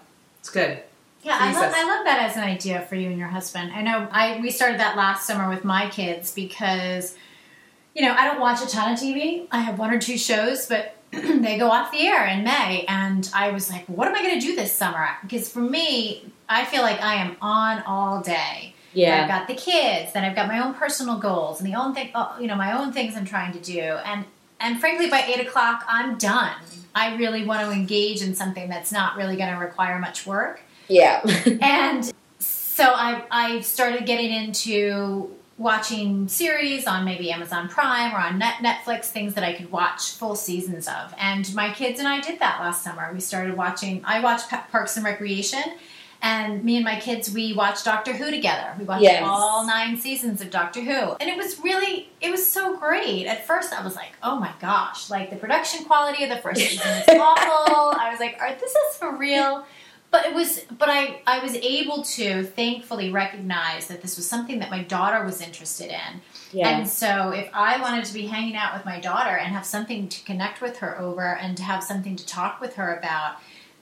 it's 0.40 0.50
good. 0.50 0.82
Yeah, 1.22 1.38
I 1.40 1.52
love. 1.52 1.72
I 1.74 1.84
love 1.84 2.04
that 2.04 2.28
as 2.28 2.36
an 2.36 2.42
idea 2.42 2.82
for 2.82 2.96
you 2.96 3.08
and 3.08 3.18
your 3.18 3.28
husband. 3.28 3.72
I 3.72 3.82
know 3.82 4.08
I 4.10 4.40
we 4.40 4.50
started 4.50 4.80
that 4.80 4.96
last 4.96 5.26
summer 5.26 5.48
with 5.48 5.64
my 5.64 5.88
kids 5.88 6.34
because, 6.34 7.16
you 7.94 8.02
know, 8.02 8.12
I 8.12 8.26
don't 8.26 8.40
watch 8.40 8.60
a 8.60 8.66
ton 8.66 8.92
of 8.92 8.98
TV. 8.98 9.46
I 9.52 9.60
have 9.60 9.78
one 9.78 9.92
or 9.92 10.00
two 10.00 10.18
shows, 10.18 10.66
but 10.66 10.96
they 11.12 11.58
go 11.58 11.70
off 11.70 11.92
the 11.92 12.00
air 12.00 12.26
in 12.26 12.42
May, 12.42 12.84
and 12.88 13.30
I 13.32 13.52
was 13.52 13.70
like, 13.70 13.84
what 13.86 14.08
am 14.08 14.16
I 14.16 14.22
going 14.22 14.40
to 14.40 14.44
do 14.44 14.56
this 14.56 14.72
summer? 14.72 15.08
Because 15.22 15.48
for 15.48 15.60
me, 15.60 16.32
I 16.48 16.64
feel 16.64 16.82
like 16.82 17.00
I 17.00 17.14
am 17.14 17.36
on 17.40 17.82
all 17.86 18.20
day. 18.20 18.74
I've 19.22 19.28
got 19.28 19.48
the 19.48 19.54
kids, 19.54 20.12
then 20.12 20.24
I've 20.24 20.36
got 20.36 20.48
my 20.48 20.64
own 20.64 20.74
personal 20.74 21.18
goals 21.18 21.60
and 21.60 21.68
the 21.68 21.74
own 21.74 21.94
thing, 21.94 22.10
oh, 22.14 22.36
you 22.40 22.46
know, 22.46 22.56
my 22.56 22.78
own 22.78 22.92
things 22.92 23.16
I'm 23.16 23.24
trying 23.24 23.52
to 23.52 23.60
do, 23.60 23.80
and 23.80 24.24
and 24.60 24.78
frankly, 24.78 25.10
by 25.10 25.22
eight 25.22 25.44
o'clock, 25.44 25.84
I'm 25.88 26.18
done. 26.18 26.54
I 26.94 27.16
really 27.16 27.44
want 27.44 27.62
to 27.62 27.72
engage 27.72 28.22
in 28.22 28.34
something 28.34 28.68
that's 28.68 28.92
not 28.92 29.16
really 29.16 29.36
going 29.36 29.52
to 29.52 29.58
require 29.58 29.98
much 29.98 30.26
work 30.26 30.62
Yeah. 30.88 31.22
and 31.60 32.12
so 32.38 32.84
I, 32.84 33.24
I 33.30 33.60
started 33.60 34.06
getting 34.06 34.32
into 34.32 35.30
watching 35.58 36.28
series 36.28 36.86
on 36.86 37.04
maybe 37.04 37.30
Amazon 37.30 37.68
Prime 37.68 38.12
or 38.12 38.18
on 38.18 38.38
Net, 38.38 38.56
Netflix, 38.62 39.06
things 39.06 39.34
that 39.34 39.44
I 39.44 39.52
could 39.52 39.70
watch 39.70 40.12
full 40.12 40.34
seasons 40.34 40.88
of. 40.88 41.14
And 41.18 41.52
my 41.54 41.72
kids 41.72 41.98
and 41.98 42.08
I 42.08 42.20
did 42.20 42.40
that 42.40 42.60
last 42.60 42.82
summer. 42.82 43.10
We 43.12 43.20
started 43.20 43.56
watching, 43.56 44.02
I 44.04 44.20
watched 44.20 44.48
Parks 44.48 44.96
and 44.96 45.04
Recreation, 45.04 45.62
and 46.22 46.62
me 46.64 46.76
and 46.76 46.84
my 46.84 47.00
kids, 47.00 47.32
we 47.34 47.52
watched 47.52 47.84
Doctor 47.84 48.12
Who 48.12 48.30
together. 48.30 48.72
We 48.78 48.84
watched 48.84 49.02
Yes. 49.02 49.24
all 49.26 49.66
nine 49.66 49.96
seasons 49.98 50.40
of 50.40 50.50
Doctor 50.50 50.80
Who. 50.80 51.12
And 51.20 51.28
it 51.28 51.36
was 51.36 51.58
really, 51.60 52.10
it 52.20 52.30
was 52.30 52.46
so 52.46 52.76
great. 52.76 53.26
At 53.26 53.44
first, 53.46 53.72
I 53.72 53.82
was 53.84 53.96
like, 53.96 54.12
oh 54.22 54.38
my 54.38 54.52
gosh, 54.60 55.10
like 55.10 55.30
the 55.30 55.36
production 55.36 55.84
quality 55.84 56.22
of 56.22 56.30
the 56.30 56.36
first 56.36 56.60
season 56.68 56.86
is 56.92 57.04
awful. 57.08 57.98
I 58.00 58.08
was 58.10 58.20
like, 58.20 58.36
are 58.40 58.54
this 58.54 58.70
is 58.70 58.96
for 58.98 59.16
real? 59.16 59.64
But 60.12 60.26
it 60.26 60.34
was, 60.34 60.60
but 60.78 60.90
I, 60.90 61.22
I 61.26 61.38
was 61.42 61.54
able 61.56 62.02
to 62.02 62.44
thankfully 62.44 63.10
recognize 63.10 63.86
that 63.88 64.02
this 64.02 64.16
was 64.16 64.28
something 64.28 64.58
that 64.58 64.70
my 64.70 64.82
daughter 64.82 65.24
was 65.24 65.40
interested 65.40 65.88
in. 65.90 66.20
Yeah. 66.52 66.68
And 66.68 66.86
so 66.86 67.30
if 67.30 67.48
I 67.54 67.80
wanted 67.80 68.04
to 68.04 68.12
be 68.14 68.26
hanging 68.26 68.54
out 68.54 68.74
with 68.74 68.84
my 68.84 69.00
daughter 69.00 69.30
and 69.30 69.54
have 69.54 69.64
something 69.64 70.08
to 70.10 70.22
connect 70.24 70.60
with 70.60 70.76
her 70.78 71.00
over 71.00 71.34
and 71.36 71.56
to 71.56 71.62
have 71.62 71.82
something 71.82 72.14
to 72.14 72.26
talk 72.26 72.60
with 72.60 72.74
her 72.74 72.94
about, 72.94 73.36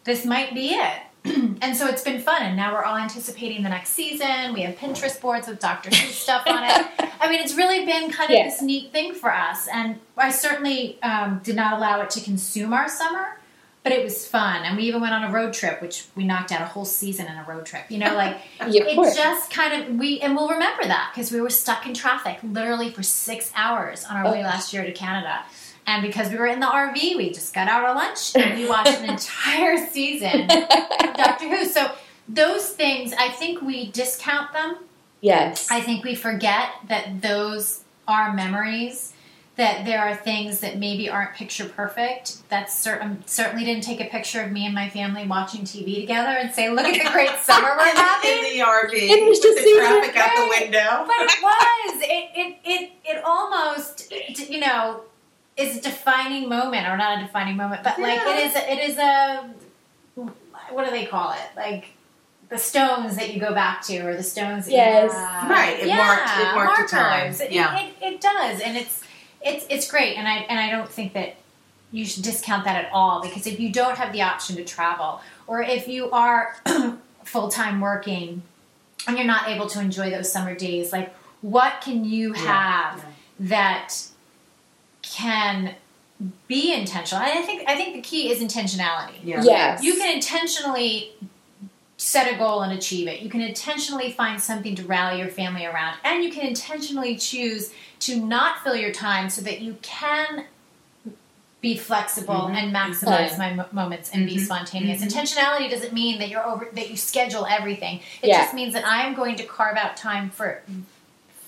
this 0.04 0.24
might 0.24 0.54
be 0.54 0.68
it. 0.74 1.00
and 1.24 1.76
so 1.76 1.86
it's 1.86 2.02
been 2.02 2.20
fun. 2.20 2.42
And 2.42 2.56
now 2.56 2.72
we're 2.72 2.82
all 2.84 2.96
anticipating 2.96 3.62
the 3.62 3.68
next 3.68 3.90
season. 3.90 4.52
We 4.54 4.62
have 4.62 4.76
Pinterest 4.76 5.20
boards 5.20 5.46
with 5.48 5.58
Doctor 5.60 5.90
Who 5.90 5.96
stuff 6.12 6.44
on 6.46 6.64
it. 6.64 6.86
I 7.20 7.28
mean, 7.30 7.40
it's 7.40 7.54
really 7.54 7.84
been 7.84 8.10
kind 8.10 8.30
of 8.30 8.36
Yeah. 8.36 8.44
this 8.44 8.62
neat 8.62 8.92
thing 8.92 9.14
for 9.14 9.32
us. 9.32 9.68
And 9.68 9.98
I 10.16 10.30
certainly 10.30 10.98
um, 11.02 11.40
did 11.44 11.56
not 11.56 11.74
allow 11.78 12.00
it 12.00 12.10
to 12.10 12.20
consume 12.20 12.72
our 12.72 12.88
summer. 12.88 13.36
But 13.82 13.92
it 13.92 14.04
was 14.04 14.28
fun, 14.28 14.62
and 14.64 14.76
we 14.76 14.82
even 14.82 15.00
went 15.00 15.14
on 15.14 15.24
a 15.24 15.32
road 15.32 15.54
trip, 15.54 15.80
which 15.80 16.04
we 16.14 16.22
knocked 16.24 16.52
out 16.52 16.60
a 16.60 16.66
whole 16.66 16.84
season 16.84 17.24
in 17.28 17.32
a 17.32 17.44
road 17.48 17.64
trip. 17.64 17.84
You 17.88 17.96
know, 17.96 18.14
like 18.14 18.36
Yeah, 18.68 18.84
it 18.84 18.94
course. 18.94 19.16
just 19.16 19.50
kind 19.50 19.82
of 19.82 19.94
we 19.98 20.20
and 20.20 20.36
we'll 20.36 20.50
remember 20.50 20.82
that 20.84 21.12
because 21.14 21.32
we 21.32 21.40
were 21.40 21.48
stuck 21.48 21.86
in 21.86 21.94
traffic 21.94 22.40
literally 22.42 22.90
for 22.90 23.02
six 23.02 23.50
hours 23.56 24.04
on 24.04 24.18
our 24.18 24.30
way 24.30 24.40
Oh. 24.40 24.42
last 24.42 24.74
year 24.74 24.84
to 24.84 24.92
Canada. 24.92 25.40
And 25.86 26.02
because 26.02 26.30
we 26.30 26.36
were 26.38 26.46
in 26.46 26.60
the 26.60 26.66
RV, 26.66 27.16
we 27.16 27.30
just 27.30 27.52
got 27.54 27.66
out 27.68 27.82
our 27.84 27.94
lunch 27.94 28.36
and 28.36 28.58
we 28.58 28.68
watched 28.68 28.98
an 29.00 29.10
entire 29.10 29.76
season 29.88 30.42
of 30.42 30.68
Doctor 31.16 31.48
Who. 31.48 31.64
So 31.64 31.90
those 32.28 32.68
things, 32.68 33.12
I 33.18 33.28
think 33.30 33.60
we 33.62 33.90
discount 33.90 34.52
them. 34.52 34.76
yes. 35.20 35.68
I 35.70 35.80
think 35.80 36.04
we 36.04 36.14
forget 36.14 36.70
that 36.88 37.22
those 37.22 37.82
are 38.06 38.32
memories. 38.32 39.12
That 39.56 39.84
there 39.84 40.00
are 40.00 40.14
things 40.16 40.60
that 40.60 40.78
maybe 40.78 41.10
aren't 41.10 41.34
picture 41.34 41.68
perfect. 41.68 42.48
That's 42.48 42.78
certain. 42.78 43.08
Um, 43.10 43.22
certainly 43.26 43.64
didn't 43.64 43.82
take 43.82 44.00
a 44.00 44.06
picture 44.06 44.40
of 44.40 44.50
me 44.52 44.64
and 44.64 44.74
my 44.74 44.88
family 44.88 45.26
watching 45.26 45.62
TV 45.62 45.96
together 46.00 46.30
and 46.30 46.50
say, 46.54 46.70
"Look 46.70 46.86
at 46.86 47.04
the 47.04 47.10
great 47.12 47.36
summer 47.42 47.74
we're 47.76 47.84
having." 47.94 48.30
in 48.30 48.58
the 48.58 48.64
RV 48.64 48.92
It 48.94 49.28
was 49.28 49.38
just 49.38 49.58
the 49.58 49.74
traffic 49.76 50.16
out 50.16 50.36
the 50.36 50.48
window. 50.60 51.04
but 51.06 51.16
it 51.20 51.42
was 51.42 52.00
it 52.00 52.30
it 52.34 52.56
it, 52.64 52.92
it 53.04 53.22
almost 53.24 54.10
you 54.48 54.60
know 54.60 55.02
is 55.60 55.76
a 55.78 55.80
defining 55.80 56.48
moment 56.48 56.86
or 56.88 56.96
not 56.96 57.18
a 57.18 57.22
defining 57.22 57.56
moment 57.56 57.82
but 57.82 57.98
like 57.98 58.18
Yeah. 58.18 58.36
it 58.38 58.46
is 58.46 58.56
it 58.56 58.90
is 58.90 58.98
a 58.98 59.50
what 60.70 60.84
do 60.84 60.90
they 60.90 61.06
call 61.06 61.32
it 61.32 61.40
like 61.56 61.86
the 62.48 62.58
stones 62.58 63.16
that 63.16 63.32
you 63.32 63.38
go 63.40 63.54
back 63.54 63.80
to 63.82 63.98
or 64.00 64.16
the 64.16 64.22
stones 64.24 64.66
that 64.66 64.72
Yes. 64.72 65.12
you 65.12 65.18
have. 65.18 65.48
Right, 65.50 65.78
it 65.78 65.86
yeah, 65.86 65.96
marked- 65.98 66.30
it 66.40 66.54
marked 66.54 66.92
a 66.92 66.96
time. 66.96 67.02
markers. 67.20 67.40
It- 67.40 67.52
Yeah. 67.52 67.78
it, 67.78 67.94
it, 68.02 68.20
does 68.20 68.60
and 68.60 68.76
it's 68.76 69.02
it's 69.40 69.66
it's 69.70 69.88
great 69.90 70.16
and 70.16 70.26
I 70.26 70.38
and 70.48 70.58
I 70.58 70.68
don't 70.70 70.88
think 70.90 71.12
that 71.12 71.36
you 71.92 72.04
should 72.04 72.22
discount 72.24 72.64
that 72.64 72.84
at 72.84 72.90
all 72.92 73.20
because 73.22 73.46
if 73.46 73.58
you 73.60 73.70
don't 73.72 73.96
have 73.98 74.12
the 74.12 74.22
option 74.22 74.56
to 74.56 74.64
travel 74.64 75.20
or 75.46 75.62
if 75.62 75.86
you 75.88 76.10
are 76.10 76.56
full-time 77.24 77.80
working 77.80 78.42
and 79.06 79.16
you're 79.16 79.26
not 79.26 79.48
able 79.48 79.66
to 79.68 79.80
enjoy 79.80 80.10
those 80.10 80.30
summer 80.30 80.54
days 80.54 80.92
like 80.92 81.14
what 81.42 81.80
can 81.80 82.04
you 82.04 82.32
have 82.32 82.98
yeah. 82.98 83.04
that 83.40 83.94
can 85.12 85.74
be 86.48 86.72
intentional 86.74 87.22
and 87.24 87.38
i 87.38 87.42
think 87.42 87.62
i 87.68 87.74
think 87.74 87.94
the 87.94 88.02
key 88.02 88.30
is 88.30 88.40
intentionality 88.42 89.14
Yeah. 89.24 89.42
yes. 89.42 89.82
you 89.82 89.94
can 89.96 90.14
intentionally 90.14 91.12
set 91.96 92.32
a 92.34 92.38
goal 92.38 92.62
and 92.62 92.72
achieve 92.72 93.06
it. 93.08 93.20
You 93.20 93.28
can 93.28 93.42
intentionally 93.42 94.10
find 94.12 94.40
something 94.40 94.74
to 94.76 94.82
rally 94.84 95.18
your 95.18 95.28
family 95.28 95.66
around, 95.66 95.98
and 96.02 96.24
you 96.24 96.30
can 96.32 96.46
intentionally 96.46 97.14
choose 97.16 97.72
to 98.00 98.16
not 98.16 98.60
fill 98.64 98.74
your 98.74 98.90
time 98.90 99.28
so 99.28 99.42
that 99.42 99.60
you 99.60 99.76
can 99.82 100.46
be 101.60 101.76
flexible 101.76 102.48
Mhm. 102.48 102.54
and 102.56 102.74
maximize 102.74 103.32
Yeah. 103.32 103.36
my 103.38 103.52
mo- 103.52 103.66
moments 103.70 104.08
and 104.14 104.24
be 104.26 104.36
Mhm. 104.36 104.44
spontaneous. 104.46 105.02
Mhm. 105.02 105.08
Intentionality 105.10 105.70
doesn't 105.70 105.92
mean 105.92 106.18
that 106.20 106.30
you're 106.30 106.42
over 106.46 106.70
that 106.72 106.88
you 106.88 106.96
schedule 106.96 107.44
everything. 107.44 108.00
It 108.22 108.28
Yeah. 108.28 108.44
just 108.44 108.54
means 108.54 108.72
that 108.72 108.86
I 108.86 109.02
am 109.06 109.12
going 109.12 109.36
to 109.36 109.42
carve 109.44 109.76
out 109.76 109.94
time 109.98 110.30
for 110.30 110.62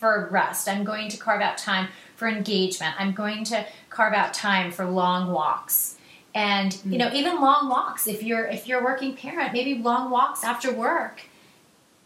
for 0.03 0.27
rest. 0.33 0.69
I'm 0.69 0.83
going 0.83 1.09
to 1.11 1.17
carve 1.17 1.41
out 1.41 1.57
time 1.57 1.87
for 2.17 2.27
engagement. 2.27 2.97
I'm 2.99 3.13
going 3.13 3.45
to 3.45 3.65
carve 3.89 4.13
out 4.15 4.35
time 4.35 4.73
for 4.73 4.85
long 4.85 5.31
walks. 5.31 5.97
And 6.35 6.77
you 6.85 6.99
know, 6.99 7.09
even 7.13 7.41
long 7.41 7.69
walks. 7.69 8.09
If 8.09 8.21
you're 8.23 8.45
if 8.47 8.67
you're 8.67 8.81
a 8.81 8.85
working 8.85 9.15
parent, 9.15 9.53
maybe 9.53 9.77
long 9.81 10.11
walks 10.11 10.43
after 10.43 10.73
work, 10.73 11.23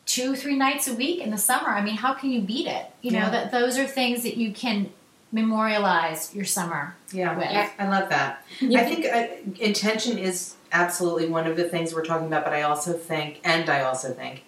two 0.05 0.37
three 0.37 0.57
nights 0.57 0.87
a 0.87 0.95
week 0.95 1.21
in 1.23 1.31
the 1.31 1.39
summer. 1.39 1.69
I 1.69 1.81
mean, 1.83 1.97
how 1.97 2.13
can 2.13 2.31
you 2.31 2.43
beat 2.43 2.67
it? 2.67 2.87
You 3.01 3.13
know 3.13 3.19
Yeah. 3.21 3.31
that 3.31 3.51
those 3.51 3.79
are 3.79 3.87
things 3.87 4.25
that 4.25 4.37
you 4.37 4.53
can 4.53 4.91
memorialize 5.33 6.35
your 6.35 6.45
summer. 6.45 6.97
Yeah, 7.13 7.37
with. 7.37 7.47
I- 7.79 7.89
love 7.89 8.09
that. 8.11 8.45
I 8.61 8.85
think 8.85 9.07
uh, 9.07 9.27
intention 9.59 10.19
is 10.19 10.55
absolutely 10.73 11.29
one 11.29 11.47
of 11.47 11.57
the 11.57 11.65
things 11.69 11.95
we're 11.95 12.05
talking 12.05 12.27
about, 12.27 12.45
but 12.45 12.53
I 12.53 12.63
also 12.63 12.93
think, 12.93 13.41
and 13.45 13.71
I 13.71 13.83
also 13.83 14.13
think, 14.13 14.45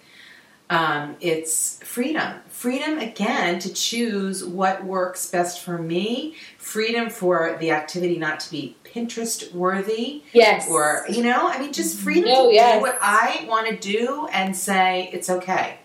um, 0.69 1.15
it's 1.19 1.79
freedom. 1.83 2.33
Freedom, 2.49 2.99
again, 2.99 3.59
to 3.59 3.73
choose 3.73 4.43
what 4.43 4.83
works 4.83 5.29
best 5.29 5.61
for 5.61 5.77
me. 5.77 6.35
Freedom 6.57 7.09
for 7.09 7.57
the 7.59 7.71
activity 7.71 8.17
not 8.17 8.39
to 8.41 8.51
be 8.51 8.75
Pinterest 8.83 9.51
worthy, 9.53 10.23
yes. 10.33 10.67
or, 10.69 11.05
you 11.09 11.23
know, 11.23 11.47
I 11.47 11.59
mean, 11.59 11.71
just 11.73 11.97
freedom 11.99 12.29
Oh, 12.33 12.49
to 12.49 12.53
yes. 12.55 12.75
do 12.75 12.81
what 12.81 12.97
I 13.01 13.45
want 13.47 13.67
to 13.69 13.75
do 13.77 14.27
and 14.31 14.55
say, 14.55 15.09
it's 15.13 15.29
okay. 15.29 15.77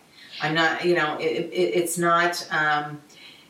I'm 0.42 0.54
not, 0.54 0.84
you 0.84 0.94
know, 0.96 1.16
it, 1.18 1.24
it, 1.24 1.52
it's 1.52 1.96
not. 1.98 2.46
Um, 2.50 3.00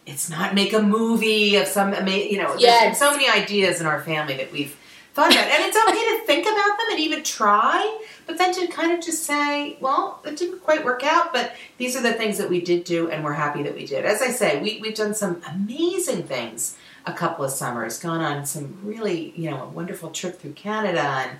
it's 0.06 0.28
not 0.28 0.54
make 0.54 0.74
a 0.74 0.82
movie 0.82 1.56
of 1.56 1.66
some 1.66 1.92
you 2.06 2.36
know 2.36 2.48
there's 2.48 2.60
Yes. 2.60 2.98
so 2.98 3.12
many 3.12 3.26
ideas 3.26 3.80
in 3.80 3.86
our 3.86 4.02
family 4.02 4.36
that 4.36 4.52
we've 4.52 4.76
thought 5.14 5.32
about 5.32 5.46
and 5.46 5.64
it's 5.64 5.76
okay 5.76 6.18
to 6.18 6.26
think 6.26 6.44
about 6.44 6.78
them 6.78 6.86
and 6.90 7.00
even 7.00 7.22
try 7.22 8.00
but 8.26 8.36
then 8.36 8.52
to 8.52 8.66
kind 8.66 8.92
of 8.92 9.04
just 9.04 9.24
say 9.24 9.76
well 9.80 10.20
it 10.24 10.36
didn't 10.36 10.60
quite 10.62 10.84
work 10.84 11.04
out 11.04 11.32
but 11.32 11.54
these 11.78 11.96
are 11.96 12.02
the 12.02 12.12
things 12.12 12.36
that 12.36 12.50
we 12.50 12.60
did 12.60 12.84
do 12.84 13.08
and 13.10 13.24
we're 13.24 13.32
happy 13.32 13.62
that 13.62 13.74
we 13.74 13.86
did. 13.86 14.04
As 14.04 14.20
i 14.20 14.28
say 14.28 14.60
we, 14.60 14.80
we've 14.80 14.96
done 14.96 15.14
some 15.14 15.40
amazing 15.48 16.24
things 16.24 16.76
a 17.06 17.12
couple 17.12 17.44
of 17.44 17.50
summers 17.50 17.98
gone 17.98 18.20
on 18.20 18.44
some 18.44 18.78
really 18.82 19.32
you 19.36 19.50
know 19.50 19.62
a 19.62 19.68
wonderful 19.68 20.10
trip 20.10 20.40
through 20.40 20.52
canada 20.52 21.00
and 21.00 21.38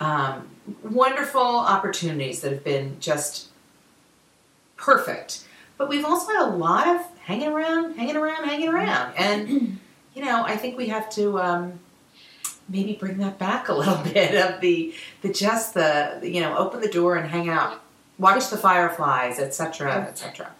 um, 0.00 0.48
wonderful 0.82 1.40
opportunities 1.40 2.40
that 2.40 2.52
have 2.52 2.64
been 2.64 2.98
just 3.00 3.48
perfect. 4.76 5.44
But 5.78 5.88
we've 5.88 6.04
also 6.04 6.32
had 6.32 6.42
a 6.42 6.50
lot 6.50 6.88
of 6.88 7.00
hanging 7.20 7.48
around, 7.48 7.96
hanging 7.96 8.16
around, 8.16 8.44
hanging 8.44 8.68
around. 8.68 9.14
And, 9.16 9.78
you 10.14 10.24
know, 10.24 10.44
I 10.44 10.56
think 10.56 10.76
we 10.76 10.88
have 10.88 11.10
to 11.10 11.38
um, 11.40 11.80
maybe 12.68 12.94
bring 12.94 13.18
that 13.18 13.38
back 13.38 13.68
a 13.68 13.74
little 13.74 13.96
bit 14.12 14.34
of 14.34 14.60
the, 14.60 14.94
the 15.22 15.32
just 15.32 15.74
the, 15.74 16.20
you 16.22 16.40
know, 16.40 16.56
open 16.56 16.80
the 16.80 16.88
door 16.88 17.16
and 17.16 17.28
hang 17.28 17.48
out, 17.48 17.82
watch 18.18 18.50
the 18.50 18.56
fireflies, 18.56 19.38
etc., 19.38 20.06
etc. 20.08 20.50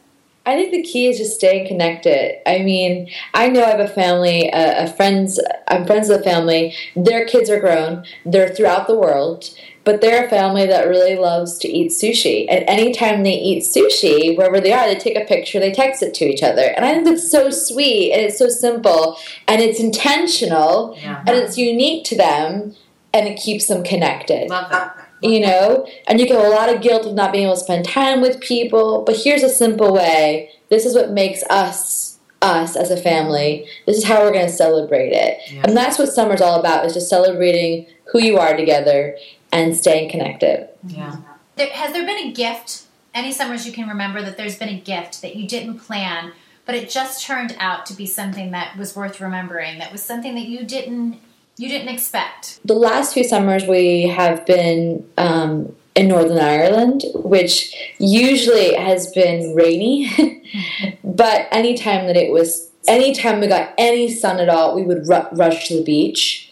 I 0.46 0.54
think 0.54 0.70
the 0.70 0.82
key 0.84 1.08
is 1.08 1.18
just 1.18 1.34
staying 1.34 1.66
connected. 1.66 2.48
I 2.48 2.62
mean, 2.62 3.10
I 3.34 3.48
know 3.48 3.64
I 3.64 3.70
have 3.70 3.80
a 3.80 3.88
family, 3.88 4.52
uh, 4.52 4.84
a 4.84 4.92
friends. 4.92 5.40
I'm 5.66 5.84
friends 5.86 6.08
with 6.08 6.20
a 6.20 6.22
family. 6.22 6.72
Their 6.94 7.26
kids 7.26 7.50
are 7.50 7.58
grown. 7.58 8.04
They're 8.24 8.48
throughout 8.48 8.86
the 8.86 8.96
world, 8.96 9.50
but 9.86 10.00
they're 10.00 10.26
a 10.26 10.28
family 10.28 10.66
that 10.66 10.88
really 10.88 11.16
loves 11.16 11.56
to 11.58 11.68
eat 11.68 11.92
sushi. 11.92 12.44
And 12.50 12.64
anytime 12.68 13.22
they 13.22 13.34
eat 13.34 13.62
sushi, 13.62 14.36
wherever 14.36 14.60
they 14.60 14.72
are, 14.72 14.86
they 14.86 14.96
take 14.96 15.16
a 15.16 15.24
picture, 15.24 15.60
they 15.60 15.70
text 15.72 16.02
it 16.02 16.12
to 16.14 16.24
each 16.26 16.42
other. 16.42 16.66
And 16.76 16.84
I 16.84 16.92
think 16.92 17.04
that's 17.06 17.30
so 17.30 17.50
sweet 17.50 18.12
and 18.12 18.20
it's 18.20 18.36
so 18.38 18.48
simple 18.48 19.16
and 19.46 19.62
it's 19.62 19.78
intentional 19.78 20.98
Yeah. 21.00 21.22
and 21.26 21.36
it's 21.36 21.56
unique 21.56 22.04
to 22.06 22.16
them 22.16 22.74
and 23.14 23.28
it 23.28 23.36
keeps 23.38 23.68
them 23.68 23.84
connected. 23.84 24.50
Love 24.50 24.70
that. 24.72 25.08
you 25.22 25.40
know, 25.40 25.86
and 26.08 26.18
you 26.20 26.26
get 26.26 26.44
a 26.44 26.50
lot 26.50 26.68
of 26.68 26.82
guilt 26.82 27.06
of 27.06 27.14
not 27.14 27.32
being 27.32 27.44
able 27.44 27.54
to 27.54 27.60
spend 27.60 27.84
time 27.86 28.20
with 28.20 28.40
people. 28.40 29.02
But 29.06 29.16
here's 29.16 29.42
a 29.44 29.48
simple 29.48 29.94
way 29.94 30.50
this 30.68 30.84
is 30.84 30.96
what 30.96 31.12
makes 31.12 31.44
us 31.48 32.18
us 32.42 32.76
as 32.76 32.90
a 32.90 32.96
family. 32.96 33.66
This 33.86 33.96
is 33.98 34.04
how 34.04 34.20
we're 34.22 34.32
going 34.32 34.46
to 34.46 34.52
celebrate 34.52 35.12
it. 35.12 35.38
Yeah. 35.50 35.62
And 35.64 35.76
that's 35.76 35.96
what 35.98 36.08
summer's 36.12 36.40
all 36.40 36.58
about 36.60 36.84
is 36.84 36.92
just 36.92 37.08
celebrating 37.08 37.86
who 38.12 38.20
you 38.20 38.36
are 38.38 38.56
together 38.56 39.16
and 39.52 39.76
staying 39.76 40.10
connected. 40.10 40.68
Yeah. 40.86 41.16
There, 41.56 41.68
has 41.70 41.92
there 41.92 42.04
been 42.04 42.28
a 42.28 42.32
gift, 42.32 42.84
any 43.14 43.32
summers 43.32 43.66
you 43.66 43.72
can 43.72 43.88
remember, 43.88 44.22
that 44.22 44.36
there's 44.36 44.58
been 44.58 44.68
a 44.68 44.80
gift 44.80 45.22
that 45.22 45.36
you 45.36 45.48
didn't 45.48 45.78
plan, 45.78 46.32
but 46.64 46.74
it 46.74 46.90
just 46.90 47.24
turned 47.24 47.56
out 47.58 47.86
to 47.86 47.94
be 47.94 48.06
something 48.06 48.50
that 48.50 48.76
was 48.76 48.94
worth 48.94 49.20
remembering, 49.20 49.78
that 49.78 49.92
was 49.92 50.02
something 50.02 50.34
that 50.34 50.46
you 50.46 50.64
didn't 50.64 51.20
you 51.58 51.68
didn't 51.68 51.88
expect? 51.88 52.60
The 52.64 52.74
last 52.74 53.14
few 53.14 53.24
summers 53.24 53.64
we 53.64 54.08
have 54.08 54.44
been 54.44 55.08
um, 55.16 55.74
in 55.94 56.08
Northern 56.08 56.38
Ireland, 56.38 57.02
which 57.14 57.74
usually 57.98 58.74
has 58.74 59.10
been 59.12 59.54
rainy, 59.54 60.10
but 61.04 61.48
anytime 61.50 62.06
that 62.08 62.16
it 62.16 62.30
was, 62.30 62.70
anytime 62.86 63.40
we 63.40 63.46
got 63.46 63.72
any 63.78 64.10
sun 64.10 64.38
at 64.38 64.50
all, 64.50 64.74
we 64.74 64.82
would 64.82 65.08
ru- 65.08 65.28
rush 65.32 65.68
to 65.68 65.78
the 65.78 65.82
beach. 65.82 66.45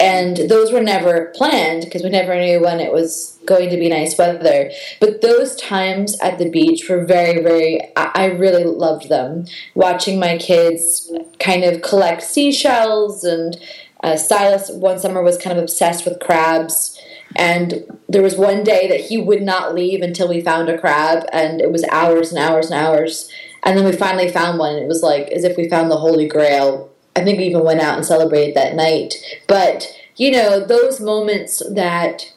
And 0.00 0.36
those 0.48 0.72
were 0.72 0.82
never 0.82 1.32
planned 1.34 1.84
because 1.84 2.02
we 2.02 2.10
never 2.10 2.34
knew 2.34 2.60
when 2.60 2.80
it 2.80 2.92
was 2.92 3.38
going 3.46 3.70
to 3.70 3.76
be 3.76 3.88
nice 3.88 4.16
weather. 4.18 4.70
But 5.00 5.20
those 5.20 5.54
times 5.56 6.18
at 6.20 6.38
the 6.38 6.48
beach 6.48 6.88
were 6.88 7.04
very, 7.04 7.42
very, 7.42 7.80
I, 7.96 8.26
really 8.26 8.64
loved 8.64 9.08
them. 9.08 9.46
Watching 9.74 10.18
my 10.18 10.38
kids 10.38 11.12
kind 11.38 11.64
of 11.64 11.82
collect 11.82 12.22
seashells 12.22 13.24
and 13.24 13.56
uh, 14.02 14.16
Silas 14.16 14.70
one 14.70 14.98
summer 14.98 15.22
was 15.22 15.38
kind 15.38 15.56
of 15.56 15.62
obsessed 15.62 16.04
with 16.04 16.20
crabs, 16.20 17.00
and 17.36 17.84
there 18.08 18.22
was 18.22 18.36
one 18.36 18.64
day 18.64 18.88
that 18.88 19.00
he 19.00 19.16
would 19.16 19.42
not 19.42 19.74
leave 19.74 20.02
until 20.02 20.28
we 20.28 20.40
found 20.40 20.68
a 20.68 20.78
crab, 20.78 21.24
and 21.32 21.60
it 21.60 21.70
was 21.70 21.84
hours 21.84 22.32
and 22.32 22.38
hours 22.38 22.70
and 22.70 22.80
hours. 22.80 23.30
And 23.62 23.78
then 23.78 23.84
we 23.84 23.92
finally 23.92 24.28
found 24.28 24.58
one, 24.58 24.74
and 24.74 24.82
it 24.82 24.88
was 24.88 25.02
like 25.02 25.28
as 25.28 25.44
if 25.44 25.56
we 25.56 25.68
found 25.68 25.90
the 25.90 25.98
Holy 25.98 26.26
Grail. 26.26 26.91
I 27.14 27.22
think 27.24 27.38
we 27.38 27.46
even 27.46 27.64
went 27.64 27.80
out 27.80 27.96
and 27.96 28.06
celebrated 28.06 28.54
that 28.54 28.74
night. 28.74 29.14
But 29.46 29.86
you 30.16 30.30
know, 30.30 30.60
those 30.60 31.00
moments 31.00 31.62
that 31.70 32.32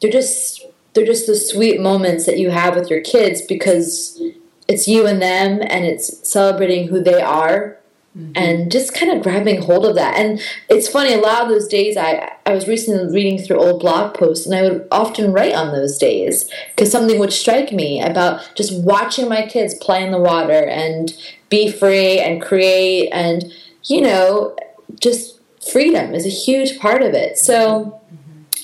they're 0.00 0.10
just 0.10 0.64
they're 0.94 1.06
just 1.06 1.26
the 1.26 1.36
sweet 1.36 1.80
moments 1.80 2.26
that 2.26 2.38
you 2.38 2.50
have 2.50 2.74
with 2.74 2.90
your 2.90 3.00
kids 3.00 3.42
because 3.42 4.20
it's 4.68 4.86
you 4.86 5.06
and 5.06 5.20
them, 5.20 5.60
and 5.62 5.84
it's 5.84 6.28
celebrating 6.28 6.88
who 6.88 7.02
they 7.02 7.20
are 7.20 7.78
mm-hmm. 8.16 8.32
and 8.34 8.70
just 8.70 8.94
kind 8.94 9.12
of 9.12 9.22
grabbing 9.22 9.62
hold 9.62 9.86
of 9.86 9.94
that. 9.96 10.16
And 10.16 10.40
it's 10.68 10.88
funny, 10.88 11.14
a 11.14 11.18
lot 11.18 11.42
of 11.42 11.48
those 11.48 11.68
days, 11.68 11.96
I, 11.96 12.32
I 12.46 12.52
was 12.52 12.68
recently 12.68 13.12
reading 13.12 13.38
through 13.38 13.60
old 13.60 13.80
blog 13.80 14.14
posts, 14.14 14.46
and 14.46 14.54
I 14.54 14.62
would 14.62 14.88
often 14.90 15.32
write 15.32 15.54
on 15.54 15.72
those 15.72 15.98
days 15.98 16.50
because 16.70 16.90
something 16.90 17.18
would 17.18 17.32
strike 17.32 17.72
me 17.72 18.00
about 18.00 18.52
just 18.54 18.82
watching 18.82 19.28
my 19.28 19.46
kids 19.46 19.74
play 19.74 20.04
in 20.04 20.12
the 20.12 20.18
water 20.18 20.64
and 20.66 21.12
be 21.48 21.70
free 21.70 22.18
and 22.18 22.40
create, 22.40 23.10
and 23.12 23.52
you 23.84 24.00
know, 24.00 24.56
just 25.00 25.40
freedom 25.72 26.14
is 26.14 26.26
a 26.26 26.30
huge 26.30 26.78
part 26.78 27.02
of 27.02 27.14
it. 27.14 27.38
So. 27.38 27.98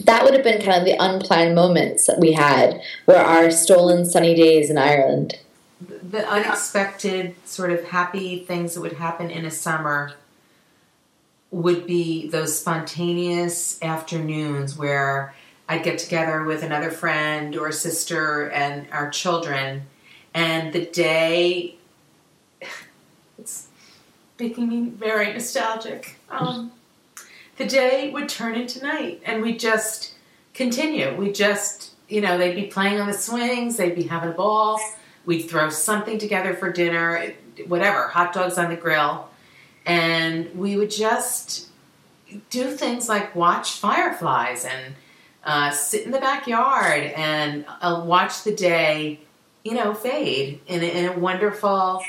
That 0.05 0.23
would 0.23 0.33
have 0.33 0.45
been 0.45 0.63
kind 0.63 0.79
of 0.79 0.85
the 0.85 0.97
unplanned 0.97 1.57
moments 1.57 2.07
that 2.07 2.21
we 2.21 2.33
had, 2.33 2.81
were 3.07 3.17
our 3.17 3.51
stolen 3.51 4.05
sunny 4.05 4.33
days 4.33 4.71
in 4.71 4.79
Ireland. 4.79 5.41
the 5.81 6.27
unexpected 6.27 7.35
sort 7.45 7.73
of 7.73 7.83
happy 7.83 8.39
things 8.45 8.75
that 8.75 8.81
would 8.81 8.93
happen 8.93 9.29
in 9.29 9.45
a 9.45 9.51
summer 9.51 10.13
would 11.51 11.87
be 11.87 12.29
those 12.29 12.59
spontaneous 12.59 13.83
afternoons 13.83 14.77
where 14.77 15.35
I'd 15.69 15.83
get 15.83 15.99
together 15.99 16.45
with 16.45 16.63
another 16.63 16.91
friend 16.91 17.57
or 17.57 17.73
sister 17.73 18.51
and 18.51 18.87
our 18.93 19.11
children, 19.11 19.83
and 20.35 20.73
the 20.73 20.87
day 20.87 21.77
it's 23.39 23.68
me 24.41 24.89
very 24.91 25.33
nostalgic. 25.33 26.17
Um, 26.31 26.73
the 27.57 27.67
day 27.67 28.11
would 28.11 28.29
turn 28.29 28.55
into 28.55 28.83
night, 28.83 29.21
and 29.25 29.43
we 29.43 29.57
just 29.57 30.15
continue. 30.55 31.15
We 31.17 31.33
just, 31.33 31.93
you 32.09 32.21
know, 32.21 32.39
they'd 32.39 32.55
be 32.55 32.67
playing 32.67 33.01
on 33.01 33.07
the 33.07 33.15
swings, 33.15 33.77
they'd 33.77 33.95
be 33.95 34.05
having 34.05 34.31
a 34.31 34.33
ball. 34.33 34.81
We'd 35.27 35.43
throw 35.43 35.69
something 35.71 36.19
together 36.19 36.55
for 36.55 36.73
dinner, 36.73 37.35
whatever, 37.67 38.09
hot 38.09 38.33
dogs 38.33 38.57
on 38.57 38.71
the 38.71 38.77
grill. 38.77 39.29
And 39.85 40.55
we 40.55 40.77
would 40.77 40.91
just 40.91 41.69
do 42.51 42.77
things 42.77 43.09
like 43.09 43.35
watch 43.35 43.73
fireflies 43.73 44.65
and 44.65 44.95
uh, 45.45 45.71
sit 45.71 46.05
in 46.05 46.13
the 46.13 46.21
backyard 46.21 47.05
and 47.17 47.65
uh, 47.81 48.03
watch 48.05 48.45
the 48.45 48.55
day, 48.55 49.21
you 49.65 49.75
know, 49.75 49.95
fade 49.95 50.61
in 50.67 50.83
a, 50.83 50.87
in 50.87 51.05
a 51.07 51.19
wonderful, 51.19 52.03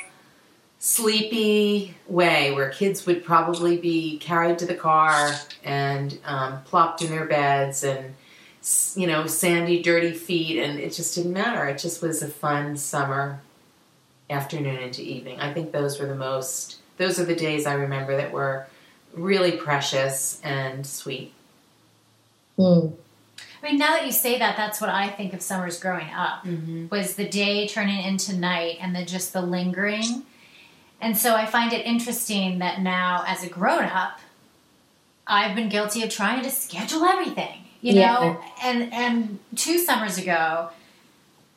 sleepy 0.79 1.93
way 2.07 2.51
where 2.51 2.69
kids 2.69 3.05
would 3.05 3.23
probably 3.23 3.77
be 3.77 4.17
carried 4.17 4.57
to 4.59 4.65
the 4.65 4.75
car 4.75 5.35
and 5.63 6.17
um, 6.25 6.61
plopped 6.63 7.01
in 7.01 7.09
their 7.09 7.25
beds 7.25 7.83
and 7.83 8.15
you 8.95 9.07
know, 9.07 9.25
sandy, 9.25 9.81
dirty 9.81 10.11
feet, 10.11 10.61
and 10.61 10.79
it 10.79 10.93
just 10.93 11.15
didn't 11.15 11.33
matter. 11.33 11.65
It 11.67 11.77
just 11.77 12.01
was 12.01 12.21
a 12.21 12.27
fun 12.27 12.75
summer 12.75 13.41
afternoon 14.29 14.77
into 14.77 15.01
evening. 15.01 15.39
I 15.39 15.53
think 15.53 15.71
those 15.71 15.99
were 15.99 16.07
the 16.07 16.15
most, 16.15 16.77
those 16.97 17.19
are 17.19 17.25
the 17.25 17.35
days 17.35 17.65
I 17.65 17.73
remember 17.73 18.17
that 18.17 18.31
were 18.31 18.67
really 19.13 19.53
precious 19.53 20.41
and 20.43 20.85
sweet. 20.85 21.33
Mm. 22.57 22.93
I 23.61 23.69
mean, 23.69 23.77
now 23.77 23.91
that 23.91 24.05
you 24.05 24.11
say 24.11 24.37
that, 24.39 24.57
that's 24.57 24.79
what 24.79 24.89
I 24.89 25.09
think 25.09 25.33
of 25.33 25.41
summers 25.41 25.79
growing 25.79 26.09
up. 26.09 26.43
Mm-hmm. 26.43 26.87
was 26.89 27.15
the 27.15 27.27
day 27.27 27.67
turning 27.67 28.03
into 28.03 28.35
night 28.35 28.77
and 28.81 28.95
then 28.95 29.05
just 29.05 29.33
the 29.33 29.41
lingering. 29.41 30.23
And 31.01 31.17
so 31.17 31.35
I 31.35 31.45
find 31.45 31.71
it 31.73 31.85
interesting 31.85 32.59
that 32.59 32.81
now, 32.81 33.23
as 33.25 33.43
a 33.43 33.49
grown 33.49 33.85
up, 33.85 34.19
I've 35.25 35.55
been 35.55 35.69
guilty 35.69 36.03
of 36.03 36.09
trying 36.09 36.43
to 36.43 36.51
schedule 36.51 37.05
everything, 37.05 37.65
you 37.81 37.93
Yeah. 37.93 38.13
know? 38.13 38.41
And 38.63 38.91
and 38.93 39.39
two 39.55 39.77
summers 39.79 40.17
ago, 40.17 40.69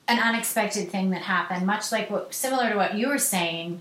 an 0.09 0.19
unexpected 0.21 0.91
thing 0.91 1.11
that 1.11 1.23
happened, 1.23 1.67
much 1.67 1.91
like 1.91 2.11
what 2.11 2.35
similar 2.35 2.71
to 2.71 2.77
what 2.77 2.95
you 2.95 3.09
were 3.09 3.19
saying, 3.19 3.81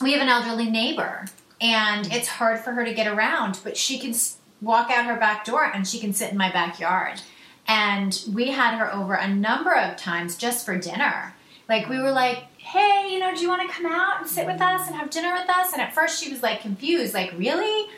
we 0.00 0.12
have 0.12 0.22
an 0.22 0.28
elderly 0.28 0.70
neighbor 0.70 1.26
and 1.60 2.12
it's 2.12 2.28
hard 2.28 2.60
for 2.60 2.72
her 2.72 2.84
to 2.84 2.94
get 2.94 3.06
around, 3.06 3.58
but 3.64 3.76
she 3.76 3.98
can 3.98 4.14
walk 4.60 4.90
out 4.90 5.04
her 5.06 5.16
back 5.16 5.44
door 5.44 5.64
and 5.64 5.86
she 5.86 5.98
can 5.98 6.12
sit 6.12 6.30
in 6.32 6.38
my 6.38 6.50
backyard. 6.50 7.20
And 7.66 8.18
we 8.32 8.50
had 8.52 8.76
her 8.78 8.92
over 8.92 9.14
a 9.14 9.28
number 9.28 9.74
of 9.74 9.96
times 9.96 10.36
just 10.36 10.64
for 10.64 10.78
dinner. 10.78 11.34
Like 11.68 11.88
we 11.88 11.98
were 12.00 12.12
like, 12.12 12.44
"Hey, 12.72 13.08
you 13.10 13.18
know, 13.18 13.34
do 13.34 13.40
you 13.40 13.48
want 13.48 13.68
to 13.68 13.74
come 13.74 13.86
out 13.86 14.20
and 14.20 14.28
sit 14.28 14.46
with 14.46 14.60
us 14.60 14.86
and 14.86 14.96
have 14.96 15.10
dinner 15.10 15.32
with 15.32 15.48
us?" 15.48 15.72
And 15.72 15.82
at 15.82 15.94
first 15.94 16.22
she 16.22 16.30
was 16.30 16.42
like 16.42 16.60
confused, 16.60 17.14
like, 17.14 17.32
"Really?" 17.36 17.88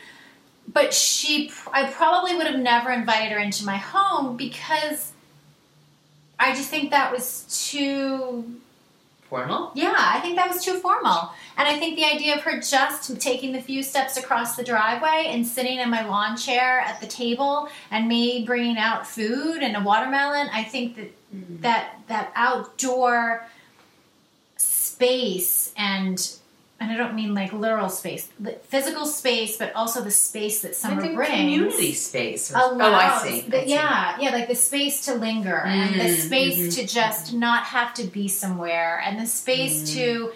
But 0.73 0.95
she 0.95 1.53
I 1.73 1.91
probably 1.91 2.35
would 2.37 2.47
have 2.47 2.61
never 2.61 2.91
invited 2.91 3.33
her 3.33 3.39
into 3.39 3.65
my 3.65 3.77
home 3.77 4.37
because 4.37 5.13
I 6.39 6.55
just 6.55 6.71
think 6.71 6.91
that 6.91 7.13
was 7.13 7.69
too 7.69 8.61
Formal? 9.31 9.71
yeah, 9.77 9.95
I 9.97 10.19
think 10.19 10.35
that 10.35 10.53
was 10.53 10.65
too 10.65 10.81
formal. 10.81 11.31
And 11.57 11.69
I 11.69 11.79
think 11.79 11.95
the 11.95 12.05
idea 12.05 12.35
of 12.35 12.43
her 12.43 12.61
just 12.61 13.21
taking 13.21 13.53
the 13.53 13.63
few 13.63 13.81
steps 13.85 14.17
across 14.17 14.57
the 14.57 14.65
driveway 14.65 15.27
and 15.29 15.47
sitting 15.47 15.79
in 15.79 15.89
my 15.89 16.05
lawn 16.05 16.37
chair 16.37 16.81
at 16.81 17.01
the 17.01 17.07
table 17.07 17.69
and 17.93 18.09
me 18.09 18.45
bringing 18.45 18.77
out 18.77 19.07
food 19.07 19.63
and 19.63 19.77
a 19.77 19.81
watermelon, 19.81 20.49
I 20.53 20.65
think 20.65 20.97
that 20.97 21.13
mm. 21.33 21.61
that 21.61 22.01
that 22.09 22.33
outdoor 22.35 23.47
space 25.05 25.73
and 25.79 26.37
and 26.83 26.91
I 26.91 26.97
don't 26.97 27.15
mean 27.15 27.35
like 27.35 27.53
literal 27.53 27.91
space, 27.91 28.27
physical 28.69 29.05
space, 29.05 29.59
but 29.59 29.75
also 29.75 30.01
the 30.03 30.11
space 30.11 30.63
that 30.63 30.71
I 30.71 30.73
summer 30.73 31.03
think 31.03 31.15
brings 31.15 31.31
community 31.31 31.93
space. 31.93 32.51
Or, 32.51 32.57
allows 32.57 32.81
oh, 32.81 33.29
I 33.29 33.31
see. 33.31 33.41
the- 33.51 33.61
I 33.61 33.65
see. 33.65 33.71
yeah 33.71 34.17
yeah 34.19 34.31
like 34.31 34.49
the 34.49 34.55
space 34.55 35.05
to 35.07 35.15
linger 35.15 35.59
and 35.59 35.95
the 36.01 36.05
Mm, 36.05 36.27
space 36.27 36.59
mhm, 36.59 36.75
to 36.77 36.87
just 36.87 37.35
not 37.35 37.65
have 37.65 37.93
to 37.95 38.05
be 38.05 38.29
somewhere 38.29 39.03
and 39.05 39.19
the 39.21 39.27
space 39.27 39.83
Mm. 39.83 39.95
to 39.97 40.33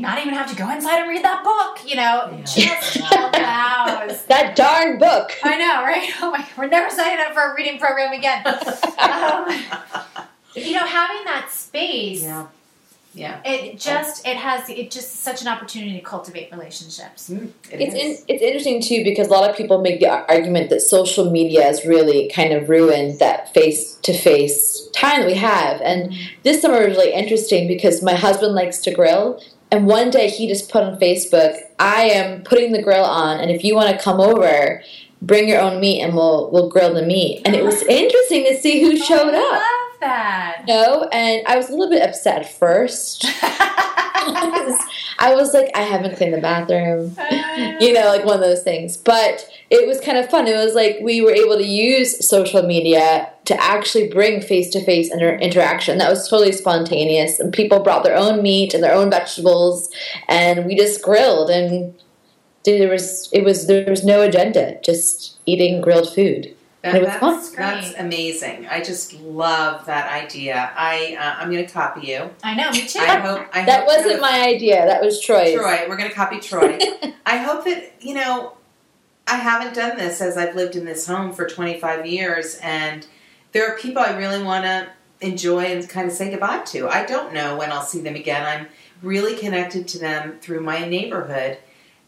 not 0.00 0.18
even 0.20 0.32
have 0.32 0.48
to 0.48 0.56
go 0.56 0.70
inside 0.70 1.00
and 1.00 1.08
read 1.10 1.24
that 1.24 1.42
book 1.44 1.74
you 1.88 1.96
know 1.96 2.16
Yeah. 2.32 2.44
just 2.44 2.96
allows 3.12 4.24
That 4.26 4.54
darn 4.56 4.98
book. 4.98 5.32
i 5.44 5.56
know 5.58 5.82
right 5.82 6.08
oh 6.22 6.30
my 6.30 6.46
we're 6.56 6.68
never 6.68 6.88
signing 6.88 7.20
up 7.26 7.32
for 7.34 7.42
a 7.52 7.54
reading 7.56 7.78
program 7.78 8.12
again 8.14 8.40
um, 8.46 9.44
you 10.54 10.72
know 10.72 10.86
having 10.86 11.24
that 11.24 11.48
space 11.52 12.22
yeah. 12.22 12.46
Yeah. 13.14 13.40
it 13.44 13.78
just 13.78 14.26
it 14.26 14.36
has 14.36 14.68
it 14.70 14.90
just 14.90 15.22
such 15.22 15.42
an 15.42 15.48
opportunity 15.48 15.98
to 15.98 16.04
cultivate 16.04 16.50
relationships 16.50 17.28
Mm, 17.30 17.50
it 17.70 17.80
It's 17.80 17.94
is. 17.94 18.20
in, 18.20 18.24
it's 18.28 18.42
interesting 18.42 18.80
too 18.82 19.04
because 19.04 19.28
a 19.28 19.30
lot 19.30 19.48
of 19.48 19.56
people 19.56 19.80
make 19.80 20.00
the 20.00 20.08
argument 20.08 20.70
that 20.70 20.80
social 20.80 21.30
media 21.30 21.62
has 21.62 21.84
really 21.84 22.30
kind 22.34 22.52
of 22.52 22.68
ruined 22.68 23.18
that 23.18 23.52
face 23.52 23.96
to 24.02 24.12
face 24.12 24.88
time 24.94 25.20
that 25.20 25.26
we 25.26 25.34
have. 25.34 25.80
And 25.82 26.14
this 26.42 26.62
summer 26.62 26.78
was 26.86 26.96
really 26.96 27.12
interesting 27.12 27.68
because 27.68 28.02
my 28.02 28.14
husband 28.14 28.54
likes 28.54 28.78
to 28.82 28.90
grill, 28.92 29.42
and 29.70 29.86
one 29.86 30.10
day 30.10 30.28
he 30.28 30.46
just 30.48 30.70
put 30.70 30.82
on 30.82 30.98
Facebook, 30.98 31.56
"I 31.78 32.04
am 32.04 32.42
putting 32.42 32.72
the 32.72 32.82
grill 32.82 33.04
on, 33.04 33.40
and 33.40 33.50
if 33.50 33.64
you 33.64 33.74
want 33.74 33.96
to 33.96 34.02
come 34.02 34.20
over." 34.20 34.82
bring 35.24 35.48
your 35.48 35.60
own 35.60 35.78
meat 35.80 36.02
and 36.02 36.16
we'll 36.16 36.50
we'll 36.50 36.68
grill 36.68 36.92
the 36.92 37.06
meat. 37.06 37.42
And 37.44 37.54
it 37.54 37.62
was 37.64 37.80
interesting 37.88 38.44
to 38.44 38.56
see 38.58 38.82
who 38.82 38.96
showed 38.96 39.32
I 39.32 39.38
up. 39.38 39.91
That. 40.02 40.64
No, 40.68 41.08
and 41.12 41.46
I 41.46 41.56
was 41.56 41.68
a 41.68 41.72
little 41.72 41.90
bit 41.90 42.02
upset 42.02 42.42
at 42.42 42.52
first. 42.52 43.26
I 45.18 45.34
was 45.34 45.52
like, 45.52 45.70
I 45.74 45.82
haven't 45.82 46.16
cleaned 46.16 46.34
the 46.34 46.40
bathroom. 46.40 47.16
Uh. 47.18 47.76
you 47.80 47.92
know, 47.92 48.06
like 48.06 48.24
one 48.24 48.34
of 48.34 48.40
those 48.40 48.62
things. 48.62 48.96
But 48.96 49.48
it 49.70 49.86
was 49.86 50.00
kind 50.00 50.18
of 50.18 50.30
fun. 50.30 50.46
It 50.46 50.56
was 50.56 50.74
like 50.74 50.98
we 51.00 51.20
were 51.20 51.32
able 51.32 51.56
to 51.56 51.66
use 51.66 52.26
social 52.28 52.62
media 52.62 53.30
to 53.46 53.60
actually 53.60 54.08
bring 54.08 54.40
face 54.40 54.70
to 54.70 54.84
face 54.84 55.12
interaction. 55.12 55.98
That 55.98 56.10
was 56.10 56.28
totally 56.28 56.52
spontaneous. 56.52 57.40
And 57.40 57.52
people 57.52 57.80
brought 57.80 58.04
their 58.04 58.16
own 58.16 58.42
meat 58.42 58.74
and 58.74 58.82
their 58.82 58.94
own 58.94 59.10
vegetables, 59.10 59.90
and 60.28 60.66
we 60.66 60.76
just 60.76 61.02
grilled. 61.02 61.50
And 61.50 61.94
there 62.64 62.88
was 62.88 63.28
it 63.32 63.44
was 63.44 63.66
there 63.66 63.88
was 63.88 64.04
no 64.04 64.22
agenda, 64.22 64.78
just 64.84 65.38
eating 65.46 65.80
grilled 65.80 66.12
food. 66.14 66.54
That, 66.82 66.96
it 66.96 67.02
was 67.02 67.08
that's, 67.10 67.48
fun. 67.50 67.56
that's 67.56 67.94
amazing. 67.94 68.66
I 68.66 68.82
just 68.82 69.14
love 69.20 69.86
that 69.86 70.12
idea. 70.12 70.72
I 70.76 71.16
uh, 71.18 71.40
I'm 71.40 71.50
going 71.50 71.64
to 71.64 71.72
copy 71.72 72.08
you. 72.08 72.28
I 72.42 72.54
know, 72.54 72.72
me 72.72 72.86
too. 72.86 72.98
I 72.98 73.18
hope 73.18 73.46
I 73.52 73.64
That 73.64 73.80
hope 73.80 73.86
wasn't 73.86 74.20
my 74.20 74.42
idea. 74.48 74.84
That 74.86 75.00
was 75.00 75.20
Troy's. 75.20 75.54
Troy. 75.54 75.84
We're 75.88 75.96
going 75.96 76.08
to 76.08 76.14
copy 76.14 76.40
Troy. 76.40 76.78
I 77.26 77.36
hope 77.36 77.64
that 77.66 77.94
you 78.00 78.14
know. 78.14 78.54
I 79.28 79.36
haven't 79.36 79.74
done 79.74 79.96
this 79.96 80.20
as 80.20 80.36
I've 80.36 80.56
lived 80.56 80.74
in 80.74 80.84
this 80.84 81.06
home 81.06 81.32
for 81.32 81.46
25 81.46 82.04
years, 82.06 82.58
and 82.60 83.06
there 83.52 83.72
are 83.72 83.78
people 83.78 84.02
I 84.02 84.16
really 84.16 84.42
want 84.42 84.64
to 84.64 84.88
enjoy 85.20 85.66
and 85.66 85.88
kind 85.88 86.08
of 86.08 86.12
say 86.12 86.28
goodbye 86.30 86.62
to. 86.66 86.88
I 86.88 87.06
don't 87.06 87.32
know 87.32 87.56
when 87.56 87.70
I'll 87.70 87.82
see 87.84 88.00
them 88.00 88.16
again. 88.16 88.44
I'm 88.44 88.66
really 89.00 89.36
connected 89.38 89.86
to 89.88 89.98
them 90.00 90.38
through 90.40 90.60
my 90.62 90.84
neighborhood, 90.86 91.58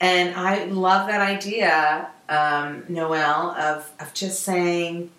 and 0.00 0.34
I 0.34 0.64
love 0.64 1.06
that 1.06 1.20
idea, 1.20 2.10
um, 2.28 2.84
Noelle, 2.88 3.50
of 3.52 3.90
of 4.00 4.12
just 4.14 4.42
saying, 4.42 5.10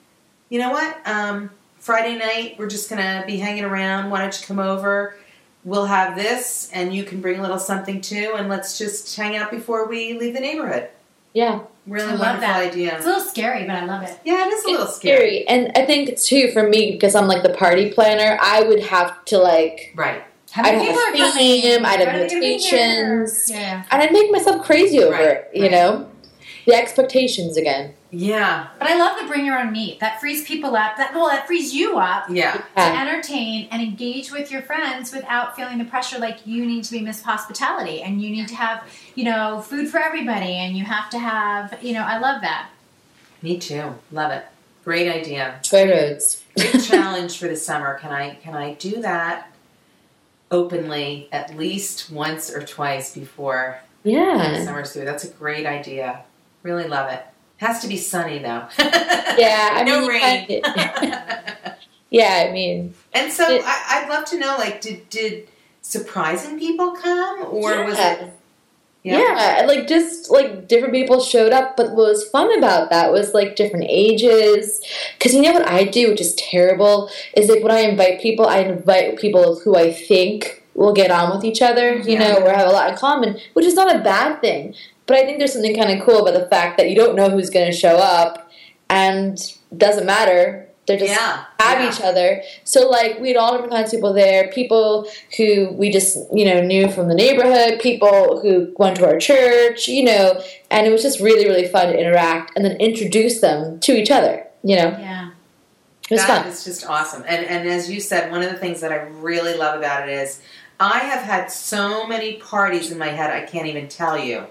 you 0.50 0.60
know 0.60 0.72
what, 0.72 0.98
um, 1.06 1.50
Friday 1.80 2.16
night 2.18 2.56
we're 2.58 2.68
just 2.70 2.90
gonna 2.90 3.24
be 3.28 3.38
hanging 3.38 3.64
around. 3.66 4.10
Why 4.10 4.22
don't 4.22 4.40
you 4.40 4.46
come 4.46 4.60
over? 4.60 5.16
We'll 5.64 5.86
have 5.88 6.16
this, 6.16 6.70
and 6.74 6.94
you 6.94 7.04
can 7.04 7.22
bring 7.22 7.40
a 7.40 7.42
little 7.42 7.58
something 7.60 8.00
too, 8.02 8.34
and 8.38 8.50
let's 8.50 8.78
just 8.78 9.16
hang 9.16 9.36
out 9.36 9.50
before 9.50 9.88
we 9.88 10.14
leave 10.14 10.34
the 10.36 10.40
neighborhood. 10.40 10.90
Yeah. 11.34 11.62
Really 11.88 12.08
I 12.08 12.12
love 12.12 12.20
wonderful 12.20 12.48
that. 12.48 12.72
idea. 12.72 12.96
It's 12.96 13.06
a 13.06 13.10
little 13.10 13.24
scary, 13.24 13.66
but 13.66 13.76
I 13.76 13.86
love 13.86 14.04
it. 14.04 14.18
Yeah, 14.24 14.46
it 14.48 14.54
is 14.54 14.64
a 14.66 14.70
little 14.70 14.86
It's 14.88 14.96
scary. 14.96 15.48
And 15.48 15.72
I 15.76 15.86
think 15.86 16.20
too 16.20 16.52
for 16.52 16.68
me 16.68 16.92
because 16.92 17.14
I'm 17.14 17.28
like 17.28 17.44
the 17.44 17.54
party 17.54 17.92
planner, 17.92 18.38
I 18.42 18.62
would 18.64 18.80
have 18.84 19.24
to 19.26 19.38
like 19.38 19.92
Right. 19.96 20.24
I'd 20.56 20.62
many 20.78 20.86
have 20.86 20.96
people 21.14 21.24
a 21.24 21.28
are 21.28 21.32
theme, 21.34 21.86
I'd 21.86 22.00
have 22.00 22.08
What 22.08 22.16
are 22.16 22.20
they 22.20 22.28
gonna 22.30 22.40
be 22.42 22.58
here? 22.58 22.80
invitations. 23.18 23.50
Yeah. 23.52 23.84
and 23.92 24.02
I'd 24.02 24.12
make 24.14 24.32
myself 24.32 24.64
crazy 24.66 25.04
over 25.04 25.12
Right, 25.14 25.28
it, 25.28 25.52
you 25.54 25.62
right. 25.64 25.72
know? 25.72 26.10
The 26.66 26.74
expectations 26.74 27.58
again. 27.58 27.94
Yeah. 28.10 28.68
But 28.80 28.88
I 28.90 28.98
love 28.98 29.20
the 29.22 29.28
bring 29.28 29.46
your 29.46 29.60
own 29.60 29.72
meat. 29.72 30.00
That 30.00 30.20
frees 30.20 30.44
people 30.46 30.76
up. 30.76 30.98
That 30.98 31.14
well, 31.14 31.28
that 31.28 31.46
frees 31.46 31.74
you 31.76 31.98
up 32.00 32.26
Yeah. 32.30 32.54
to 32.54 32.64
Yeah. 32.76 33.02
entertain 33.02 33.68
and 33.72 33.82
engage 33.84 34.32
with 34.32 34.52
your 34.52 34.62
friends 34.64 35.12
without 35.14 35.56
feeling 35.56 35.78
the 35.78 35.86
pressure 35.86 36.18
like 36.18 36.40
you 36.48 36.66
need 36.66 36.84
to 36.86 36.92
be 36.92 37.02
Miss 37.02 37.22
Hospitality 37.22 38.02
and 38.02 38.20
you 38.22 38.30
need 38.32 38.48
to 38.48 38.56
have, 38.56 38.84
you 39.14 39.26
know, 39.26 39.62
food 39.62 39.90
for 39.90 40.00
everybody 40.00 40.54
and 40.56 40.76
you 40.76 40.86
have 40.86 41.10
to 41.12 41.20
have, 41.20 41.78
you 41.84 41.94
know, 41.94 42.02
I 42.04 42.18
love 42.18 42.42
that. 42.42 42.70
Me 43.44 43.58
too. 43.60 43.94
Love 44.12 44.32
it. 44.32 44.46
Great 44.84 45.12
idea. 45.12 45.60
Troy 45.62 45.88
Roads. 45.92 46.44
Big 46.56 46.82
challenge 46.84 47.38
for 47.38 47.48
the 47.48 47.56
summer. 47.56 48.00
Can 48.00 48.12
I 48.12 48.36
can 48.36 48.56
I 48.56 48.74
do 48.74 49.02
that 49.02 49.52
openly 50.52 51.28
at 51.32 51.56
least 51.56 52.12
once 52.12 52.50
or 52.52 52.62
twice 52.64 53.14
before 53.14 53.80
the 54.04 54.12
Yeah. 54.12 54.64
summer's 54.64 54.94
through? 54.94 55.06
That's 55.06 55.24
a 55.24 55.30
great 55.30 55.66
idea. 55.66 56.24
Really 56.66 56.88
love 56.88 57.12
it. 57.12 57.24
Has 57.58 57.80
to 57.82 57.88
be 57.88 57.96
sunny 57.96 58.40
though. 58.40 58.64
Yeah, 59.38 59.70
I 59.74 59.84
no 59.84 60.08
mean, 60.08 60.10
rain. 60.10 60.62
Yeah, 62.10 62.46
I 62.48 62.52
mean, 62.52 62.94
and 63.14 63.32
so 63.32 63.44
It- 63.50 63.62
I, 63.66 64.02
I'd 64.04 64.10
love 64.10 64.26
to 64.26 64.40
know, 64.40 64.56
like, 64.58 64.80
did 64.82 65.08
did 65.10 65.48
surprising 65.82 66.58
people 66.58 66.94
come, 66.94 67.44
or 67.46 67.84
was 67.86 68.00
it? 68.00 68.32
Yeah. 69.04 69.60
and, 69.60 69.68
like 69.68 69.88
just 69.88 70.32
like 70.32 70.68
different 70.68 70.94
people 70.94 71.20
showed 71.22 71.52
up. 71.54 71.78
But 71.78 71.88
what 71.92 72.08
was 72.08 72.28
fun 72.30 72.58
about 72.58 72.90
that 72.90 73.12
was 73.12 73.34
like 73.36 73.56
different 73.56 73.86
ages. 73.90 74.82
Because 75.18 75.34
you 75.36 75.42
know 75.44 75.54
what 75.54 75.68
I 75.68 75.84
do, 75.84 76.10
which 76.10 76.22
is 76.22 76.34
terrible, 76.36 77.12
is 77.38 77.48
like 77.50 77.62
when 77.62 77.72
I 77.72 77.82
invite 77.82 78.20
people, 78.22 78.48
I 78.48 78.60
invite 78.60 79.20
people 79.20 79.60
who 79.60 79.76
I 79.76 79.92
think 79.94 80.64
will 80.74 80.94
get 80.94 81.12
on 81.12 81.36
with 81.36 81.44
each 81.46 81.62
other. 81.62 81.98
You 81.98 82.14
Yeah. 82.14 82.20
know, 82.34 82.46
or 82.48 82.52
have 82.54 82.68
a 82.68 82.72
lot 82.72 82.90
in 82.90 82.98
common, 82.98 83.38
which 83.54 83.66
is 83.66 83.76
not 83.76 83.94
a 83.96 84.00
bad 84.00 84.42
thing. 84.42 84.74
But 85.08 85.18
I 85.18 85.26
think 85.26 85.38
there's 85.40 85.54
something 85.54 85.76
kind 85.76 85.98
of 85.98 86.06
cool 86.06 86.26
about 86.28 86.40
the 86.40 86.48
fact 86.48 86.78
that 86.78 86.90
you 86.90 86.96
don't 86.96 87.16
know 87.16 87.30
who's 87.30 87.50
going 87.50 87.70
to 87.72 87.78
show 87.78 87.98
up, 87.98 88.50
and 88.90 89.38
doesn't 89.76 90.06
matter. 90.06 90.68
They're 90.88 90.98
just 91.00 91.12
Yeah. 91.12 91.46
have 91.60 91.80
yeah. 91.82 91.90
each 91.92 92.00
other. 92.02 92.44
So 92.64 92.88
like 92.88 93.20
we 93.20 93.30
had 93.30 93.38
all 93.38 93.54
different 93.54 93.74
kinds 93.74 93.92
of 93.92 93.98
people 93.98 94.14
there. 94.14 94.50
People 94.50 95.08
who 95.38 95.72
we 95.72 95.90
just 95.90 96.18
you 96.32 96.46
know 96.46 96.62
knew 96.62 96.90
from 96.92 97.08
the 97.08 97.16
neighborhood. 97.16 97.80
People 97.80 98.40
who 98.42 98.72
went 98.78 98.98
to 98.98 99.06
our 99.08 99.18
church. 99.18 99.88
You 99.88 100.04
know, 100.04 100.42
and 100.70 100.86
it 100.86 100.92
was 100.92 101.02
just 101.02 101.20
really 101.20 101.46
really 101.48 101.68
fun 101.68 101.88
to 101.92 102.00
interact 102.00 102.52
and 102.56 102.64
then 102.64 102.78
introduce 102.78 103.42
them 103.42 103.80
to 103.82 103.94
each 103.94 104.12
other. 104.12 104.46
You 104.64 104.76
know, 104.76 104.90
Yeah. 105.00 105.30
it 106.10 106.12
was 106.14 106.22
That 106.26 106.44
fun. 106.44 106.52
is 106.52 106.64
just 106.64 106.88
awesome. 106.88 107.24
And 107.28 107.46
and 107.48 107.68
as 107.68 107.90
you 107.90 108.00
said, 108.00 108.30
one 108.32 108.44
of 108.44 108.52
the 108.52 108.58
things 108.58 108.82
that 108.82 108.92
I 108.92 108.98
really 108.98 109.56
love 109.56 109.80
about 109.80 110.08
it 110.08 110.14
is 110.14 110.40
I 110.80 111.00
have 111.00 111.24
had 111.24 111.52
so 111.52 112.06
many 112.06 112.34
parties 112.34 112.92
in 112.92 113.00
my 113.00 113.08
head 113.10 113.32
I 113.32 113.42
can't 113.48 113.66
even 113.68 113.88
tell 113.88 114.20
you. 114.20 114.44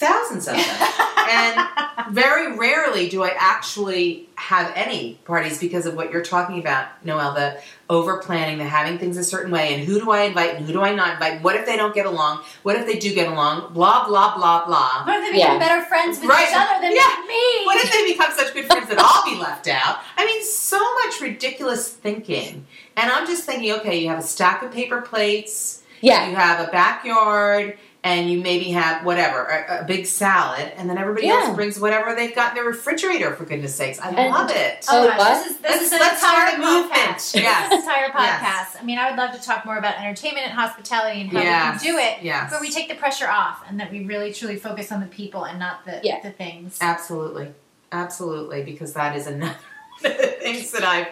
Thousands 0.00 0.48
of 0.48 0.56
them. 0.56 0.88
and 1.28 1.68
very 2.14 2.56
rarely 2.56 3.10
do 3.10 3.22
I 3.22 3.34
actually 3.38 4.28
have 4.36 4.72
any 4.74 5.20
parties 5.26 5.58
because 5.58 5.84
of 5.84 5.94
what 5.94 6.10
you're 6.10 6.22
talking 6.22 6.58
about, 6.58 6.86
Noel, 7.04 7.34
the 7.34 7.60
over 7.90 8.16
planning, 8.18 8.56
the 8.56 8.64
having 8.64 8.98
things 8.98 9.18
a 9.18 9.22
certain 9.24 9.52
way, 9.52 9.74
and 9.74 9.84
who 9.84 10.00
do 10.00 10.10
I 10.10 10.22
invite 10.22 10.54
and 10.54 10.64
who 10.64 10.72
do 10.72 10.80
I 10.80 10.94
not 10.94 11.12
invite? 11.14 11.42
What 11.42 11.54
if 11.56 11.66
they 11.66 11.76
don't 11.76 11.94
get 11.94 12.06
along? 12.06 12.42
What 12.62 12.76
if 12.76 12.86
they 12.86 12.98
do 12.98 13.14
get 13.14 13.28
along? 13.30 13.74
Blah 13.74 14.08
blah 14.08 14.36
blah 14.38 14.64
blah. 14.66 15.04
What 15.04 15.16
if 15.16 15.24
they 15.26 15.32
become 15.38 15.52
Yeah. 15.52 15.58
better 15.58 15.84
friends 15.84 16.18
with 16.18 16.30
Right. 16.30 16.48
each 16.48 16.54
other 16.56 16.80
than 16.80 16.92
Yeah. 16.96 17.22
me? 17.28 17.66
What 17.66 17.76
if 17.84 17.92
they 17.92 18.04
become 18.10 18.32
such 18.34 18.54
good 18.54 18.64
friends 18.64 18.88
that 18.88 18.98
I'll 18.98 19.24
be 19.30 19.38
left 19.38 19.68
out? 19.68 19.98
I 20.16 20.24
mean, 20.24 20.42
so 20.42 20.80
much 21.04 21.20
ridiculous 21.20 21.88
thinking. 21.88 22.66
And 22.96 23.10
I'm 23.12 23.26
just 23.26 23.44
thinking, 23.44 23.72
okay, 23.72 23.98
you 23.98 24.08
have 24.08 24.18
a 24.18 24.22
stack 24.22 24.62
of 24.62 24.72
paper 24.72 25.02
plates, 25.02 25.82
Yeah, 26.00 26.28
you 26.30 26.34
have 26.36 26.66
a 26.66 26.70
backyard, 26.72 27.78
and 28.02 28.30
you 28.30 28.40
maybe 28.40 28.70
have 28.70 29.04
whatever, 29.04 29.44
a, 29.44 29.82
a 29.82 29.84
big 29.84 30.06
salad, 30.06 30.72
and 30.76 30.88
then 30.88 30.96
everybody 30.96 31.26
Yeah. 31.26 31.34
else 31.44 31.54
brings 31.54 31.78
whatever 31.78 32.14
they've 32.14 32.34
got 32.34 32.50
in 32.50 32.54
their 32.54 32.64
refrigerator, 32.64 33.34
for 33.34 33.44
goodness 33.44 33.74
sakes. 33.74 33.98
I 34.00 34.08
And- 34.08 34.32
love 34.32 34.50
it. 34.50 34.86
Oh, 34.88 35.04
Oh, 35.04 35.08
gosh, 35.08 35.18
what? 35.18 35.34
this 35.44 35.46
is 35.50 35.56
this 35.58 35.70
Let's- 35.70 35.82
is 35.84 35.92
an 35.92 35.98
let's 36.00 36.22
entire 36.22 36.54
a 36.54 36.58
movement. 36.58 36.92
podcast. 37.18 37.34
Yes. 37.42 37.68
This 37.68 37.78
is 37.80 37.84
an 37.86 37.90
entire 37.90 38.10
Yes. 38.14 38.42
podcast. 38.74 38.80
I 38.80 38.84
mean, 38.84 38.98
I 38.98 39.10
would 39.10 39.18
love 39.18 39.34
to 39.38 39.42
talk 39.42 39.66
more 39.66 39.76
about 39.76 39.98
entertainment 39.98 40.46
and 40.46 40.54
hospitality 40.58 41.20
and 41.20 41.30
how 41.32 41.40
Yes. 41.40 41.82
we 41.82 41.86
can 41.88 41.94
do 41.96 42.00
it, 42.02 42.22
Yes. 42.22 42.50
but 42.50 42.60
we 42.62 42.70
take 42.70 42.88
the 42.88 42.94
pressure 42.94 43.28
off 43.28 43.62
and 43.68 43.78
that 43.80 43.90
we 43.92 44.04
really 44.06 44.32
truly 44.32 44.56
focus 44.56 44.90
on 44.90 45.00
the 45.00 45.06
people 45.06 45.44
and 45.44 45.58
not 45.58 45.84
the 45.84 46.00
Yeah. 46.02 46.20
the 46.22 46.30
things. 46.30 46.78
Absolutely. 46.80 47.52
Absolutely, 47.92 48.62
because 48.62 48.92
that 48.94 49.14
is 49.16 49.26
another 49.26 49.56
one 50.00 50.12
of 50.12 50.18
the 50.18 50.26
things 50.28 50.70
that 50.70 50.84
I've 50.84 51.08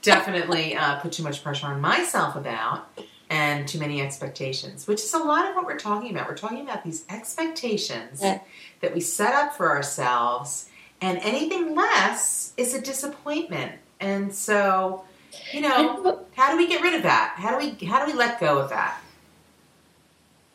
definitely 0.00 0.74
uh, 0.74 0.96
put 1.00 1.12
too 1.12 1.22
much 1.22 1.42
pressure 1.44 1.66
on 1.66 1.80
myself 1.82 2.34
about 2.36 2.88
and 3.30 3.66
too 3.68 3.78
many 3.78 4.02
expectations, 4.02 4.88
which 4.88 5.00
is 5.00 5.14
a 5.14 5.18
lot 5.18 5.48
of 5.48 5.54
what 5.54 5.64
we're 5.64 5.78
talking 5.78 6.10
about. 6.10 6.28
We're 6.28 6.36
talking 6.36 6.60
about 6.62 6.84
these 6.84 7.04
expectations 7.08 8.20
Yeah. 8.20 8.40
that 8.80 8.92
we 8.92 9.00
set 9.00 9.34
up 9.34 9.56
for 9.56 9.70
ourselves, 9.70 10.66
and 11.00 11.18
anything 11.18 11.76
less 11.76 12.52
is 12.56 12.74
a 12.74 12.80
disappointment. 12.80 13.72
And 14.00 14.34
so, 14.34 15.04
you 15.52 15.60
know, 15.60 16.24
how 16.34 16.50
do 16.50 16.58
we 16.58 16.66
get 16.66 16.82
rid 16.82 16.94
of 16.94 17.04
that? 17.04 17.34
How 17.36 17.56
do 17.56 17.64
we 17.64 17.86
how 17.86 18.04
do 18.04 18.10
we 18.10 18.18
let 18.18 18.40
go 18.40 18.58
of 18.58 18.68
that? 18.70 19.00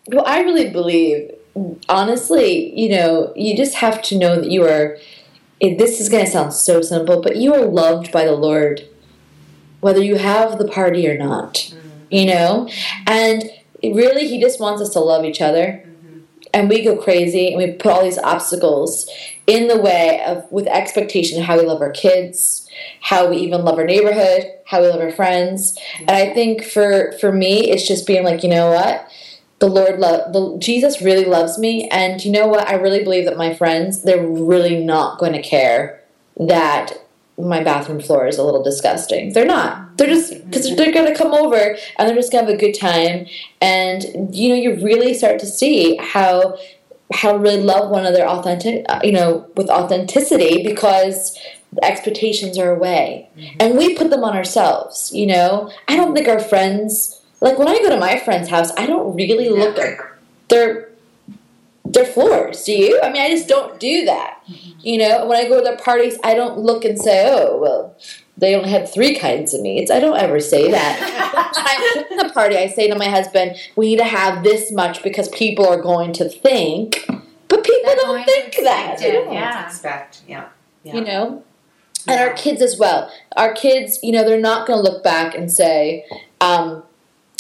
Well, 0.08 0.26
I 0.28 0.42
really 0.42 0.70
believe, 0.70 1.32
honestly, 1.88 2.78
you 2.80 2.90
know, 2.90 3.32
you 3.36 3.56
just 3.56 3.76
have 3.76 4.02
to 4.04 4.18
know 4.18 4.40
that 4.40 4.52
you 4.52 4.66
are. 4.66 4.98
This 5.62 6.02
is 6.02 6.10
going 6.10 6.26
to 6.26 6.30
sound 6.30 6.54
so 6.54 6.82
simple, 6.82 7.22
but 7.22 7.38
you 7.38 7.54
are 7.54 7.66
loved 7.66 8.12
by 8.12 8.26
the 8.26 8.34
Lord, 8.34 8.86
whether 9.80 10.04
you 10.04 10.18
have 10.18 10.58
the 10.58 10.68
party 10.68 11.08
or 11.08 11.18
not. 11.18 11.54
Mm-hmm. 11.56 11.85
You 12.16 12.26
know, 12.28 12.70
and 13.08 13.44
really, 13.84 14.26
He 14.28 14.40
just 14.40 14.62
wants 14.62 14.82
us 14.82 14.92
to 14.92 15.02
love 15.02 15.26
each 15.26 15.42
other, 15.42 15.84
mm-hmm. 15.86 16.20
and 16.54 16.70
we 16.70 16.82
go 16.82 16.96
crazy 16.96 17.50
and 17.50 17.58
we 17.58 17.74
put 17.74 17.92
all 17.92 18.04
these 18.06 18.18
obstacles 18.20 19.10
in 19.48 19.68
the 19.68 19.82
way 19.82 20.24
of 20.26 20.50
with 20.50 20.66
expectation 20.68 21.40
of 21.40 21.46
how 21.46 21.58
we 21.60 21.66
love 21.66 21.82
our 21.82 21.92
kids, 21.92 22.70
how 23.02 23.30
we 23.30 23.36
even 23.38 23.66
love 23.66 23.78
our 23.78 23.86
neighborhood, 23.86 24.46
how 24.66 24.82
we 24.82 24.88
love 24.88 25.02
our 25.02 25.12
friends, 25.12 25.78
and 26.00 26.12
I 26.12 26.34
think 26.34 26.64
for 26.64 27.12
for 27.20 27.34
me, 27.34 27.70
it's 27.70 27.86
just 27.86 28.08
being 28.08 28.24
like, 28.24 28.44
you 28.44 28.50
know 28.50 28.72
what? 28.72 29.12
The 29.60 29.68
Lord 29.68 30.00
love 30.00 30.32
the 30.32 30.58
Jesus 30.60 31.02
really 31.02 31.26
loves 31.26 31.60
me, 31.60 31.90
and 31.90 32.24
you 32.24 32.32
know 32.32 32.48
what? 32.48 32.66
I 32.70 32.76
really 32.76 33.04
believe 33.04 33.26
that 33.26 33.36
my 33.36 33.54
friends 33.54 34.04
they're 34.04 34.26
really 34.26 34.84
not 34.84 35.20
going 35.20 35.34
to 35.34 35.42
care 35.42 36.02
that 36.38 36.94
my 37.38 37.64
bathroom 37.64 38.00
floor 38.00 38.28
is 38.28 38.38
a 38.38 38.44
little 38.44 38.64
disgusting. 38.64 39.34
They're 39.34 39.46
not. 39.46 39.98
They're 39.98 40.08
just 40.08 40.46
because 40.46 40.76
they're 40.76 40.92
going 40.92 41.12
to 41.12 41.18
come 41.18 41.34
over 41.34 41.78
and 41.98 42.08
they're 42.08 42.16
just 42.16 42.32
going 42.32 42.46
to 42.46 42.52
have 42.52 42.60
a 42.60 42.62
good 42.62 42.78
time, 42.78 43.28
and 43.62 44.36
you 44.36 44.50
know 44.50 44.56
you 44.56 44.84
really 44.84 45.14
start 45.14 45.40
to 45.40 45.46
see 45.46 45.98
how 45.98 46.58
how 47.14 47.34
to 47.34 47.38
really 47.38 47.62
love 47.62 47.92
one 47.92 48.02
another 48.02 48.26
authentic, 48.26 48.84
uh, 48.90 49.00
you 49.04 49.12
know, 49.12 49.48
with 49.56 49.70
authenticity 49.70 50.64
because 50.64 51.38
the 51.72 51.86
expectations 51.86 52.58
are 52.58 52.72
away, 52.72 53.30
and 53.60 53.78
we 53.78 53.96
put 53.96 54.10
them 54.10 54.24
on 54.24 54.36
ourselves. 54.36 55.12
You 55.14 55.28
know, 55.28 55.72
I 55.88 55.96
don't 55.96 56.14
think 56.14 56.28
our 56.28 56.40
friends 56.40 57.22
like 57.42 57.60
when 57.60 57.68
I 57.68 57.80
go 57.80 57.90
to 57.90 58.00
my 58.00 58.18
friend's 58.18 58.50
house, 58.50 58.72
I 58.78 58.86
don't 58.86 59.16
really 59.16 59.50
look 59.50 59.78
at 59.78 60.00
their 61.86 62.04
their 62.04 62.14
floors. 62.14 62.64
Do 62.64 62.72
you? 62.74 63.00
I 63.02 63.12
mean, 63.12 63.22
I 63.22 63.30
just 63.30 63.48
don't 63.48 63.80
do 63.80 64.06
that. 64.06 64.42
You 64.80 64.98
know, 65.00 65.26
when 65.26 65.38
I 65.38 65.48
go 65.48 65.58
to 65.58 65.64
their 65.64 65.78
parties, 65.78 66.18
I 66.24 66.34
don't 66.36 66.60
look 66.60 66.86
and 66.86 67.00
say, 67.00 67.26
"Oh, 67.28 67.58
well, 67.60 67.96
they 68.38 68.56
only 68.56 68.70
had 68.70 68.88
three 68.88 69.16
kinds 69.16 69.54
of 69.54 69.62
meats." 69.62 69.90
I 69.92 70.00
don't 70.00 70.18
ever 70.18 70.40
say 70.40 70.70
that. 70.72 71.52
I'm 71.56 72.20
at 72.20 72.28
the 72.28 72.34
party. 72.34 72.58
I 72.58 72.68
say 72.68 72.88
to 72.88 72.96
my 72.96 73.10
husband, 73.10 73.56
"We 73.76 73.88
need 73.88 73.98
to 73.98 74.04
have 74.06 74.44
this 74.44 74.72
much 74.72 75.04
because 75.04 75.30
people 75.30 75.68
are 75.68 75.82
going 75.82 76.14
to 76.14 76.30
think." 76.30 77.06
But 77.48 77.64
people 77.64 77.82
They're 77.86 77.96
don't 77.96 78.26
think 78.26 78.56
that. 78.64 78.94
expect 78.94 79.02
it, 79.02 79.04
They 79.04 79.12
don't. 79.12 79.34
yeah. 79.34 79.66
Expect, 79.68 80.22
yeah. 80.28 80.48
yeah. 80.84 80.96
You 80.96 81.02
know, 81.02 81.44
and 82.08 82.20
our 82.20 82.34
kids 82.34 82.60
as 82.62 82.78
well. 82.80 83.12
Our 83.38 83.54
kids, 83.54 84.00
you 84.02 84.12
know, 84.12 84.24
they're 84.24 84.40
not 84.42 84.66
going 84.68 84.84
to 84.84 84.92
look 84.92 85.04
back 85.04 85.36
and 85.36 85.52
say, 85.52 86.06
um, 86.42 86.84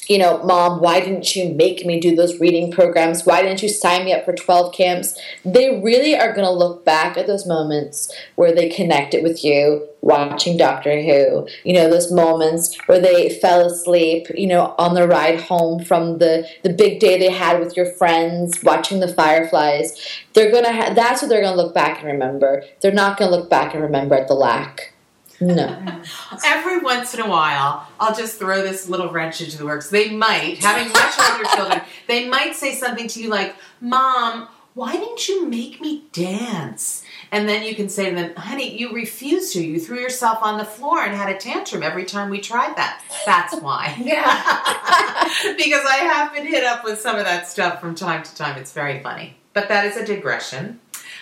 you 0.07 0.17
know, 0.17 0.43
mom, 0.43 0.81
why 0.81 0.99
didn't 0.99 1.35
you 1.35 1.53
make 1.53 1.85
me 1.85 1.99
do 1.99 2.15
those 2.15 2.39
reading 2.39 2.71
programs? 2.71 3.25
Why 3.25 3.41
didn't 3.41 3.63
you 3.63 3.69
sign 3.69 4.05
me 4.05 4.13
up 4.13 4.25
for 4.25 4.33
12 4.33 4.73
camps? 4.73 5.17
They 5.43 5.79
really 5.81 6.15
are 6.15 6.33
going 6.33 6.45
to 6.45 6.51
look 6.51 6.85
back 6.85 7.17
at 7.17 7.27
those 7.27 7.47
moments 7.47 8.13
where 8.35 8.53
they 8.53 8.69
connected 8.69 9.23
with 9.23 9.43
you 9.43 9.87
watching 10.01 10.55
Doctor 10.55 11.01
Who, 11.01 11.47
you 11.63 11.73
know, 11.73 11.89
those 11.89 12.11
moments 12.11 12.77
where 12.85 12.99
they 12.99 13.29
fell 13.29 13.65
asleep, 13.65 14.27
you 14.35 14.47
know, 14.47 14.75
on 14.77 14.93
the 14.93 15.07
ride 15.07 15.41
home 15.41 15.83
from 15.83 16.19
the, 16.19 16.47
the 16.63 16.71
big 16.71 16.99
day 16.99 17.17
they 17.17 17.31
had 17.31 17.59
with 17.59 17.75
your 17.75 17.91
friends, 17.93 18.63
watching 18.63 18.99
the 18.99 19.11
fireflies. 19.11 19.97
They're 20.33 20.51
going 20.51 20.65
to 20.65 20.73
ha- 20.73 20.93
that's 20.93 21.21
what 21.21 21.29
they're 21.29 21.41
going 21.41 21.57
to 21.57 21.61
look 21.61 21.73
back 21.73 21.97
and 21.99 22.07
remember. 22.07 22.63
They're 22.81 22.91
not 22.91 23.17
going 23.17 23.31
to 23.31 23.37
look 23.37 23.49
back 23.49 23.73
and 23.73 23.81
remember 23.81 24.15
at 24.15 24.27
the 24.27 24.35
lack. 24.35 24.93
No. 25.39 26.01
Every 26.45 26.79
once 26.79 27.13
in 27.13 27.21
a 27.21 27.29
while, 27.29 27.87
I'll 27.99 28.15
just 28.15 28.39
throw 28.39 28.61
this 28.61 28.87
little 28.87 29.11
wrench 29.11 29.41
into 29.41 29.57
the 29.57 29.65
works. 29.65 29.89
They 29.89 30.11
might, 30.11 30.59
having 30.59 30.91
much 30.91 31.13
older 31.19 31.43
children, 31.55 31.81
they 32.07 32.27
might 32.27 32.55
say 32.55 32.73
something 32.73 33.07
to 33.09 33.21
you 33.21 33.29
like, 33.29 33.55
Mom, 33.81 34.47
why 34.73 34.93
didn't 34.93 35.27
you 35.29 35.47
make 35.47 35.79
me 35.79 36.03
dance? 36.11 37.03
And 37.31 37.47
then 37.47 37.63
you 37.63 37.75
can 37.75 37.87
say 37.87 38.09
to 38.09 38.15
them, 38.15 38.35
honey, 38.35 38.77
you 38.77 38.93
refused 38.93 39.53
to. 39.53 39.65
You 39.65 39.79
threw 39.79 39.99
yourself 39.99 40.39
on 40.41 40.57
the 40.57 40.65
floor 40.65 41.01
and 41.01 41.15
had 41.15 41.33
a 41.33 41.37
tantrum 41.37 41.81
every 41.81 42.03
time 42.03 42.29
we 42.29 42.41
tried 42.41 42.75
that. 42.75 43.01
That's 43.25 43.55
why. 43.55 43.95
yeah. 43.97 44.83
because 45.57 45.85
I 45.85 45.97
have 46.13 46.33
been 46.33 46.45
hit 46.45 46.63
up 46.63 46.83
with 46.83 46.99
some 46.99 47.15
of 47.15 47.25
that 47.25 47.47
stuff 47.47 47.79
from 47.79 47.95
time 47.95 48.23
to 48.23 48.35
time. 48.35 48.57
It's 48.57 48.71
very 48.71 49.01
funny. 49.01 49.37
But 49.53 49.69
that 49.69 49.85
is 49.85 49.97
a 49.97 50.05
digression. 50.05 50.79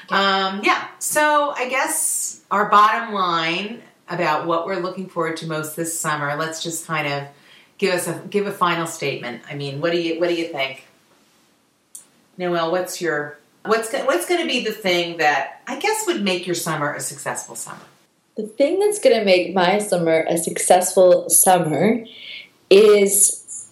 Um, 0.10 0.62
yeah, 0.64 0.88
so 1.00 1.54
I 1.56 1.70
guess 1.70 2.42
our 2.52 2.70
bottom 2.70 3.14
line 3.14 3.82
about 4.10 4.46
what 4.46 4.66
we're 4.66 4.80
looking 4.80 5.08
forward 5.08 5.38
to 5.38 5.48
most 5.48 5.76
this 5.76 5.98
summer, 5.98 6.36
let's 6.36 6.62
just 6.62 6.86
kind 6.86 7.08
of 7.08 7.28
give 7.78 7.94
us 7.94 8.08
a 8.08 8.22
give 8.30 8.48
a 8.48 8.52
final 8.52 8.88
statement. 8.88 9.44
I 9.50 9.56
mean, 9.56 9.82
what 9.82 9.92
do 9.92 10.02
you 10.02 10.20
what 10.20 10.30
do 10.30 10.36
you 10.36 10.48
think? 10.48 10.88
Noel, 12.38 12.72
what's 12.72 13.02
your 13.02 13.38
what's 13.66 13.92
go- 13.92 14.06
what's 14.06 14.28
going 14.28 14.42
to 14.42 14.48
be 14.48 14.64
the 14.64 14.72
thing 14.72 15.18
that 15.18 15.62
I 15.68 15.80
guess 15.80 16.06
would 16.08 16.24
make 16.24 16.46
your 16.46 16.56
summer 16.56 16.94
a 16.94 17.00
successful 17.00 17.56
summer? 17.56 17.86
The 18.36 18.48
thing 18.48 18.80
that's 18.80 19.00
going 19.00 19.18
to 19.18 19.26
make 19.26 19.54
my 19.54 19.78
summer 19.78 20.26
a 20.28 20.38
successful 20.38 21.30
summer 21.30 22.04
is 22.70 23.70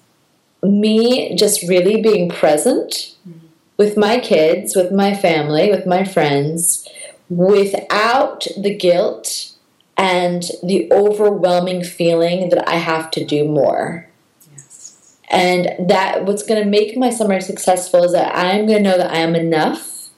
me 0.61 1.35
just 1.35 1.67
really 1.67 2.01
being 2.01 2.29
present 2.29 3.15
mm-hmm. 3.27 3.47
with 3.77 3.97
my 3.97 4.19
kids, 4.19 4.75
with 4.75 4.91
my 4.91 5.15
family, 5.15 5.71
with 5.71 5.87
my 5.87 6.03
friends, 6.03 6.87
without 7.29 8.45
the 8.55 8.75
guilt 8.75 9.50
and 9.97 10.43
the 10.63 10.91
overwhelming 10.91 11.83
feeling 11.83 12.49
that 12.49 12.67
I 12.67 12.75
have 12.75 13.11
to 13.11 13.25
do 13.25 13.45
more. 13.45 14.09
Yes. 14.51 15.17
And 15.29 15.89
that 15.89 16.25
what's 16.25 16.43
going 16.43 16.63
to 16.63 16.69
make 16.69 16.97
my 16.97 17.09
summer 17.09 17.39
successful 17.41 18.03
is 18.03 18.13
that 18.13 18.35
I'm 18.35 18.65
going 18.65 18.83
to 18.83 18.89
know 18.89 18.97
that 18.97 19.11
I 19.11 19.17
am 19.17 19.35
enough 19.35 20.09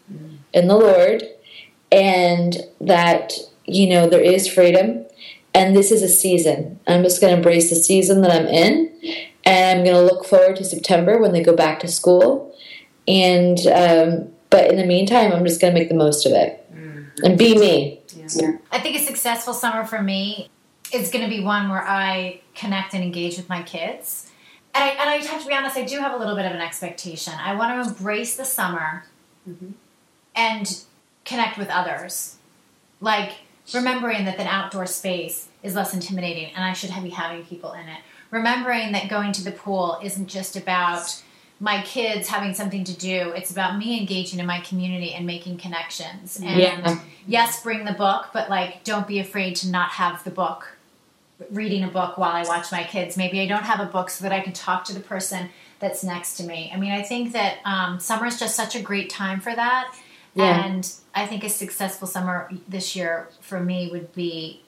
in 0.53 0.67
the 0.67 0.78
Lord 0.78 1.24
and 1.91 2.57
that, 2.82 3.34
you 3.65 3.89
know, 3.89 4.07
there 4.07 4.21
is 4.21 4.47
freedom. 4.47 5.05
And 5.55 5.76
this 5.76 5.91
is 5.91 6.01
a 6.01 6.09
season. 6.09 6.80
I'm 6.88 7.03
just 7.03 7.21
going 7.21 7.32
to 7.32 7.38
embrace 7.38 7.69
the 7.69 7.76
season 7.76 8.21
that 8.21 8.32
I'm 8.32 8.47
in. 8.47 8.91
And 9.45 9.80
I'm 9.80 9.86
going 9.86 9.95
to 9.95 10.13
look 10.13 10.26
forward 10.26 10.55
to 10.55 10.63
September 10.63 11.19
when 11.19 11.32
they 11.32 11.43
go 11.43 11.55
back 11.55 11.80
to 11.82 11.88
school. 11.88 12.55
And, 13.07 13.59
um, 13.67 14.32
but 14.49 14.71
in 14.71 14.78
the 14.78 14.86
meantime, 14.86 15.32
I'm 15.32 15.45
just 15.45 15.61
going 15.61 15.74
to 15.74 15.80
make 15.80 15.89
the 15.89 15.95
most 15.95 16.26
of 16.26 16.32
it 16.32 16.59
and 17.24 17.38
be 17.38 17.57
me. 17.57 18.01
Yeah. 18.16 18.57
I 18.72 18.80
think 18.80 18.95
a 18.95 18.99
successful 18.99 19.53
summer 19.53 19.86
for 19.86 20.01
me 20.01 20.49
is 20.93 21.11
going 21.11 21.24
to 21.24 21.30
be 21.30 21.43
one 21.43 21.70
where 21.70 21.82
I 21.82 22.41
connect 22.55 22.93
and 22.93 23.03
engage 23.03 23.38
with 23.38 23.49
my 23.49 23.64
kids. 23.64 24.30
And 24.76 24.84
I, 24.84 24.89
and 24.89 25.09
I 25.09 25.16
have 25.18 25.41
to 25.41 25.47
be 25.47 25.53
honest, 25.53 25.78
I 25.78 25.86
do 25.86 25.99
have 25.99 26.14
a 26.14 26.18
little 26.18 26.36
bit 26.36 26.45
of 26.45 26.51
an 26.51 26.61
expectation. 26.61 27.34
I 27.38 27.55
want 27.55 27.84
to 27.84 27.89
embrace 27.89 28.36
the 28.36 28.45
summer 28.45 29.05
mm-hmm. 29.47 29.72
and 30.36 30.84
connect 31.26 31.57
with 31.57 31.70
others. 31.70 32.38
Like 33.01 33.34
remembering 33.74 34.26
that 34.26 34.38
the 34.38 34.45
outdoor 34.45 34.86
space 34.86 35.47
is 35.61 35.76
less 35.76 35.93
intimidating 35.93 36.53
and 36.53 36.64
I 36.64 36.74
should 36.74 36.91
be 37.01 37.09
having 37.09 37.45
people 37.45 37.74
in 37.74 37.88
it. 37.88 37.99
Remembering 38.32 38.91
that 38.93 39.09
going 39.09 39.32
to 39.34 39.43
the 39.43 39.51
pool 39.51 39.99
isn't 40.01 40.28
just 40.28 40.55
about 40.55 41.22
my 41.64 41.82
kids 41.84 42.28
having 42.28 42.53
something 42.53 42.84
to 42.84 42.93
do, 42.93 43.32
it's 43.38 43.49
about 43.49 43.78
me 43.78 43.97
engaging 43.97 44.38
in 44.38 44.45
my 44.45 44.59
community 44.59 45.14
and 45.14 45.26
making 45.26 45.57
connections. 45.57 46.38
And 46.43 46.59
Yeah. 46.59 46.99
yes, 47.26 47.64
bring 47.64 47.86
the 47.86 47.93
book, 47.93 48.32
but 48.34 48.49
like 48.49 48.84
don't 48.84 49.07
be 49.07 49.20
afraid 49.20 49.55
to 49.57 49.70
not 49.70 49.91
have 49.91 50.26
the 50.26 50.30
book. 50.30 50.76
Reading 51.49 51.86
a 51.86 51.88
book 51.88 52.18
while 52.18 52.34
I 52.34 52.43
watch 52.43 52.70
my 52.70 52.84
kids. 52.84 53.16
Maybe 53.16 53.39
I 53.39 53.47
don't 53.47 53.64
have 53.64 53.80
a 53.80 53.86
book 53.86 54.09
so 54.09 54.24
that 54.24 54.34
I 54.34 54.41
can 54.41 54.51
talk 54.51 54.84
to 54.86 54.93
the 54.93 54.99
person 54.99 55.51
that's 55.80 56.03
next 56.03 56.36
to 56.38 56.43
me. 56.43 56.70
I 56.74 56.78
mean, 56.78 56.91
I 56.91 57.01
think 57.01 57.32
that 57.32 57.59
um, 57.64 57.97
summer 57.97 58.26
is 58.26 58.38
just 58.38 58.57
such 58.57 58.76
a 58.76 58.82
great 58.82 59.09
time 59.09 59.39
for 59.39 59.55
that. 59.55 59.95
Yeah. 60.36 60.66
And 60.66 60.93
I 61.16 61.26
think 61.28 61.45
a 61.45 61.49
successful 61.49 62.09
summer 62.09 62.51
this 62.68 62.93
year 62.93 63.30
for 63.39 63.61
me 63.61 63.89
would 63.89 64.14
be 64.14 64.64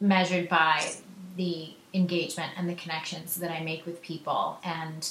measured 0.00 0.48
by 0.48 0.90
the 1.36 1.74
engagement 1.92 2.52
and 2.56 2.66
the 2.66 2.74
connections 2.74 3.36
that 3.36 3.50
I 3.50 3.60
make 3.62 3.84
with 3.84 4.00
people 4.00 4.58
and 4.64 5.06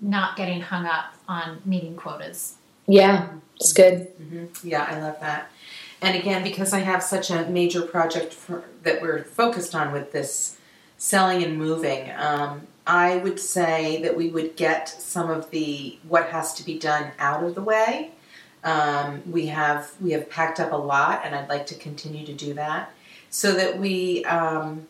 not 0.00 0.36
getting 0.36 0.60
hung 0.60 0.86
up 0.86 1.14
on 1.26 1.60
meeting 1.64 1.96
quotas. 1.96 2.56
Yeah, 2.86 3.28
it's 3.56 3.72
good. 3.72 4.08
Yeah, 4.62 4.84
I 4.88 5.00
love 5.00 5.20
that. 5.20 5.50
And 6.00 6.16
again, 6.16 6.42
because 6.44 6.72
I 6.72 6.80
have 6.80 7.02
such 7.02 7.30
a 7.30 7.46
major 7.48 7.82
project 7.82 8.32
for, 8.32 8.64
that 8.84 9.02
we're 9.02 9.24
focused 9.24 9.74
on 9.74 9.92
with 9.92 10.12
this 10.12 10.56
selling 10.96 11.42
and 11.42 11.58
moving, 11.58 12.10
um, 12.16 12.66
I 12.86 13.16
would 13.16 13.38
say 13.40 14.00
that 14.02 14.16
we 14.16 14.28
would 14.28 14.56
get 14.56 14.88
some 14.88 15.28
of 15.28 15.50
the 15.50 15.98
what 16.08 16.28
has 16.30 16.54
to 16.54 16.64
be 16.64 16.78
done 16.78 17.10
out 17.18 17.44
of 17.44 17.54
the 17.54 17.60
way. 17.60 18.12
Um, 18.64 19.22
we 19.30 19.46
have 19.46 19.92
we 20.00 20.12
have 20.12 20.30
packed 20.30 20.58
up 20.58 20.72
a 20.72 20.76
lot, 20.76 21.22
and 21.24 21.34
I'd 21.34 21.48
like 21.48 21.66
to 21.66 21.74
continue 21.74 22.24
to 22.24 22.32
do 22.32 22.54
that 22.54 22.92
so 23.30 23.52
that 23.52 23.78
we 23.78 24.24
um, 24.24 24.86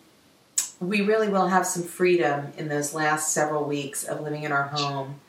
we 0.80 1.00
really 1.00 1.28
will 1.28 1.48
have 1.48 1.66
some 1.66 1.82
freedom 1.82 2.52
in 2.56 2.68
those 2.68 2.94
last 2.94 3.32
several 3.32 3.64
weeks 3.64 4.04
of 4.04 4.20
living 4.20 4.44
in 4.44 4.52
our 4.52 4.64
home 4.64 5.20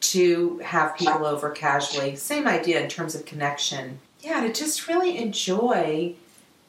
to 0.00 0.58
have 0.58 0.96
people 0.96 1.24
over 1.24 1.50
casually. 1.50 2.14
Same 2.14 2.46
idea 2.46 2.80
in 2.80 2.88
terms 2.88 3.14
of 3.14 3.24
connection. 3.24 3.98
Yeah, 4.20 4.40
to 4.40 4.52
just 4.52 4.86
really 4.86 5.18
enjoy 5.18 6.14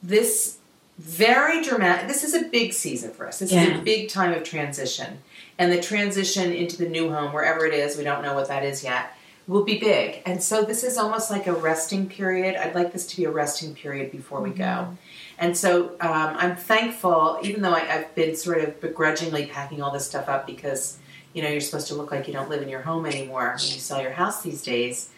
this 0.02 0.58
very 0.98 1.62
dramatic. 1.62 2.08
This 2.08 2.24
is 2.24 2.34
a 2.34 2.46
big 2.46 2.74
season 2.74 3.12
for 3.12 3.28
us. 3.28 3.40
This 3.40 3.52
is 3.52 3.68
a 3.68 3.82
big 3.82 4.10
time 4.10 4.34
of 4.34 4.44
transition. 4.44 5.20
And 5.58 5.72
the 5.72 5.82
transition 5.82 6.52
into 6.54 6.78
the 6.78 6.88
new 6.88 7.12
home, 7.12 7.34
wherever 7.34 7.66
it 7.66 7.74
is, 7.74 7.98
we 7.98 8.04
don't 8.04 8.24
know 8.24 8.34
what 8.34 8.48
that 8.48 8.64
is 8.64 8.84
yet, 8.84 9.12
will 9.48 9.64
be 9.64 9.78
big. 9.78 10.22
And 10.26 10.42
so 10.42 10.64
this 10.64 10.84
is 10.84 10.98
almost 10.98 11.30
like 11.30 11.48
a 11.48 11.54
resting 11.54 12.08
period. 12.08 12.56
I'd 12.56 12.76
like 12.76 12.94
this 12.94 13.06
to 13.08 13.18
be 13.18 13.26
a 13.26 13.32
resting 13.32 13.76
period 13.76 14.12
before 14.12 14.42
we 14.42 14.50
go. 14.50 14.64
Mm-hmm. 14.64 14.94
And 15.38 15.56
so 15.56 15.90
um, 16.00 16.36
I'm 16.38 16.56
thankful, 16.56 17.40
even 17.44 17.62
though 17.62 17.74
I, 17.74 17.94
I've 17.94 18.16
been 18.16 18.36
sort 18.36 18.60
of 18.60 18.80
begrudgingly 18.80 19.48
packing 19.48 19.82
all 19.82 19.92
this 19.92 20.06
stuff 20.06 20.30
up 20.30 20.48
because 20.48 20.98
you 21.34 21.42
know 21.42 21.50
you're 21.50 21.62
supposed 21.62 21.88
to 21.88 21.96
look 21.96 22.12
like 22.12 22.28
you 22.28 22.34
don't 22.34 22.50
live 22.50 22.62
in 22.62 22.70
your 22.70 22.82
home 22.82 23.06
anymore 23.06 23.56
when 23.58 23.74
you 23.74 23.80
sell 23.80 24.02
your 24.02 24.12
house 24.12 24.42
these 24.42 24.64
days. 24.64 25.10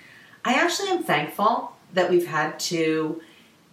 I 0.43 0.53
actually 0.53 0.89
am 0.89 1.03
thankful 1.03 1.73
that 1.93 2.09
we've 2.09 2.27
had 2.27 2.59
to 2.61 3.21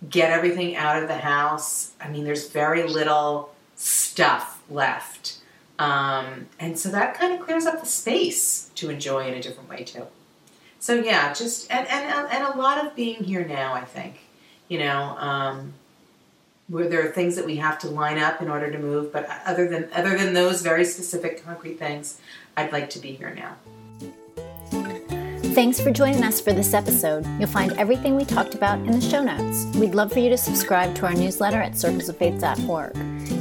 get 0.09 0.31
everything 0.31 0.77
out 0.77 1.03
of 1.03 1.09
the 1.09 1.17
house. 1.19 1.93
I 2.01 2.09
mean, 2.09 2.25
there's 2.25 2.51
very 2.51 2.83
little 2.83 3.55
stuff 3.77 4.63
left. 4.69 5.39
Um, 5.79 6.47
and 6.61 6.79
so 6.79 6.91
that 6.91 7.15
kind 7.15 7.33
of 7.33 7.41
clears 7.41 7.67
up 7.67 7.81
the 7.81 7.87
space 7.87 8.71
to 8.77 8.91
enjoy 8.91 9.27
in 9.27 9.35
a 9.35 9.43
different 9.43 9.69
way 9.69 9.85
too. 9.85 10.07
So 10.79 10.95
yeah, 10.95 11.33
just 11.33 11.71
and 11.73 11.89
and 11.89 12.29
and 12.31 12.45
a 12.45 12.59
lot 12.59 12.85
of 12.85 12.95
being 12.95 13.25
here 13.25 13.47
now. 13.47 13.73
I 13.73 13.85
think 13.85 14.17
you 14.69 14.79
know 14.79 15.17
um, 15.19 15.73
where 16.69 16.89
there 16.89 17.07
are 17.07 17.13
things 17.13 17.37
that 17.37 17.45
we 17.45 17.57
have 17.57 17.79
to 17.81 17.89
line 17.89 18.19
up 18.19 18.41
in 18.41 18.49
order 18.49 18.71
to 18.71 18.79
move, 18.79 19.13
but 19.13 19.29
other 19.45 19.69
than 19.69 19.89
other 19.95 20.17
than 20.17 20.35
those 20.35 20.63
very 20.63 20.85
specific 20.85 21.45
concrete 21.45 21.79
things, 21.79 22.21
I'd 22.57 22.73
like 22.73 22.91
to 22.91 22.99
be 22.99 23.13
here 23.13 23.35
now. 23.35 23.57
Thanks 25.55 25.81
for 25.81 25.93
joining 25.93 26.25
us 26.25 26.41
for 26.41 26.53
this 26.53 26.75
episode. 26.75 27.25
You'll 27.39 27.47
find 27.47 27.71
everything 27.75 28.17
we 28.17 28.25
talked 28.25 28.57
about 28.57 28.81
in 28.81 28.91
the 28.91 29.01
show 29.01 29.23
notes. 29.23 29.67
We'd 29.77 29.95
love 29.95 30.13
for 30.13 30.19
you 30.19 30.29
to 30.31 30.37
subscribe 30.37 30.97
to 30.97 31.07
our 31.07 31.15
newsletter 31.15 31.61
at 31.61 31.75
circlesoffaith.org. 31.75 32.97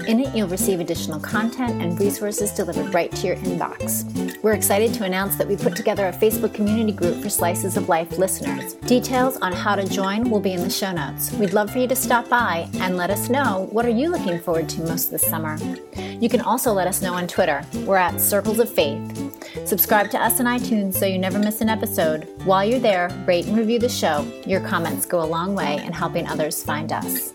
In 0.07 0.19
it, 0.19 0.35
you'll 0.35 0.47
receive 0.47 0.79
additional 0.79 1.19
content 1.19 1.81
and 1.81 1.99
resources 1.99 2.51
delivered 2.51 2.93
right 2.93 3.11
to 3.13 3.25
your 3.25 3.37
inbox. 3.37 4.43
We're 4.43 4.53
excited 4.53 4.93
to 4.93 5.05
announce 5.05 5.37
that 5.37 5.47
we 5.47 5.57
put 5.57 5.75
together 5.75 6.07
a 6.07 6.13
Facebook 6.13 6.53
community 6.53 6.91
group 6.91 7.19
for 7.19 7.29
Slices 7.29 7.77
of 7.77 7.89
Life 7.89 8.19
listeners. 8.19 8.75
Details 8.75 9.37
on 9.37 9.51
how 9.51 9.75
to 9.75 9.83
join 9.87 10.29
will 10.29 10.39
be 10.39 10.53
in 10.53 10.61
the 10.61 10.69
show 10.69 10.91
notes. 10.91 11.31
We'd 11.31 11.53
love 11.53 11.71
for 11.71 11.79
you 11.79 11.87
to 11.87 11.95
stop 11.95 12.29
by 12.29 12.69
and 12.75 12.95
let 12.95 13.09
us 13.09 13.27
know 13.27 13.67
what 13.71 13.87
are 13.87 13.89
you 13.89 14.09
looking 14.09 14.39
forward 14.39 14.69
to 14.69 14.81
most 14.81 15.09
this 15.09 15.23
summer. 15.23 15.57
You 15.95 16.29
can 16.29 16.41
also 16.41 16.73
let 16.73 16.85
us 16.85 17.01
know 17.01 17.15
on 17.15 17.27
Twitter. 17.27 17.65
We're 17.85 17.97
at 17.97 18.21
Circles 18.21 18.59
of 18.59 18.71
Faith. 18.71 19.32
Subscribe 19.65 20.09
to 20.11 20.21
us 20.21 20.39
on 20.39 20.45
iTunes 20.45 20.95
so 20.95 21.05
you 21.05 21.17
never 21.17 21.39
miss 21.39 21.61
an 21.61 21.69
episode. 21.69 22.27
While 22.45 22.65
you're 22.65 22.79
there, 22.79 23.09
rate 23.25 23.45
and 23.45 23.57
review 23.57 23.79
the 23.79 23.89
show. 23.89 24.25
Your 24.45 24.61
comments 24.61 25.05
go 25.05 25.21
a 25.21 25.25
long 25.25 25.55
way 25.55 25.83
in 25.83 25.93
helping 25.93 26.27
others 26.27 26.63
find 26.63 26.91
us. 26.91 27.33